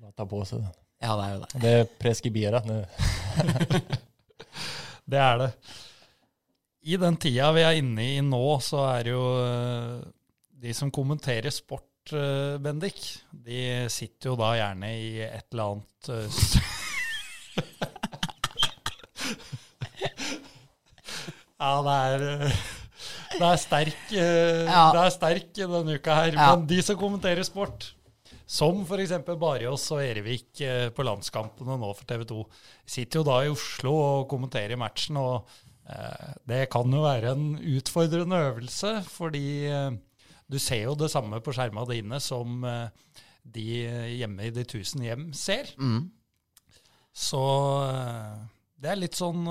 att 0.08 0.16
ta 0.16 0.26
på 0.26 0.44
seg 0.44 0.58
den. 0.58 0.68
ja, 1.00 1.16
det 1.16 1.24
er 1.24 1.32
jo 1.32 1.40
det. 1.40 1.60
Det 1.60 1.72
er 1.80 1.84
preskribert 1.98 2.64
nu. 2.64 2.84
Det 5.10 5.18
er 5.20 5.38
det. 5.40 5.50
I 6.90 6.96
den 7.00 7.16
tida 7.20 7.50
vi 7.52 7.62
er 7.66 7.78
inne 7.80 8.04
i 8.16 8.20
nå, 8.24 8.60
så 8.64 8.84
er 8.94 9.04
det 9.04 9.12
jo 9.12 9.24
eh, 9.44 10.00
de 10.62 10.72
som 10.76 10.90
kommenterer 10.94 11.52
sport, 11.52 12.12
eh, 12.14 12.56
Bendik, 12.62 13.00
de 13.30 13.88
sitter 13.92 14.30
jo 14.32 14.36
da 14.40 14.54
gjerne 14.56 14.88
i 14.96 15.20
et 15.26 15.46
eller 15.52 15.64
annet 15.74 16.08
eh, 16.16 16.28
Ja, 21.60 21.72
det 21.84 21.92
er 21.92 22.20
det 23.30 23.46
er 23.46 23.58
sterk 23.60 24.12
Ja. 24.12 24.90
Det 24.94 25.00
er 25.02 25.10
sterk 25.14 25.50
denne 25.56 25.96
uka 25.96 26.14
her. 26.16 26.32
Ja. 26.34 26.48
Men 26.54 26.66
de 26.68 26.80
som 26.84 26.96
kommenterer 27.00 27.44
sport, 27.46 27.92
som 28.50 28.80
f.eks. 28.82 29.12
Barjås 29.38 29.84
og 29.94 30.00
Erevik 30.02 30.60
eh, 30.66 30.88
på 30.94 31.04
landskampene 31.06 31.76
nå 31.78 31.90
for 31.94 32.06
TV 32.08 32.24
2, 32.26 32.38
sitter 32.90 33.20
jo 33.20 33.26
da 33.28 33.36
i 33.46 33.50
Oslo 33.52 33.92
og 33.94 34.24
kommenterer 34.32 34.78
matchen. 34.80 35.18
og 35.20 35.46
eh, 35.86 36.32
Det 36.50 36.64
kan 36.72 36.90
jo 36.90 37.04
være 37.04 37.34
en 37.36 37.44
utfordrende 37.76 38.40
øvelse, 38.48 38.96
fordi 39.06 39.44
eh, 39.70 39.90
du 40.50 40.58
ser 40.58 40.82
jo 40.88 40.96
det 40.98 41.12
samme 41.12 41.38
på 41.46 41.54
skjerma 41.54 41.84
dine 41.86 42.18
som 42.20 42.64
de 43.50 43.66
hjemme 44.18 44.48
i 44.48 44.50
de 44.50 44.64
tusen 44.66 45.04
hjem 45.06 45.28
ser. 45.32 45.70
Mm. 45.78 46.08
Så 47.14 47.38
det 48.82 48.90
er 48.90 48.98
litt 48.98 49.14
sånn 49.18 49.46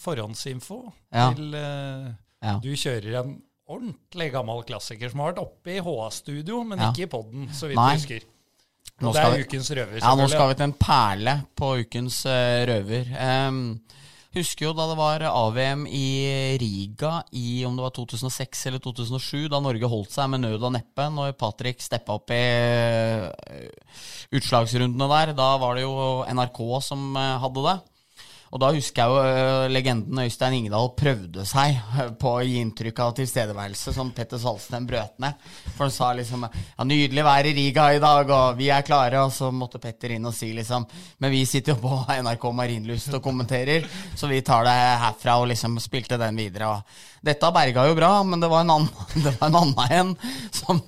forhåndsinfo 0.00 0.80
Ja. 1.12 1.28
til 1.36 1.52
Ja. 1.52 2.56
Du 2.64 2.70
kjører 2.72 3.20
en 3.20 3.36
ordentlig 3.68 4.30
gammel 4.32 4.64
klassiker 4.64 5.10
som 5.12 5.20
har 5.20 5.32
vært 5.34 5.42
oppe 5.44 5.76
i 5.76 5.80
HA-studio, 5.84 6.62
men 6.64 6.78
Ja. 6.80 6.90
ikke 6.92 7.04
i 7.04 7.12
podden, 7.12 7.48
så 7.52 7.68
vidt 7.68 7.76
Nei. 7.76 7.90
jeg 7.92 8.00
husker. 8.00 8.28
Nå 9.00 9.12
det 9.14 9.22
er 9.22 9.30
vi- 9.36 9.44
ukens 9.46 9.68
røver, 9.70 9.98
Ja, 10.02 10.14
nå 10.18 10.26
skal 10.28 10.48
vi 10.50 10.54
til 10.58 10.66
en 10.68 10.72
perle 10.74 11.34
på 11.54 11.68
ukens 11.84 12.24
uh, 12.26 12.64
røver. 12.66 13.12
Um, 13.14 13.60
husker 14.34 14.66
jo 14.66 14.72
da 14.76 14.88
det 14.90 14.96
var 14.98 15.22
AVM 15.30 15.86
i 15.86 16.56
Riga 16.60 17.22
i 17.32 17.64
om 17.66 17.76
det 17.78 17.82
var 17.86 17.94
2006 17.96 18.66
eller 18.66 18.82
2007, 18.82 19.48
da 19.50 19.60
Norge 19.62 19.88
holdt 19.88 20.10
seg 20.14 20.28
med 20.30 20.42
nød 20.42 20.62
og 20.62 20.74
neppe 20.74 21.06
når 21.14 21.32
Patrick 21.38 21.80
steppa 21.82 22.18
opp 22.18 22.30
i 22.34 22.42
uh, 22.42 23.30
utslagsrundene 24.34 25.08
der. 25.14 25.32
Da 25.38 25.52
var 25.62 25.78
det 25.78 25.86
jo 25.86 25.94
NRK 26.28 26.60
som 26.90 27.14
uh, 27.16 27.38
hadde 27.42 27.64
det. 27.70 27.76
Og 28.48 28.60
da 28.62 28.70
husker 28.72 29.02
jeg 29.02 29.12
jo 29.12 29.18
eh, 29.28 29.70
legenden 29.72 30.20
Øystein 30.22 30.54
Ingedal 30.56 30.88
prøvde 30.96 31.44
seg 31.48 31.74
eh, 31.76 32.12
på 32.16 32.30
å 32.38 32.44
gi 32.46 32.56
inntrykk 32.62 33.02
av 33.04 33.12
tilstedeværelse, 33.18 33.92
som 33.92 34.12
Petter 34.16 34.40
Salsten 34.40 34.86
brøt 34.88 35.18
ned. 35.20 35.36
For 35.74 35.84
han 35.84 35.92
sa 35.92 36.08
liksom 36.16 36.46
ja, 36.46 36.86
'Nydelig 36.88 37.26
vær 37.26 37.48
i 37.50 37.52
Riga 37.58 37.90
i 37.92 38.00
dag, 38.00 38.32
og 38.32 38.56
vi 38.56 38.70
er 38.72 38.86
klare', 38.86 39.20
og 39.20 39.34
så 39.36 39.50
måtte 39.52 39.82
Petter 39.82 40.16
inn 40.16 40.24
og 40.24 40.34
si 40.36 40.54
liksom 40.56 40.86
'Men 41.18 41.34
vi 41.34 41.44
sitter 41.44 41.76
jo 41.76 41.82
på 41.84 42.00
NRK 42.24 42.48
Marienlyst 42.62 43.12
og 43.14 43.22
kommenterer, 43.22 43.84
så 44.16 44.30
vi 44.32 44.40
tar 44.40 44.64
det 44.64 44.78
herfra', 45.04 45.38
og 45.42 45.48
liksom 45.52 45.76
spilte 45.84 46.16
den 46.16 46.40
videre. 46.40 46.72
Og 46.72 46.82
dette 47.28 47.52
berga 47.52 47.84
jo 47.88 47.94
bra, 47.98 48.12
men 48.24 48.40
det 48.40 48.48
var 48.48 48.64
en 48.64 48.76
annen, 48.78 49.08
det 49.24 49.36
var 49.36 49.48
en 49.48 49.60
annen 49.60 49.92
en 49.98 50.16
som, 50.54 50.80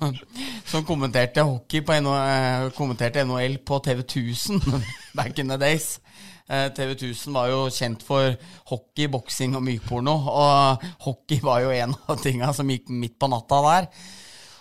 som 0.65 0.85
kommenterte 0.89 1.45
hockey 1.45 1.85
på 1.85 2.01
NO, 2.01 2.17
eh, 2.17 3.25
NHL 3.25 3.59
på 3.59 3.85
TV 3.85 4.01
1000 4.01 4.63
back 5.19 5.39
in 5.39 5.49
the 5.49 5.59
days. 5.59 5.99
Eh, 6.51 6.69
TV 6.75 6.97
1000 6.97 7.37
var 7.37 7.51
jo 7.53 7.61
kjent 7.71 8.03
for 8.03 8.33
hockey, 8.73 9.07
boksing 9.11 9.55
og 9.55 9.63
mykporno, 9.63 10.17
og 10.33 10.89
hockey 11.05 11.39
var 11.47 11.63
jo 11.63 11.71
en 11.71 11.95
av 12.11 12.19
tinga 12.19 12.51
som 12.57 12.71
gikk 12.73 12.91
midt 12.91 13.21
på 13.21 13.31
natta 13.31 13.61
der. 13.69 13.87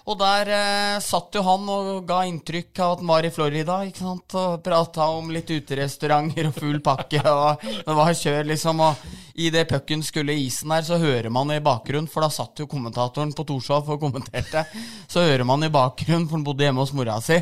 Og 0.09 0.17
der 0.17 0.49
eh, 0.53 0.99
satt 1.05 1.33
jo 1.37 1.41
han 1.45 1.65
og 1.69 1.89
ga 2.09 2.23
inntrykk 2.25 2.79
av 2.81 2.93
at 2.93 3.01
han 3.01 3.09
var 3.09 3.25
i 3.25 3.31
Florida, 3.33 3.79
ikke 3.85 4.01
sant, 4.05 4.37
og 4.37 4.61
prata 4.65 5.09
om 5.17 5.33
litt 5.33 5.49
uterestauranter 5.49 6.49
og 6.49 6.55
full 6.61 6.79
pakke, 6.85 7.21
og 7.25 7.65
det 7.65 7.97
var 7.97 8.15
kjør, 8.21 8.47
liksom, 8.51 8.85
og 8.85 9.09
idet 9.39 9.65
pucken 9.69 10.05
skulle 10.05 10.37
i 10.37 10.45
isen 10.45 10.73
der, 10.73 10.85
så 10.85 11.01
hører 11.01 11.29
man 11.33 11.53
i 11.53 11.61
bakgrunnen, 11.61 12.09
for 12.09 12.25
da 12.25 12.29
satt 12.33 12.61
jo 12.61 12.69
kommentatoren 12.69 13.33
på 13.37 13.45
Torshov 13.49 13.89
og 13.89 14.01
kommenterte, 14.01 14.65
så 15.09 15.25
hører 15.25 15.45
man 15.47 15.65
i 15.65 15.73
bakgrunnen, 15.73 16.29
for 16.29 16.37
han 16.37 16.47
bodde 16.47 16.65
hjemme 16.65 16.85
hos 16.85 16.95
mora 16.97 17.17
si, 17.21 17.41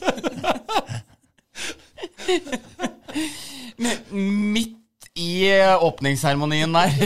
Midt 4.11 4.81
i 5.15 5.47
åpningsseremonien 5.79 6.73
der 6.75 6.97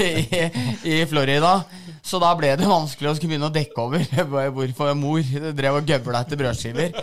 i, 0.84 1.06
Florida. 1.10 1.60
Så 2.02 2.18
da 2.22 2.32
ble 2.38 2.56
det 2.58 2.66
vanskelig 2.66 3.12
å 3.12 3.18
skulle 3.18 3.36
begynne 3.36 3.50
å 3.52 3.54
dekke 3.54 3.84
over 3.84 4.50
hvorfor 4.56 4.96
mor 4.98 5.22
drev 5.54 5.78
og 5.78 5.92
gøvla 5.92 6.24
etter 6.24 6.40
brødskiver. 6.40 6.96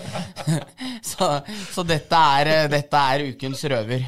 Så, 1.06 1.28
så 1.70 1.84
dette, 1.86 2.18
er, 2.40 2.66
dette 2.72 3.02
er 3.12 3.22
ukens 3.30 3.60
røver. 3.70 4.02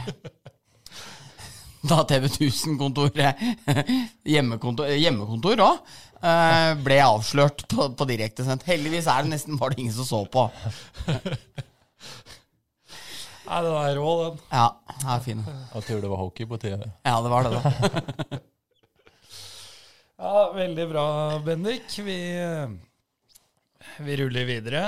Da 1.88 2.02
TV 2.08 2.26
1000-kontoret, 2.26 3.38
hjemmekontor, 4.26 4.90
hjemmekontor 4.98 5.62
òg, 6.22 6.82
ble 6.86 6.98
avslørt 7.04 7.64
på, 7.70 7.88
på 7.98 8.06
direktesendt. 8.10 8.66
Heldigvis 8.68 9.06
er 9.10 9.24
det 9.26 9.32
nesten 9.36 9.58
bare 9.60 9.78
ingen 9.78 9.94
som 9.94 10.06
så 10.08 10.22
på. 10.32 10.48
Nei, 13.48 13.60
den 13.64 13.72
er 13.80 13.94
rå, 13.96 14.10
den. 14.26 14.40
Ja, 14.52 14.66
den 14.98 15.08
er 15.14 15.22
fin. 15.24 15.40
Jeg 15.46 15.86
tror 15.86 16.02
det 16.04 16.10
var 16.12 16.20
hockey 16.20 16.48
på 16.50 16.58
tv. 16.60 16.84
Ja, 17.06 17.14
det 17.24 17.32
var 17.32 17.48
det, 17.48 17.56
da. 17.56 18.40
Ja, 20.18 20.48
Veldig 20.50 20.84
bra, 20.90 21.04
Bendik. 21.46 21.92
Vi, 22.02 22.16
vi 24.02 24.16
ruller 24.18 24.48
videre. 24.48 24.80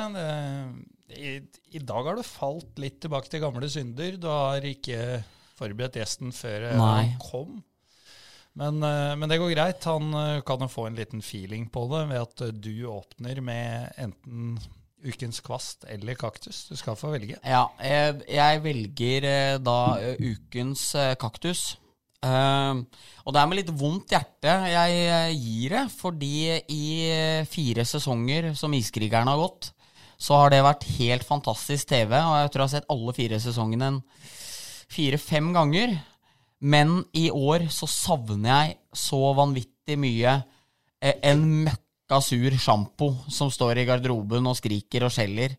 I, 1.15 1.37
I 1.71 1.83
dag 1.87 2.09
har 2.09 2.19
du 2.19 2.25
falt 2.27 2.81
litt 2.83 2.99
tilbake 3.05 3.31
til 3.31 3.45
gamle 3.45 3.69
synder. 3.71 4.17
Du 4.19 4.27
har 4.27 4.67
ikke 4.67 5.21
forberedt 5.55 6.01
gjesten 6.01 6.35
før 6.35 6.67
Nei. 6.75 6.75
han 6.83 7.15
kom. 7.23 7.61
Men, 8.59 8.83
eh, 8.83 9.15
men 9.17 9.31
det 9.31 9.39
går 9.39 9.55
greit. 9.55 9.85
Han 9.89 10.15
eh, 10.15 10.43
kan 10.47 10.63
jo 10.65 10.71
få 10.71 10.89
en 10.89 10.99
liten 10.99 11.23
feeling 11.23 11.69
på 11.73 11.87
det 11.93 12.05
ved 12.11 12.23
at 12.25 12.45
eh, 12.47 12.55
du 12.55 12.87
åpner 12.91 13.43
med 13.45 13.93
enten 14.01 14.59
ukens 15.01 15.41
kvast 15.41 15.87
eller 15.89 16.19
kaktus. 16.19 16.67
Du 16.69 16.77
skal 16.77 16.99
få 16.99 17.13
velge. 17.15 17.39
Ja, 17.41 17.69
jeg, 17.81 18.21
jeg 18.29 18.65
velger 18.67 19.29
da 19.63 19.79
ukens 20.21 20.91
kaktus. 21.21 21.79
Uh, 22.21 22.85
og 23.25 23.33
det 23.33 23.41
er 23.41 23.47
med 23.49 23.57
litt 23.57 23.71
vondt 23.81 24.11
hjerte 24.13 24.53
jeg 24.69 25.39
gir 25.41 25.73
det, 25.73 25.85
fordi 25.95 26.59
i 26.69 26.89
fire 27.49 27.87
sesonger 27.89 28.51
som 28.61 28.77
Iskrigerne 28.77 29.33
har 29.33 29.41
gått, 29.41 29.71
så 30.21 30.37
har 30.43 30.53
det 30.53 30.59
vært 30.67 30.85
helt 30.99 31.25
fantastisk 31.25 31.89
TV, 31.95 32.13
og 32.13 32.35
jeg 32.43 32.53
tror 32.53 32.61
jeg 32.61 32.67
har 32.67 32.75
sett 32.75 32.93
alle 32.93 33.17
fire 33.17 33.41
sesongene 33.41 33.91
fire-fem 34.91 35.53
ganger. 35.55 35.95
Men 36.61 37.01
i 37.17 37.31
år 37.33 37.69
så 37.73 37.89
savner 37.89 38.51
jeg 38.51 38.75
så 38.93 39.21
vanvittig 39.37 39.97
mye 40.01 40.35
eh, 41.01 41.17
en 41.31 41.47
møkka 41.65 42.21
sur 42.25 42.57
sjampo 42.61 43.15
som 43.33 43.53
står 43.53 43.81
i 43.81 43.87
garderoben 43.89 44.49
og 44.51 44.59
skriker 44.59 45.07
og 45.07 45.15
skjeller. 45.15 45.57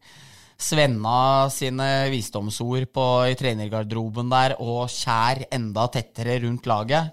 Svenna 0.61 1.49
sine 1.49 1.87
visdomsord 2.13 2.85
på, 2.93 3.05
i 3.25 3.37
trenergarderoben 3.39 4.29
der, 4.29 4.53
og 4.61 4.91
skjær 4.93 5.47
enda 5.49 5.87
tettere 5.89 6.37
rundt 6.43 6.69
laget. 6.69 7.09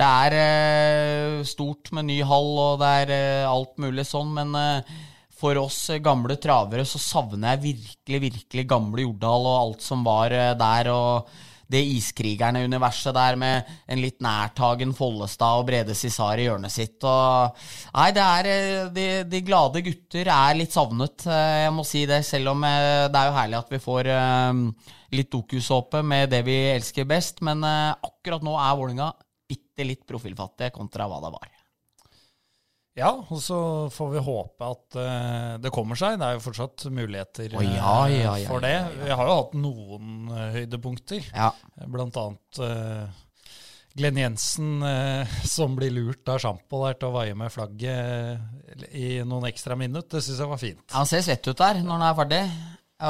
Det 0.00 0.06
er 0.06 0.36
eh, 0.40 1.44
stort 1.44 1.90
med 1.92 2.08
ny 2.08 2.22
hall, 2.24 2.50
og 2.56 2.80
det 2.80 2.90
er 3.02 3.14
eh, 3.18 3.50
alt 3.50 3.76
mulig 3.82 4.06
sånn, 4.08 4.32
men 4.32 4.56
eh, 4.56 4.96
for 5.40 5.60
oss 5.60 5.90
gamle 6.00 6.38
travere 6.40 6.86
så 6.88 7.00
savner 7.00 7.52
jeg 7.52 7.64
virkelig, 7.66 8.20
virkelig 8.30 8.64
gamle 8.70 9.04
Jordal 9.04 9.48
og 9.50 9.58
alt 9.58 9.84
som 9.84 10.06
var 10.06 10.32
eh, 10.32 10.56
der, 10.56 10.92
og 10.94 11.28
det 11.70 11.80
iskrigerne-universet 11.94 13.14
der 13.14 13.38
med 13.38 13.68
en 13.90 14.02
litt 14.02 14.18
nærtagen 14.24 14.92
Follestad 14.96 15.62
og 15.62 15.68
Brede 15.68 15.94
Cissar 15.98 16.40
i 16.40 16.48
hjørnet 16.48 16.74
sitt. 16.74 16.98
Og, 17.06 17.60
nei, 17.94 18.08
det 18.16 18.24
er 18.24 18.50
eh, 18.50 18.90
de, 18.96 19.06
de 19.30 19.42
glade 19.46 19.84
gutter 19.86 20.32
er 20.34 20.58
litt 20.58 20.74
savnet, 20.74 21.26
eh, 21.30 21.60
jeg 21.66 21.76
må 21.76 21.86
si 21.86 22.04
det. 22.10 22.22
Selv 22.26 22.54
om 22.54 22.66
eh, 22.66 23.06
det 23.06 23.22
er 23.22 23.30
jo 23.30 23.38
herlig 23.38 23.60
at 23.60 23.72
vi 23.74 23.82
får 23.82 24.12
litt 25.10 25.30
dokusåpe 25.32 26.04
med 26.06 26.30
det 26.30 26.44
vi 26.46 26.58
elsker 26.74 27.08
best. 27.08 27.42
Men 27.46 27.64
akkurat 27.66 28.44
nå 28.46 28.54
er 28.58 28.76
Vålinga 28.78 29.10
bitte 29.50 29.86
litt 29.86 30.06
profilfattige 30.06 30.74
kontra 30.74 31.08
hva 31.10 31.22
det 31.24 31.34
var. 31.34 31.59
Ja, 33.00 33.14
og 33.16 33.40
så 33.42 33.60
får 33.94 34.12
vi 34.12 34.24
håpe 34.26 34.68
at 34.68 34.98
uh, 35.00 35.54
det 35.62 35.72
kommer 35.74 35.98
seg. 35.98 36.18
Det 36.20 36.28
er 36.28 36.36
jo 36.36 36.44
fortsatt 36.44 36.84
muligheter 36.92 37.56
oh, 37.56 37.64
ja, 37.64 37.96
eh, 38.06 38.20
ja, 38.20 38.36
ja, 38.42 38.50
for 38.50 38.64
det. 38.64 38.76
Vi 39.00 39.10
har 39.10 39.30
jo 39.30 39.38
hatt 39.40 39.56
noen 39.58 40.28
uh, 40.28 40.46
høydepunkter. 40.58 41.32
Ja. 41.32 41.50
Blant 41.88 42.20
annet 42.20 42.62
uh, 42.62 43.24
Glenn 43.98 44.18
Jensen 44.20 44.82
eh, 44.82 45.38
som 45.56 45.74
blir 45.78 45.92
lurt 45.94 46.28
av 46.30 46.40
sjampo 46.42 46.84
der 46.84 46.98
til 46.98 47.10
å 47.10 47.16
vaie 47.16 47.36
med 47.38 47.52
flagget 47.52 47.90
eh, 47.90 48.84
i 48.94 49.08
noen 49.26 49.48
ekstra 49.50 49.76
minutt. 49.78 50.10
Det 50.12 50.22
syns 50.24 50.42
jeg 50.42 50.52
var 50.52 50.62
fint. 50.62 50.84
Han 50.94 51.08
ser 51.08 51.24
svett 51.26 51.50
ut 51.50 51.58
der 51.58 51.82
når 51.82 51.96
han 51.96 52.06
er 52.06 52.20
ferdig. 52.20 52.44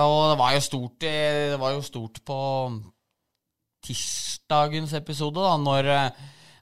Og 0.01 0.20
det 0.30 0.38
var 0.38 0.55
jo 0.55 0.62
stort, 0.62 0.97
det 1.03 1.59
var 1.59 1.74
jo 1.74 1.82
stort 1.82 2.20
på 2.22 2.38
tirsdagens 3.82 4.93
episode, 4.95 5.43
da, 5.43 5.57
når, 5.59 5.88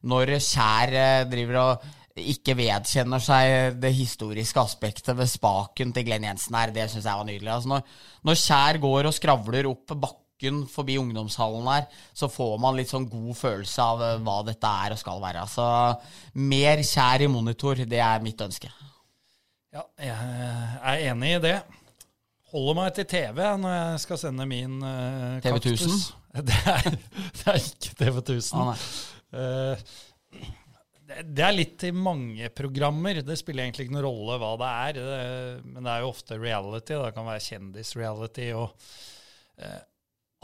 når 0.08 0.32
Kjær 0.40 0.94
eh, 0.96 1.26
driver 1.28 1.60
og 1.62 1.88
ikke 2.32 2.56
vedkjenner 2.58 3.22
seg 3.22 3.78
det 3.82 3.92
historiske 3.96 4.62
aspektet 4.62 5.16
ved 5.18 5.30
spaken 5.30 5.92
til 5.94 6.06
Glenn 6.06 6.26
Jensen 6.26 6.56
her. 6.58 6.72
Det 6.74 6.88
syns 6.90 7.06
jeg 7.06 7.20
var 7.20 7.28
nydelig. 7.28 7.52
Altså 7.54 7.72
når, 7.74 7.94
når 8.28 8.40
Kjær 8.42 8.80
går 8.82 9.08
og 9.10 9.16
skravler 9.16 9.70
opp 9.70 9.94
bakken 9.94 10.64
forbi 10.70 10.98
ungdomshallen 11.00 11.66
her, 11.70 11.88
så 12.16 12.30
får 12.30 12.54
man 12.62 12.76
litt 12.78 12.92
sånn 12.92 13.08
god 13.10 13.32
følelse 13.38 13.86
av 13.94 14.04
eh, 14.06 14.20
hva 14.26 14.36
dette 14.46 14.74
er 14.84 14.94
og 14.94 15.00
skal 15.00 15.24
være. 15.24 15.46
Altså, 15.46 15.66
mer 16.38 16.84
Kjær 16.86 17.26
i 17.26 17.32
monitor, 17.32 17.82
det 17.88 18.02
er 18.04 18.24
mitt 18.24 18.46
ønske. 18.46 18.70
Ja, 19.74 19.84
jeg 20.00 20.14
er 20.16 21.10
enig 21.10 21.34
i 21.36 21.42
det. 21.44 21.58
Holder 22.48 22.76
meg 22.78 22.94
til 22.96 23.04
TV 23.10 23.42
når 23.60 23.74
jeg 23.74 24.04
skal 24.06 24.20
sende 24.22 24.46
min 24.48 24.78
uh, 24.80 25.36
TV 25.44 25.58
1000? 25.58 25.98
Det 26.48 26.54
er, 26.70 26.94
det 27.34 27.50
er 27.50 27.58
ikke 27.58 27.94
TV 27.98 28.18
1000. 28.22 28.60
Ah, 28.62 29.78
det, 31.08 31.42
er 31.44 31.54
litt 31.54 31.84
i 31.88 31.92
mange 31.94 32.50
programmer. 32.54 33.22
Det 33.24 33.36
spiller 33.40 33.64
egentlig 33.64 33.88
ikke 33.88 33.96
noen 33.96 34.06
rolle 34.08 34.38
hva 34.42 34.50
det 34.60 34.72
er. 34.88 34.98
Men 35.64 35.80
det 35.82 35.92
er 35.92 36.04
jo 36.04 36.10
ofte 36.12 36.38
reality. 36.40 36.96
Det 36.96 37.14
kan 37.16 37.28
være 37.28 37.44
kjendis-reality. 37.46 38.48
Og 38.58 38.88
eh, 39.64 39.80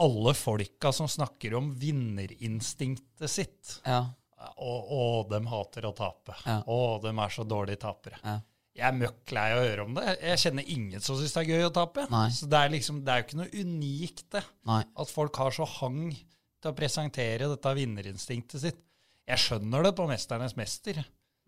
alle 0.05 0.33
folka 0.37 0.91
som 0.95 1.09
snakker 1.11 1.55
om 1.59 1.71
vinnerinstinktet 1.79 3.31
sitt. 3.31 3.77
Ja. 3.85 4.03
Og, 4.57 4.91
og 4.91 5.31
de 5.31 5.39
hater 5.49 5.87
å 5.87 5.95
tape. 5.95 6.35
Ja. 6.43 6.59
Og 6.71 7.05
de 7.05 7.13
er 7.13 7.33
så 7.33 7.45
dårlige 7.47 7.83
tapere. 7.85 8.19
Ja. 8.23 8.39
Jeg 8.75 8.89
er 8.89 8.97
møkk 8.97 9.31
lei 9.31 9.45
av 9.53 9.61
å 9.61 9.67
høre 9.69 9.83
om 9.85 9.93
det. 9.95 10.03
Jeg 10.19 10.39
kjenner 10.41 10.71
ingen 10.73 11.03
som 11.03 11.15
syns 11.15 11.31
det 11.31 11.45
er 11.45 11.51
gøy 11.53 11.69
å 11.69 11.75
tape. 11.77 12.09
Nei. 12.11 12.25
Så 12.35 12.49
det 12.51 12.59
er, 12.59 12.73
liksom, 12.73 12.97
det 13.05 13.13
er 13.13 13.21
jo 13.21 13.27
ikke 13.29 13.39
noe 13.39 13.61
unikt, 13.61 14.25
det. 14.35 14.41
Nei. 14.67 14.81
At 14.99 15.13
folk 15.15 15.39
har 15.39 15.55
så 15.55 15.67
hang 15.77 16.09
til 16.11 16.73
å 16.73 16.75
presentere 16.75 17.47
dette 17.53 17.73
vinnerinstinktet 17.77 18.65
sitt. 18.65 18.84
Jeg 19.25 19.41
skjønner 19.41 19.83
det 19.87 19.95
på 19.97 20.05
'Mesternes 20.09 20.55
mester'. 20.57 21.03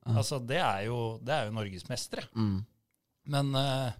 Altså, 0.08 0.40
det 0.40 0.58
er 0.64 0.86
jo, 0.88 1.20
det 1.20 1.34
er 1.36 1.48
jo 1.48 1.56
norgesmestere. 1.58 2.30
Mm. 2.34 2.62
Men 3.28 3.50
uh, 3.56 3.92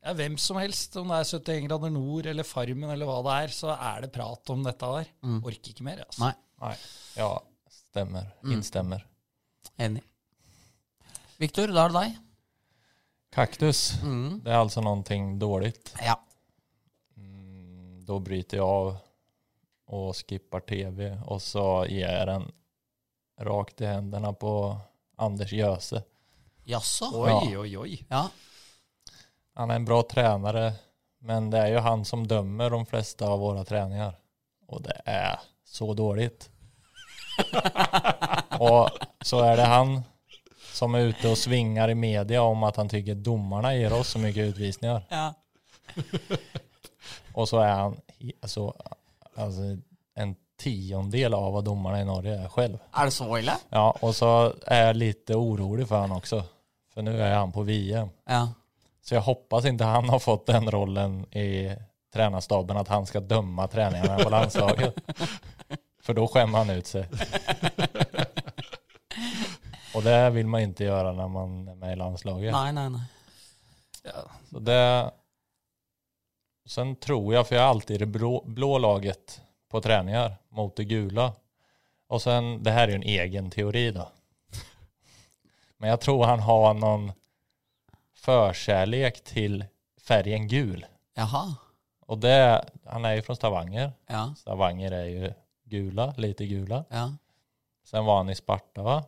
ja, 0.00 0.14
hvem 0.16 0.38
som 0.40 0.56
helst, 0.56 0.96
om 0.96 1.10
det 1.12 1.18
er 1.20 1.28
71 1.28 1.66
grader 1.68 1.92
nord 1.92 2.26
eller 2.30 2.46
Farmen 2.48 2.88
eller 2.94 3.08
hva 3.08 3.18
det 3.26 3.34
er, 3.44 3.52
så 3.52 3.74
er 3.76 4.06
det 4.06 4.12
prat 4.14 4.52
om 4.54 4.64
dette 4.64 4.92
der. 4.96 5.10
Orker 5.44 5.74
ikke 5.74 5.84
mer, 5.84 6.00
altså. 6.06 6.24
Nei. 6.24 6.32
Nei. 6.64 6.72
Ja, 7.18 7.28
stemmer. 7.68 8.30
Innstemmer. 8.48 9.04
Enig. 9.80 10.02
Viktor, 11.40 11.72
da 11.72 11.84
er 11.84 11.92
det 11.92 12.00
deg. 12.00 12.18
Kaktus, 13.30 14.00
Mm. 14.02 14.40
det 14.42 14.50
er 14.50 14.58
altså 14.58 14.80
noe 14.82 15.38
dårlig. 15.38 15.74
Ja. 16.02 16.16
Mm, 17.16 18.04
då 18.04 18.18
bryter 18.18 18.56
jeg 18.56 18.64
av 18.64 18.96
og 19.90 20.14
skipper 20.14 20.60
tv 20.60 21.18
og 21.26 21.40
så 21.40 21.84
gir 21.88 22.08
jeg 22.08 22.26
den 22.26 22.50
rakt 23.46 23.80
i 23.80 23.88
hendene 23.88 24.32
på 24.34 24.52
Anders 25.20 25.52
Jøse. 25.52 26.02
Jaså? 26.64 27.10
Oi, 27.14 27.56
oi, 27.56 27.76
oi. 27.76 27.98
Ja. 28.08 28.28
Han 29.58 29.70
er 29.70 29.80
en 29.80 29.84
bra 29.84 30.02
trener, 30.08 30.60
men 31.26 31.50
det 31.52 31.64
er 31.64 31.74
jo 31.74 31.84
han 31.84 32.04
som 32.04 32.26
dømmer 32.28 32.70
de 32.70 32.84
fleste 32.88 33.26
av 33.26 33.40
våre 33.42 33.64
treninger. 33.68 34.14
Og 34.70 34.82
det 34.84 35.00
er 35.08 35.40
så 35.66 35.90
dårlig. 35.94 36.30
og 38.70 38.88
så 39.24 39.42
er 39.44 39.58
det 39.60 39.68
han 39.68 39.98
som 40.70 40.94
er 40.96 41.10
ute 41.10 41.32
og 41.32 41.38
svinger 41.38 41.92
i 41.92 41.98
media 41.98 42.42
om 42.46 42.62
at 42.68 42.78
han 42.80 42.88
syns 42.88 43.18
dommerne 43.24 43.74
gir 43.76 43.92
oss 43.96 44.14
så 44.14 44.22
mye 44.22 44.48
utvisninger. 44.52 45.06
ja. 45.10 45.26
og 47.34 47.48
så 47.48 47.58
er 47.64 47.72
han 47.74 47.96
altså, 48.42 48.70
alltså, 48.70 48.94
alltså 49.34 49.76
en 50.14 50.36
tiondel 50.60 51.34
av 51.34 51.52
vad 51.52 51.64
domarna 51.64 52.00
i 52.00 52.04
Norge 52.04 52.34
är 52.44 52.48
själv. 52.48 52.78
Er 52.96 53.04
det 53.04 53.10
så 53.10 53.38
illa? 53.38 53.58
Ja, 53.68 53.96
och 54.00 54.16
så 54.16 54.54
är 54.66 54.86
jag 54.86 54.96
lite 54.96 55.34
orolig 55.34 55.88
för 55.88 55.98
han 55.98 56.12
också. 56.12 56.44
För 56.94 57.02
nu 57.02 57.22
är 57.22 57.34
han 57.34 57.52
på 57.52 57.62
VM. 57.62 58.08
Ja. 58.28 58.48
Så 59.02 59.14
jag 59.14 59.22
hoppas 59.22 59.64
inte 59.64 59.84
han 59.84 60.08
har 60.08 60.18
fått 60.18 60.46
den 60.46 60.70
rollen 60.70 61.34
i 61.34 61.76
tränarstaben 62.12 62.76
att 62.76 62.88
han 62.88 63.06
ska 63.06 63.20
döma 63.20 63.68
träningarna 63.68 64.18
på 64.18 64.30
landslaget. 64.30 64.94
För 66.02 66.14
då 66.14 66.28
skämmer 66.28 66.58
han 66.58 66.70
ut 66.70 66.86
sig. 66.86 67.08
Och 69.94 70.02
det 70.02 70.30
vill 70.30 70.46
man 70.46 70.60
inte 70.60 70.84
göra 70.84 71.12
när 71.12 71.28
man 71.28 71.68
är 71.68 71.74
med 71.74 71.92
i 71.92 71.96
landslaget. 71.96 72.52
Nei, 72.52 72.72
nei, 72.72 72.88
nei. 72.88 73.00
Så 74.50 74.58
det... 74.58 75.10
Sen 76.68 76.96
tror 76.96 77.34
jag, 77.34 77.48
för 77.48 77.54
jag 77.54 77.64
är 77.64 77.68
alltid 77.68 77.96
i 77.96 77.98
det 77.98 78.06
blå, 78.06 78.44
blå 78.46 78.78
laget 78.78 79.40
på 79.70 79.80
träningar 79.80 80.36
mot 80.48 80.76
det 80.76 80.84
gula. 80.84 81.32
Och 82.06 82.22
sen, 82.22 82.62
det 82.62 82.70
här 82.70 82.88
är 82.88 82.88
ju 82.88 82.94
en 82.94 83.02
egen 83.02 83.50
teori 83.50 83.90
då. 83.90 84.08
Men 85.76 85.90
jag 85.90 86.00
tror 86.00 86.24
han 86.24 86.40
har 86.40 86.74
någon 86.74 87.12
förkärlek 88.14 89.24
till 89.24 89.64
färgen 90.00 90.48
gul. 90.48 90.86
Jaha. 91.14 91.54
Och 92.00 92.18
det, 92.18 92.64
han 92.84 93.04
är 93.04 93.14
ju 93.14 93.22
från 93.22 93.36
Stavanger. 93.36 93.92
Ja. 94.06 94.34
Stavanger 94.36 94.92
är 94.92 95.04
ju 95.04 95.32
gula, 95.64 96.14
lite 96.16 96.46
gula. 96.46 96.84
Ja. 96.88 97.14
Sen 97.84 98.04
var 98.04 98.16
han 98.16 98.30
i 98.30 98.34
Sparta 98.34 98.82
va? 98.82 99.04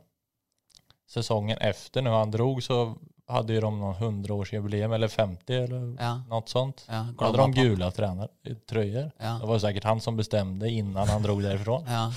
Säsongen 1.07 1.59
efter 1.59 2.03
nu 2.03 2.11
han 2.11 2.31
drog 2.31 2.63
så 2.63 2.97
hade 3.33 3.53
ju 3.53 3.61
de 3.61 3.81
någon 3.81 3.95
100-årsjubileum 3.95 4.95
eller 4.95 5.09
50 5.09 5.55
eller 5.55 5.97
Ja. 6.01 6.23
något 6.29 6.49
sånt. 6.49 6.85
Ja. 6.89 7.07
Då 7.19 7.25
hade 7.25 7.39
de 7.39 7.53
gula 7.53 7.91
tränare, 7.91 8.29
tröjor. 8.71 9.11
Ja. 9.19 9.39
Det 9.41 9.47
var 9.47 9.59
säkert 9.59 9.85
han 9.85 10.01
som 10.01 10.17
bestämde 10.17 10.71
innan 10.71 11.09
han 11.09 11.23
drog 11.23 11.43
därifrån. 11.43 11.85
Ja. 11.89 12.13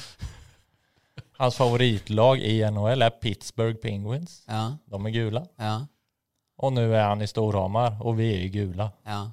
Hans 1.38 1.56
favoritlag 1.56 2.40
i 2.40 2.72
NHL 2.72 3.02
är 3.02 3.10
Pittsburgh 3.10 3.78
Penguins. 3.78 4.44
Ja. 4.48 4.78
De 4.86 5.06
är 5.06 5.10
gula. 5.10 5.46
Ja. 5.58 5.86
Och 6.58 6.74
nu 6.74 6.96
är 6.96 7.04
han 7.04 7.22
i 7.22 7.28
Storhamar 7.28 7.98
och 8.06 8.20
vi 8.20 8.36
är 8.36 8.40
ju 8.40 8.48
gula. 8.48 8.92
Ja. 9.06 9.32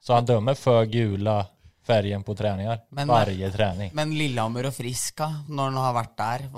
Så 0.00 0.14
han 0.14 0.24
dömer 0.24 0.54
för 0.54 0.84
gula 0.84 1.46
färgen 1.86 2.22
på 2.22 2.34
träningar. 2.34 2.80
Men- 2.90 3.08
Varje 3.08 3.50
träning. 3.52 3.90
Men 3.94 4.14
Lillehammer 4.18 4.66
og 4.66 4.74
Friska, 4.74 5.28
når 5.48 5.62
han 5.64 5.74
har 5.76 5.94
vært 5.94 6.16
der, 6.16 6.48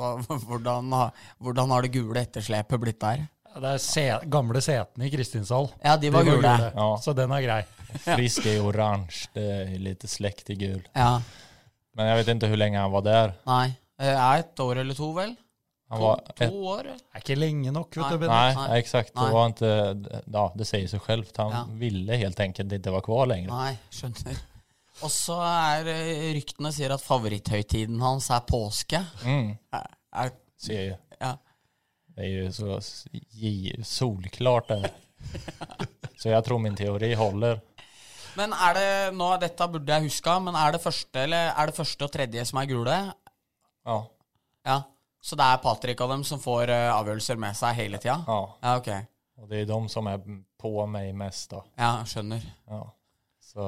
hvordan, 0.46 0.92
har- 0.92 1.10
hvordan 1.38 1.70
har 1.70 1.82
det 1.82 1.88
gule 1.88 2.20
etterslepet 2.20 2.80
blitt 2.80 3.00
der? 3.00 3.26
Det 3.56 3.70
er 3.72 3.78
se, 3.80 4.04
gamle 4.32 4.60
setene 4.64 5.06
i 5.06 5.10
Kristinshall. 5.12 5.70
Ja, 5.84 5.96
de 5.96 6.10
var 6.12 6.24
gule. 6.28 6.52
Ja. 6.76 6.88
Så 7.02 7.14
den 7.16 7.32
er 7.32 7.42
grei. 7.44 7.62
Frisk 8.04 8.44
er 8.50 8.60
oransje. 8.60 8.66
orange, 8.68 9.28
det 9.34 9.46
er 9.76 9.78
lite 9.80 10.08
slekt 10.10 10.50
i 10.52 10.56
gul. 10.60 10.82
Ja, 10.94 11.20
Men 11.96 12.06
jeg 12.10 12.18
vet 12.20 12.28
ikke 12.34 12.50
hvor 12.52 12.60
lenge 12.60 12.78
han 12.82 12.92
var 12.92 13.02
der. 13.06 13.34
nei. 13.46 13.66
Eh, 13.98 14.12
et 14.38 14.60
år 14.60 14.76
eller 14.82 14.92
to, 14.94 15.06
vel? 15.16 15.30
Han 15.88 16.00
To, 16.00 16.04
var 16.04 16.16
to 16.36 16.44
ett, 16.44 16.52
år? 16.52 16.82
Det 16.82 17.14
er 17.14 17.22
ikke 17.22 17.36
lenge 17.38 17.72
nok, 17.72 17.96
vet 17.96 18.10
Nei. 18.10 18.16
du, 18.18 18.26
Nei, 18.28 18.54
nei 18.58 18.80
eksakt. 18.82 19.12
Det 19.14 19.32
var 19.32 19.48
ikke 19.54 19.70
ja 20.34 20.42
det 20.58 20.66
sier 20.68 20.88
seg 20.90 21.00
selv. 21.06 21.30
Han 21.38 21.52
Ja. 21.54 21.62
ville 21.80 22.18
helt 22.20 22.40
enkelt 22.44 22.72
ikke 22.76 22.92
være 22.92 23.06
kvar 23.06 23.26
lenger. 23.30 23.48
Nei, 23.54 23.78
skjønner. 23.90 24.36
Og 25.06 25.10
så 25.12 25.38
er 25.46 25.88
eh, 25.94 26.34
ryktene 26.36 26.72
sier 26.72 26.92
at 26.92 27.00
favoritthøytiden 27.04 28.00
hans 28.00 28.28
er 28.30 28.40
påske. 28.48 29.00
Mm, 29.24 29.56
Er, 29.72 29.86
er, 30.12 30.30
ser 30.58 30.82
ju. 30.90 30.94
Det 32.16 32.22
är 32.22 32.28
ju 32.28 32.52
så 32.52 32.80
solklart 33.84 34.68
det. 34.68 34.90
Så 36.16 36.28
jeg 36.28 36.44
tror 36.44 36.58
min 36.58 36.76
teori 36.76 37.10
holder. 37.14 37.60
Men 38.36 38.52
er 38.52 38.74
det 38.74 39.16
nå, 39.16 39.28
Dette 39.40 39.66
burde 39.68 39.92
jeg 39.92 40.08
huska, 40.08 40.38
men 40.40 40.56
er 40.56 40.72
det 40.72 40.80
første 40.80 41.26
eller 41.26 41.50
er 41.52 41.68
det 41.68 41.76
første 41.76 42.08
og 42.08 42.12
tredje 42.12 42.44
som 42.48 42.60
er 42.60 42.70
gule? 42.70 42.96
Ja, 43.84 43.98
Ja. 44.64 44.82
Så 45.20 45.36
det 45.36 45.44
er 45.44 45.58
Patrick 45.58 46.00
og 46.00 46.10
dem 46.10 46.22
som 46.24 46.40
får 46.40 46.70
eh, 46.70 46.88
avgjørelser 46.94 47.36
med 47.36 47.56
seg 47.58 47.74
hele 47.74 47.98
tida? 47.98 48.16
ja. 48.26 48.40
Ja, 48.62 48.76
ok. 48.78 48.88
Og 49.36 49.48
det 49.50 49.60
er 49.60 49.68
de 49.68 49.78
som 49.92 50.06
er 50.06 50.20
på 50.58 50.72
meg 50.86 51.12
mest 51.14 51.50
da. 51.50 51.60
Ja, 51.76 51.90
skjønner. 52.06 52.44
Ja. 52.70 52.82
Så 53.42 53.66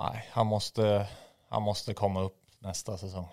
Nei, 0.00 0.16
han 0.32 0.46
måtte, 0.48 1.06
han 1.50 1.68
opp 1.68 1.76
neste 1.76 1.94
sesong. 1.94 2.30
nästa 2.60 2.96
säsong. 2.96 3.28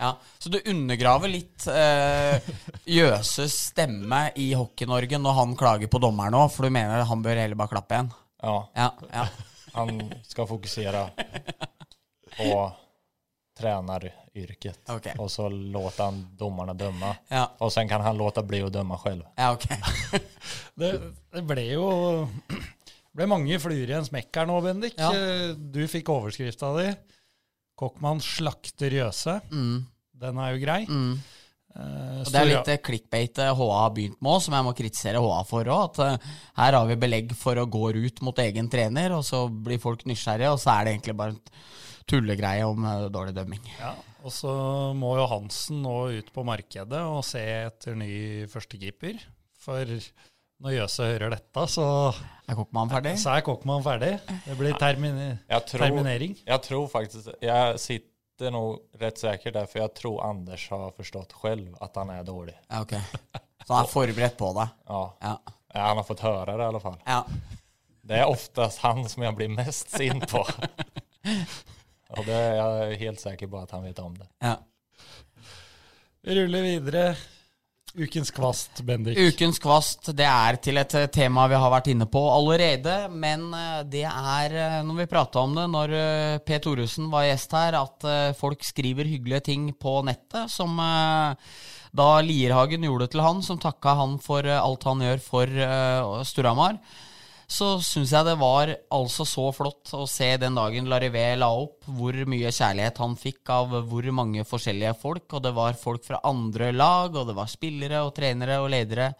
Ja, 0.00 0.16
Så 0.38 0.48
du 0.50 0.58
undergraver 0.66 1.28
litt 1.30 1.66
eh, 1.70 2.40
Jøses 2.90 3.54
stemme 3.70 4.24
i 4.40 4.48
Hockey-Norge 4.58 5.18
når 5.20 5.36
han 5.36 5.56
klager 5.56 5.90
på 5.92 6.00
dommeren 6.02 6.34
nå, 6.34 6.46
for 6.50 6.66
du 6.66 6.74
mener 6.74 7.04
han 7.06 7.22
bør 7.22 7.38
heller 7.38 7.58
bare 7.60 7.74
klappe 7.76 7.94
igjen? 7.98 8.12
Ja, 8.42 8.56
Ja, 8.76 8.88
ja. 9.12 9.26
han 9.76 10.00
skal 10.26 10.48
fokusere 10.50 11.04
på 12.36 12.48
treneryrket, 13.62 14.80
okay. 14.90 15.12
og 15.20 15.28
så 15.30 15.46
låter 15.52 16.04
han 16.08 16.22
dommerne 16.40 16.74
dømme. 16.78 17.12
Ja, 17.30 17.46
Og 17.60 17.72
sen 17.72 17.88
kan 17.88 18.00
han 18.04 18.16
låta 18.18 18.42
bli 18.42 18.62
å 18.64 18.70
dømme 18.72 18.96
selv. 19.04 19.26
ja 19.36 19.52
ok. 19.54 19.66
Det, 20.80 20.88
det 21.34 21.42
ble 21.44 21.66
jo 21.74 21.86
ble 23.16 23.26
mange 23.28 23.58
fluer 23.60 23.90
i 23.90 23.96
en 23.98 24.06
smekk 24.08 24.40
her 24.40 24.48
nå, 24.48 24.56
Bendik. 24.64 24.96
Ja. 24.96 25.10
Eh, 25.12 25.50
Du 25.54 25.82
fikk 25.88 26.08
overskrifta 26.14 26.70
di. 26.78 26.86
Kokkmann 27.82 28.22
slakter 28.22 28.94
Jøse. 28.94 29.40
Mm, 29.50 29.82
Den 30.22 30.38
er 30.42 30.54
jo 30.54 30.64
grei. 30.64 30.82
mm. 30.88 31.14
Uh, 31.72 32.20
Og 32.20 32.28
det 32.28 32.36
er 32.36 32.48
litt 32.50 32.68
eh, 32.68 32.80
clickbait 32.84 33.38
eh, 33.40 33.48
HA 33.56 33.66
har 33.78 33.92
begynt 33.96 34.18
med 34.20 34.28
òg, 34.34 34.42
som 34.44 34.52
jeg 34.52 34.64
må 34.66 34.74
kritisere 34.76 35.22
HA 35.24 35.38
for 35.48 35.70
òg. 35.72 35.86
At 35.86 36.00
uh, 36.20 36.32
her 36.58 36.76
har 36.76 36.88
vi 36.90 36.98
belegg 37.00 37.32
for 37.32 37.56
å 37.56 37.64
gå 37.64 37.86
ut 37.96 38.20
mot 38.26 38.42
egen 38.44 38.68
trener, 38.68 39.14
og 39.16 39.24
så 39.24 39.46
blir 39.48 39.80
folk 39.80 40.04
nysgjerrige, 40.04 40.50
og 40.52 40.60
så 40.60 40.74
er 40.74 40.84
det 40.84 40.92
egentlig 40.92 41.14
bare 41.16 41.32
en 41.32 41.40
tullegreie 42.12 42.66
om 42.68 42.84
uh, 42.84 43.06
dårlig 43.14 43.32
dømming. 43.38 43.64
Ja, 43.78 43.94
og 44.20 44.34
så 44.36 44.52
må 45.00 45.14
jo 45.16 45.24
Hansen 45.32 45.80
nå 45.86 45.96
ut 46.18 46.28
på 46.36 46.44
markedet 46.44 47.00
og 47.08 47.24
se 47.24 47.40
etter 47.40 47.96
ny 47.96 48.12
førstekeeper. 48.52 49.24
For 49.64 49.88
når 50.62 50.74
Jøse 50.76 51.06
hører 51.10 51.32
dette, 51.34 51.64
så, 51.70 51.86
Er 52.48 52.56
Kokkmann 52.58 52.90
ferdig? 52.92 53.16
så 53.22 53.32
er 53.36 53.44
Kokkmann 53.46 53.82
ferdig. 53.84 54.12
Det 54.46 54.56
blir 54.58 54.76
termine, 54.78 55.28
jeg 55.50 55.66
tror, 55.68 55.84
terminering. 55.86 56.36
Jeg 56.46 56.62
tror 56.68 56.86
faktisk 56.92 57.32
Jeg 57.42 57.78
sitter 57.82 58.54
nå 58.54 58.62
rett 59.00 59.18
sikker 59.22 59.54
der, 59.54 59.66
for 59.70 59.82
jeg 59.82 59.94
tror 59.98 60.20
Anders 60.26 60.68
har 60.72 60.92
forstått 60.96 61.34
selv 61.42 61.74
at 61.82 61.98
han 62.00 62.10
er 62.14 62.22
dårlig. 62.26 62.54
Ja, 62.70 62.80
ok. 62.82 62.94
Så 63.62 63.74
han 63.74 63.84
er 63.84 63.90
forberedt 63.92 64.38
på 64.38 64.52
det? 64.58 64.68
Ja, 64.88 65.02
Ja. 65.22 65.34
Ja, 65.72 65.86
han 65.88 65.96
har 65.96 66.04
fått 66.04 66.20
høre 66.20 66.52
det 66.52 66.60
i 66.60 66.68
alle 66.68 66.80
fall. 66.84 66.98
ja. 67.06 67.22
Det 68.04 68.16
er 68.18 68.26
oftest 68.26 68.80
han 68.82 69.04
som 69.08 69.22
jeg 69.22 69.34
blir 69.38 69.48
mest 69.54 69.92
sint 69.94 70.24
på. 70.28 70.40
Og 72.18 72.24
det 72.26 72.34
er 72.34 72.56
jeg 72.58 72.98
helt 73.06 73.20
sikker 73.22 73.46
på 73.52 73.60
at 73.62 73.70
han 73.76 73.84
vet 73.86 74.00
om 74.02 74.16
det. 74.18 74.26
ja. 74.42 74.56
Vi 76.22 76.34
ruller 76.38 76.62
videre. 76.62 77.04
Ukens 77.94 78.30
kvast, 78.30 78.80
Bendik. 78.88 79.18
Ukens 79.18 79.58
kvast 79.60 80.08
det 80.16 80.24
er 80.24 80.56
til 80.64 80.80
et 80.80 80.94
eh, 80.96 81.10
tema 81.12 81.44
vi 81.50 81.58
har 81.60 81.72
vært 81.74 81.90
inne 81.92 82.06
på 82.08 82.22
allerede. 82.32 82.94
Men 83.12 83.50
eh, 83.52 83.82
det 83.92 84.06
er, 84.08 84.54
eh, 84.56 84.78
når 84.86 85.02
vi 85.02 85.08
prata 85.10 85.42
om 85.42 85.52
det 85.58 85.66
når 85.68 85.92
P. 86.46 86.56
Thoresen 86.64 87.10
var 87.12 87.26
gjest 87.28 87.52
her, 87.52 87.76
at 87.76 88.08
folk 88.38 88.64
skriver 88.64 89.10
hyggelige 89.10 89.44
ting 89.50 89.68
på 89.76 89.98
nettet. 90.08 90.48
Som 90.52 90.80
da 91.92 92.08
Lierhagen 92.24 92.86
gjorde 92.88 93.10
til 93.12 93.22
han, 93.24 93.42
som 93.44 93.60
takka 93.60 93.96
han 93.98 94.16
for 94.22 94.48
alt 94.48 94.88
han 94.88 95.04
gjør 95.04 95.24
for 95.26 95.64
Storhamar. 96.28 96.80
Så 97.52 97.66
syns 97.84 98.14
jeg 98.14 98.24
det 98.24 98.38
var 98.40 98.70
altså 98.94 99.26
så 99.28 99.50
flott 99.52 99.90
å 99.92 100.06
se 100.08 100.30
den 100.40 100.56
dagen 100.56 100.86
Larivé 100.88 101.34
la 101.36 101.50
opp, 101.52 101.82
hvor 101.84 102.16
mye 102.30 102.52
kjærlighet 102.54 103.00
han 103.02 103.16
fikk 103.20 103.52
av 103.52 103.74
hvor 103.90 104.08
mange 104.14 104.46
forskjellige 104.48 104.94
folk. 105.02 105.26
Og 105.36 105.42
det 105.44 105.52
var 105.56 105.76
folk 105.76 106.06
fra 106.06 106.22
andre 106.28 106.70
lag, 106.72 107.12
og 107.12 107.28
det 107.28 107.36
var 107.36 107.50
spillere 107.52 108.00
og 108.06 108.14
trenere 108.16 108.56
og 108.62 108.70
ledere 108.72 109.12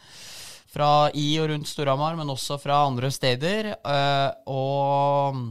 fra 0.73 1.11
i 1.19 1.27
og 1.43 1.51
rundt 1.51 1.69
Storhamar, 1.69 2.17
men 2.17 2.33
også 2.33 2.57
fra 2.63 2.81
andre 2.87 3.11
steder. 3.13 3.75
Eh, 3.77 4.31
og 4.49 5.43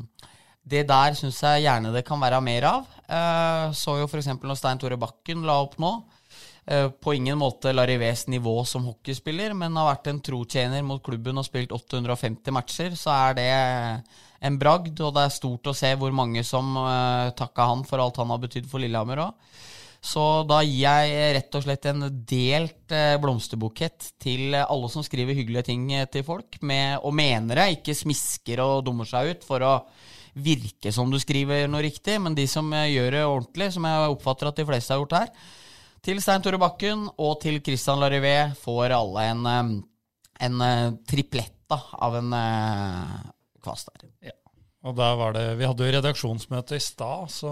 det 0.65 0.87
der 0.89 1.17
syns 1.17 1.43
jeg 1.45 1.67
gjerne 1.67 1.93
det 1.93 2.05
kan 2.07 2.21
være 2.21 2.41
mer 2.41 2.67
av. 2.71 2.89
Eh, 3.05 3.67
så 3.77 3.99
jo 3.99 4.09
f.eks. 4.09 4.33
når 4.41 4.57
Stein 4.57 4.81
Tore 4.81 4.97
Bakken 5.01 5.45
la 5.45 5.59
opp 5.61 5.77
nå. 5.81 5.93
Eh, 6.71 6.89
På 6.89 7.13
ingen 7.13 7.37
måte 7.37 7.73
Larivés 7.73 8.27
nivå 8.27 8.65
som 8.65 8.85
hockeyspiller, 8.87 9.53
men 9.57 9.75
har 9.75 9.89
vært 9.89 10.07
en 10.07 10.21
trotjener 10.23 10.85
mot 10.87 11.03
klubben 11.03 11.41
og 11.41 11.43
spilt 11.43 11.73
850 11.75 12.55
matcher, 12.55 12.95
så 12.95 13.11
er 13.11 13.35
det 13.35 13.49
en 14.39 14.59
bragd. 14.61 14.95
Og 15.03 15.11
det 15.17 15.25
er 15.25 15.35
stort 15.35 15.67
å 15.67 15.75
se 15.75 15.91
hvor 15.99 16.15
mange 16.15 16.45
som 16.47 16.71
uh, 16.77 17.33
takka 17.35 17.67
han 17.73 17.83
for 17.87 17.99
alt 17.99 18.21
han 18.21 18.31
har 18.31 18.39
betydd 18.45 18.69
for 18.71 18.79
Lillehammer 18.79 19.25
òg. 19.25 19.51
Så 20.01 20.21
da 20.49 20.63
gir 20.65 20.79
jeg 20.87 21.33
rett 21.35 21.57
og 21.59 21.65
slett 21.65 21.83
en 21.91 22.07
delt 22.25 22.95
uh, 22.95 23.19
blomsterbukett 23.21 24.13
til 24.23 24.55
alle 24.57 24.89
som 24.89 25.03
skriver 25.05 25.37
hyggelige 25.37 25.67
ting 25.67 25.91
eh, 25.93 26.07
til 26.09 26.23
folk, 26.25 26.57
med, 26.65 27.03
og 27.03 27.13
mener 27.13 27.59
det, 27.59 27.67
ikke 27.75 27.99
smisker 27.99 28.63
og 28.63 28.85
dummer 28.87 29.05
seg 29.09 29.35
ut 29.35 29.45
for 29.45 29.61
å 29.61 29.75
virke 30.41 30.89
som 30.95 31.11
du 31.11 31.19
skriver 31.21 31.67
noe 31.69 31.83
riktig, 31.85 32.15
men 32.23 32.33
de 32.37 32.47
som 32.49 32.71
eh, 32.73 32.93
gjør 32.95 33.11
det 33.13 33.25
ordentlig, 33.27 33.69
som 33.75 33.85
jeg 33.91 34.15
oppfatter 34.15 34.49
at 34.49 34.63
de 34.63 34.65
fleste 34.71 34.95
har 34.95 35.03
gjort 35.03 35.19
her. 35.19 35.33
Til 36.01 36.17
Stein 36.17 36.41
Tore 36.41 36.57
Bakken 36.57 37.03
og 37.21 37.35
til 37.43 37.59
Christian 37.61 37.99
Larivé 38.01 38.55
får 38.57 38.93
alle 38.95 39.25
en, 39.29 39.41
eh, 39.45 39.67
en 40.47 40.63
eh, 40.65 40.93
triplett 41.05 41.53
da, 41.69 41.77
av 42.01 42.15
en 42.17 42.33
eh, 42.33 43.19
kvast 43.61 43.91
der. 43.91 44.33
Og 44.81 44.95
der 44.97 45.13
var 45.19 45.35
det, 45.35 45.43
Vi 45.59 45.67
hadde 45.69 45.85
jo 45.85 45.93
redaksjonsmøte 45.93 46.79
i 46.79 46.81
stad, 46.81 47.29
så 47.29 47.51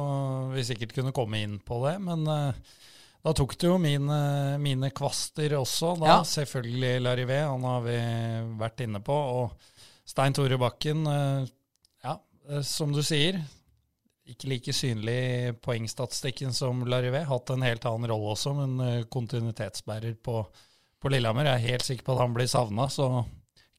vi 0.50 0.64
sikkert 0.66 0.96
kunne 0.96 1.14
komme 1.14 1.44
inn 1.46 1.60
på 1.62 1.78
det. 1.84 2.00
Men 2.02 2.26
da 2.26 3.34
tok 3.38 3.54
det 3.54 3.70
jo 3.70 3.76
mine, 3.78 4.18
mine 4.58 4.90
kvaster 4.90 5.54
også. 5.60 5.92
Da. 6.02 6.08
Ja. 6.10 6.16
Selvfølgelig 6.26 7.04
Larivé, 7.06 7.38
han 7.46 7.68
har 7.70 7.86
vi 7.86 8.00
vært 8.58 8.82
inne 8.82 9.04
på. 9.06 9.14
Og 9.14 10.10
Stein 10.10 10.34
Tore 10.34 10.58
Bakken, 10.58 11.06
ja, 12.02 12.18
som 12.66 12.98
du 12.98 13.04
sier. 13.06 13.38
Ikke 14.30 14.50
like 14.52 14.74
synlig 14.76 15.18
i 15.18 15.54
poengstatistikken 15.58 16.54
som 16.54 16.84
Larivé. 16.86 17.24
Hatt 17.26 17.50
en 17.54 17.66
helt 17.66 17.86
annen 17.90 18.12
rolle 18.12 18.36
også, 18.36 18.54
men 18.58 18.80
eh, 18.86 19.06
kontinuitetsbærer 19.12 20.20
på, 20.24 20.44
på 21.02 21.12
Lillehammer. 21.12 21.50
Jeg 21.50 21.58
er 21.58 21.74
helt 21.74 21.88
sikker 21.88 22.06
på 22.06 22.18
at 22.18 22.24
han 22.24 22.36
blir 22.38 22.50
savna, 22.52 22.88
så 22.94 23.10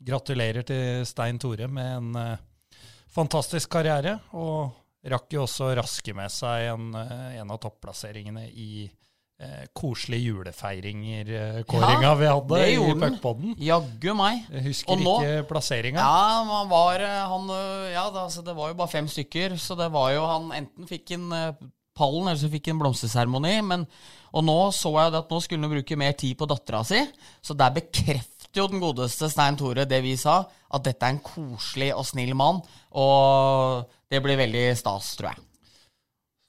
gratulerer 0.01 0.66
til 0.66 1.05
Stein 1.07 1.38
Tore 1.38 1.68
med 1.68 1.90
en 1.98 2.16
uh, 2.16 2.76
fantastisk 3.12 3.70
karriere, 3.72 4.16
og 4.32 5.11
rakk 5.12 5.36
jo 5.36 5.44
også 5.44 5.74
raske 5.76 6.14
med 6.16 6.32
seg 6.32 6.70
en, 6.72 6.94
eh, 6.96 7.36
en 7.40 7.53
av 7.53 7.61
topplasseringene 7.62 8.46
i 8.48 8.88
eh, 9.41 9.64
koselige 9.74 10.28
julefeiringer-kåringa 10.30 12.03
Ja, 12.05 12.14
vi 12.20 12.26
hadde 12.30 12.61
i 12.68 12.76
puckpodden. 13.01 13.55
Jaggu 13.59 14.14
meg. 14.18 14.45
Jeg 14.53 14.64
husker 14.68 14.93
Og 14.95 15.03
nå- 15.05 15.16
ikke 15.22 15.49
plasseringa. 15.49 15.99
Ja, 16.05 16.45
man 16.45 16.68
var 16.70 17.01
eh, 17.01 17.20
han, 17.32 17.51
eh, 17.51 17.93
Ja, 17.95 18.07
det, 18.11 18.20
altså, 18.28 18.45
det 18.45 18.55
var 18.57 18.68
jo 18.72 18.78
bare 18.80 18.88
fem 18.93 19.09
stykker, 19.09 19.57
så 19.59 19.76
det 19.78 19.91
var 19.93 20.12
jo 20.14 20.24
han 20.26 20.51
enten 20.53 20.86
fikk 20.88 21.12
en 21.16 21.32
eh, 21.32 21.53
pallen, 21.97 22.28
eller 22.28 22.41
så 22.41 22.51
fikk 22.53 22.68
han 22.72 22.78
blomsterseremoni. 22.80 23.57
Men 23.66 23.86
Og 24.32 24.45
nå 24.47 24.59
så 24.72 24.93
jeg 24.95 25.11
det 25.12 25.18
at 25.24 25.30
nå 25.32 25.41
skulle 25.43 25.66
han 25.66 25.72
bruke 25.74 25.97
mer 25.99 26.12
tid 26.14 26.36
på 26.38 26.47
dattera 26.47 26.84
si, 26.86 27.01
så 27.43 27.51
der 27.59 27.72
bekrefter 27.74 28.61
jo 28.61 28.68
den 28.70 28.78
godeste 28.82 29.26
Stein 29.30 29.57
Tore 29.59 29.84
det 29.91 29.99
vi 30.05 30.12
sa, 30.16 30.45
at 30.70 30.84
dette 30.86 31.03
er 31.03 31.16
en 31.16 31.18
koselig 31.18 31.88
og 31.97 32.05
snill 32.07 32.34
mann. 32.38 32.61
Og 32.95 33.88
det 34.11 34.20
blir 34.22 34.38
veldig 34.38 34.76
stas, 34.78 35.16
tror 35.18 35.32
jeg. 35.32 35.43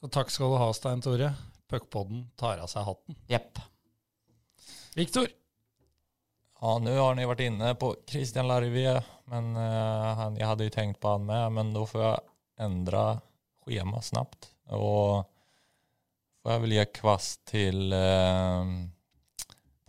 Så 0.02 0.10
takk 0.14 0.30
skal 0.34 0.54
du 0.54 0.58
ha, 0.62 0.70
Stein 0.74 1.02
Tore. 1.02 1.32
Puckpodden 1.72 2.26
tar 2.40 2.60
av 2.60 2.70
seg 2.72 2.86
hatten. 2.88 3.18
Jepp. 3.32 3.62
Viktor, 4.98 5.30
Ja, 6.62 6.76
nå 6.78 6.92
har 6.94 7.16
ni 7.18 7.24
vært 7.26 7.42
inne 7.42 7.72
på 7.80 7.96
Christian 8.06 8.46
Larvie, 8.46 8.94
men 9.32 9.56
uh, 9.58 10.12
han, 10.20 10.36
jeg 10.38 10.46
hadde 10.46 10.68
jo 10.68 10.74
tenkt 10.76 11.00
på 11.02 11.16
han 11.16 11.24
med, 11.26 11.56
men 11.56 11.72
da 11.74 11.86
får 11.90 12.04
jeg 12.04 12.20
endre 12.68 13.06
skjema 13.66 14.02
snabbt. 14.06 14.52
Og 14.78 15.24
får 16.44 16.54
jeg 16.54 16.64
vel 16.66 16.76
gi 16.76 16.86
kvast 17.00 17.42
til 17.50 17.96
uh, 17.96 18.76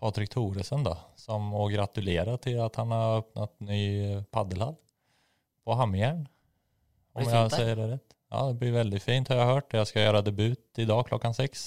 Patrik 0.00 0.32
Thoresen 0.32 0.86
da. 0.86 0.96
som 1.20 1.52
å 1.54 1.66
gratulere 1.68 2.38
til 2.42 2.62
at 2.64 2.80
han 2.80 2.94
har 2.96 3.20
åpnet 3.20 3.58
ny 3.68 3.82
paddelhall 4.32 4.78
på 5.62 5.76
Hamjern, 5.78 6.24
Om 7.12 7.28
jeg 7.28 7.50
säger 7.50 7.76
det 7.76 7.88
rätt. 7.88 8.11
Ja, 8.32 8.46
det 8.48 8.56
blir 8.62 8.72
veldig 8.72 9.00
fint 9.04 9.28
har 9.28 9.42
jeg 9.42 9.50
hørt. 9.50 9.74
Jeg 9.76 9.88
skal 9.90 10.06
gjøre 10.06 10.24
debut 10.24 10.80
i 10.80 10.86
dag 10.88 11.04
klokken 11.08 11.34
seks. 11.36 11.66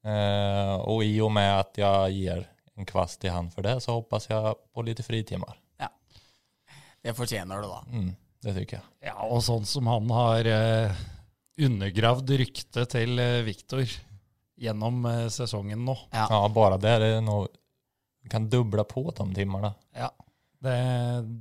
Eh, 0.00 0.74
og 0.88 1.02
i 1.04 1.18
og 1.20 1.28
med 1.36 1.50
at 1.52 1.76
jeg 1.82 2.14
gir 2.16 2.46
en 2.80 2.88
kvast 2.88 3.26
i 3.28 3.32
han 3.32 3.50
for 3.52 3.66
det 3.66 3.74
så 3.84 3.98
hoppas 3.98 4.30
jeg 4.30 4.54
på 4.72 4.84
lite 4.86 5.04
Ja. 5.82 5.90
Det 7.04 7.12
fortjener 7.18 7.60
du, 7.60 7.68
da. 7.68 7.80
Mm, 7.92 8.14
det 8.46 8.54
syns 8.56 8.78
jeg. 8.78 8.86
Ja, 9.10 9.18
og 9.26 9.42
sånn 9.44 9.68
som 9.68 9.90
han 9.92 10.08
har 10.16 10.48
eh, 10.48 11.02
undergravd 11.60 12.32
ryktet 12.40 12.94
til 12.96 13.20
eh, 13.20 13.42
Viktor 13.44 13.84
gjennom 14.60 15.04
eh, 15.12 15.26
sesongen 15.32 15.84
nå. 15.84 15.98
Ja. 16.14 16.24
Ja, 16.24 16.40
bare 16.56 16.80
det. 16.80 16.96
det 17.04 17.12
er 17.18 17.24
noe, 17.24 17.50
kan 18.32 18.48
doble 18.48 18.84
på 18.88 19.04
de 19.16 19.36
timene. 19.36 19.74
Ja, 19.96 20.08
det, 20.64 20.78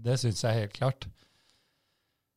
det 0.03 0.19
syns 0.19 0.43
jeg 0.43 0.65
helt 0.65 0.75
klart. 0.75 1.07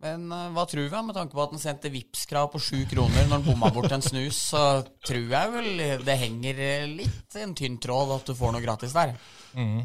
Men 0.03 0.27
eh, 0.35 0.51
hva 0.55 0.67
tror 0.67 0.89
vi, 0.89 1.03
med 1.07 1.17
tanke 1.17 1.37
på 1.37 1.45
at 1.45 1.55
han 1.55 1.63
sendte 1.63 1.93
Vipps-krav 1.95 2.51
på 2.53 2.61
sju 2.63 2.83
kroner 2.91 3.27
når 3.29 3.37
han 3.37 3.47
bomma 3.47 3.71
bort 3.75 3.93
en 3.95 4.03
snus, 4.03 4.41
så 4.51 4.83
tror 5.07 5.31
jeg 5.31 5.53
vel 5.55 5.83
det 6.03 6.19
henger 6.25 6.63
eh, 6.63 6.87
litt 6.91 7.39
en 7.39 7.55
tynn 7.59 7.79
tråd 7.83 8.17
at 8.17 8.31
du 8.31 8.35
får 8.39 8.57
noe 8.57 8.65
gratis 8.65 8.97
der. 8.97 9.15
Mm. 9.55 9.85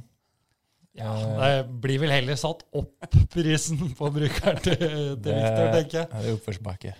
Ja, 0.97 1.13
Eh, 1.13 1.59
det 1.61 1.78
blir 1.84 2.01
vel 2.01 2.09
heller 2.09 2.38
satt 2.39 2.63
opp 2.74 3.05
prisen 3.30 3.93
på 3.97 4.09
brukeren 4.15 4.57
til, 4.65 4.82
til 5.22 5.38
Viktor, 5.38 5.70
tenker 5.76 5.99
jeg. 5.99 6.09
Det 6.09 6.24
er 6.24 6.34
oppførselsbakke. 6.34 6.95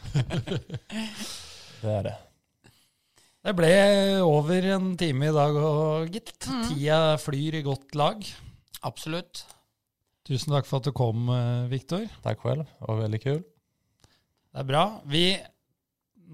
det 1.82 1.93
er 1.95 2.07
det. 2.11 2.15
Det 3.47 3.53
ble 3.57 3.72
over 4.22 4.65
en 4.76 4.91
time 4.99 5.30
i 5.32 5.34
dag 5.34 5.57
òg, 5.57 6.11
gitt. 6.13 6.36
Tida 6.68 6.99
flyr 7.22 7.57
i 7.57 7.65
godt 7.65 7.97
lag. 7.97 8.22
Absolutt. 8.86 9.45
Tusen 10.28 10.51
takk 10.51 10.67
for 10.67 10.82
at 10.82 10.88
du 10.89 10.93
kom, 10.95 11.30
eh, 11.32 11.67
Viktor. 11.71 12.03
Takk 12.23 12.41
själv, 12.43 12.65
det 12.67 12.88
var 12.88 13.03
veldig 13.03 13.21
kul. 13.23 13.43
Det 14.07 14.63
er 14.63 14.67
bra. 14.67 14.88
Vi, 15.07 15.28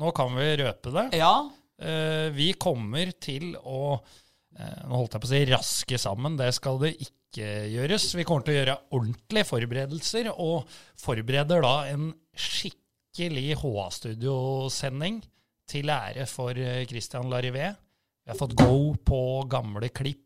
nå 0.02 0.14
kan 0.18 0.34
vi 0.34 0.48
røpe 0.64 0.94
det. 0.96 1.10
Ja, 1.20 1.36
Uh, 1.82 2.30
vi 2.32 2.52
kommer 2.62 3.10
til 3.20 3.56
å 3.58 3.98
uh, 3.98 4.82
Nå 4.86 4.94
holdt 4.94 5.16
jeg 5.18 5.24
på 5.24 5.28
å 5.28 5.32
si 5.32 5.42
raske 5.50 6.00
sammen. 6.00 6.38
Det 6.40 6.52
skal 6.56 6.80
det 6.84 6.94
ikke 7.02 7.50
gjøres. 7.74 8.12
Vi 8.14 8.26
kommer 8.30 8.46
til 8.46 8.54
å 8.54 8.58
gjøre 8.60 8.78
ordentlige 8.94 9.50
forberedelser, 9.50 10.30
og 10.38 10.70
forbereder 11.02 11.64
da 11.66 11.74
en 11.90 12.12
skikkelig 12.38 13.58
HA-studiosending 13.64 15.24
til 15.70 15.90
ære 15.90 16.28
for 16.30 16.58
Christian 16.90 17.32
Larivé. 17.32 17.72
Vi 18.24 18.32
har 18.32 18.38
fått 18.38 18.54
go 18.60 18.94
på 19.02 19.22
gamle 19.50 19.90
klipp. 19.90 20.22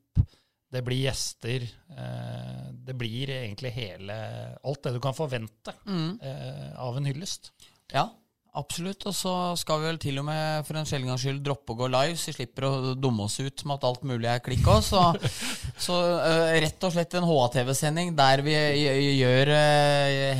Det 0.71 0.83
blir 0.83 1.05
gjester. 1.07 1.63
eh, 1.95 2.69
Det 2.87 2.95
blir 2.99 3.29
egentlig 3.29 3.71
hele 3.71 4.15
Alt 4.63 4.83
det 4.83 4.95
du 4.97 5.01
kan 5.03 5.15
forvente 5.15 5.73
mm. 5.87 6.19
eh, 6.21 6.71
av 6.79 6.97
en 6.97 7.05
hyllest. 7.05 7.51
ja 7.93 8.09
absolutt. 8.57 9.05
Og 9.05 9.13
så 9.15 9.31
skal 9.59 9.81
vi 9.81 9.85
vel 9.85 9.99
til 10.01 10.17
og 10.17 10.25
med 10.25 10.65
for 10.65 10.79
en 10.79 10.87
sjelden 10.87 11.11
gangs 11.11 11.21
skyld 11.21 11.43
droppe 11.45 11.75
å 11.75 11.77
gå 11.77 11.89
live, 11.93 12.17
så 12.17 12.31
vi 12.31 12.37
slipper 12.39 12.65
å 12.65 12.93
dumme 12.97 13.27
oss 13.27 13.37
ut 13.37 13.63
med 13.67 13.75
at 13.77 13.85
alt 13.85 14.05
mulig 14.09 14.29
er 14.31 14.41
klikk 14.41 14.65
òg. 14.73 14.81
Så, 14.81 15.03
så 15.87 15.97
eh, 16.25 16.57
rett 16.65 16.87
og 16.87 16.95
slett 16.95 17.13
en 17.19 17.27
HA-TV-sending 17.29 18.15
der 18.17 18.41
vi 18.45 18.55
gjør, 19.19 19.53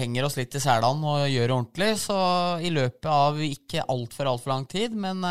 henger 0.01 0.27
oss 0.27 0.37
litt 0.39 0.57
i 0.57 0.63
selene 0.63 1.13
og 1.13 1.27
gjør 1.29 1.45
det 1.51 1.57
ordentlig. 1.59 1.91
Så 2.01 2.17
i 2.65 2.73
løpet 2.73 3.11
av 3.11 3.43
ikke 3.47 3.85
altfor, 3.85 4.33
altfor 4.33 4.55
lang 4.55 4.65
tid, 4.71 4.97
men 4.97 5.21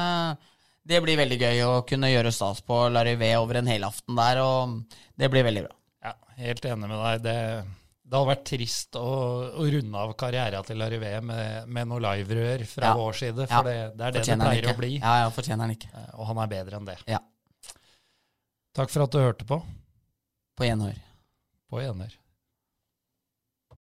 det 0.87 1.01
blir 1.03 1.19
veldig 1.19 1.39
gøy 1.41 1.63
å 1.67 1.73
kunne 1.89 2.11
gjøre 2.13 2.31
stas 2.35 2.61
på 2.67 2.77
Larivé 2.95 3.33
over 3.41 3.59
en 3.61 3.67
helaften 3.71 4.17
der, 4.19 4.39
og 4.43 4.77
det 5.19 5.31
blir 5.33 5.45
veldig 5.47 5.65
bra. 5.67 5.75
Ja, 6.07 6.13
helt 6.39 6.65
enig 6.71 6.89
med 6.89 6.95
deg. 7.03 7.23
Det, 7.25 7.37
det 8.07 8.15
hadde 8.21 8.29
vært 8.31 8.45
trist 8.47 8.99
å, 9.01 9.07
å 9.59 9.67
runde 9.73 10.03
av 10.05 10.13
karrieren 10.21 10.67
til 10.69 10.79
Larivé 10.79 11.15
med, 11.27 11.67
med 11.67 11.89
noe 11.91 12.03
liverør 12.07 12.63
fra 12.71 12.93
Ja. 12.93 12.99
vår 13.01 13.19
side, 13.19 13.47
Ja. 13.49 13.57
for 13.57 13.67
det, 13.71 13.75
det 13.97 14.05
er 14.07 14.13
det 14.13 14.13
det 14.13 14.21
Fortjener 14.23 14.45
det 14.45 14.53
pleier 14.53 14.71
å 14.71 14.77
bli. 14.79 14.93
Ja, 15.01 15.15
ja, 15.25 15.33
fortjener 15.35 15.67
han 15.67 15.75
ikke. 15.75 15.91
Eh, 15.95 16.13
Og 16.21 16.27
han 16.31 16.39
er 16.45 16.53
bedre 16.55 16.79
enn 16.81 16.87
det. 16.93 16.99
Ja. 17.11 17.19
Takk 18.77 18.93
for 18.93 19.07
at 19.07 19.11
du 19.17 19.19
hørte 19.19 19.47
på. 19.49 19.59
På 20.57 20.65
gjenhør. 20.69 20.97
På 21.73 21.81
gjenhør. 21.83 22.15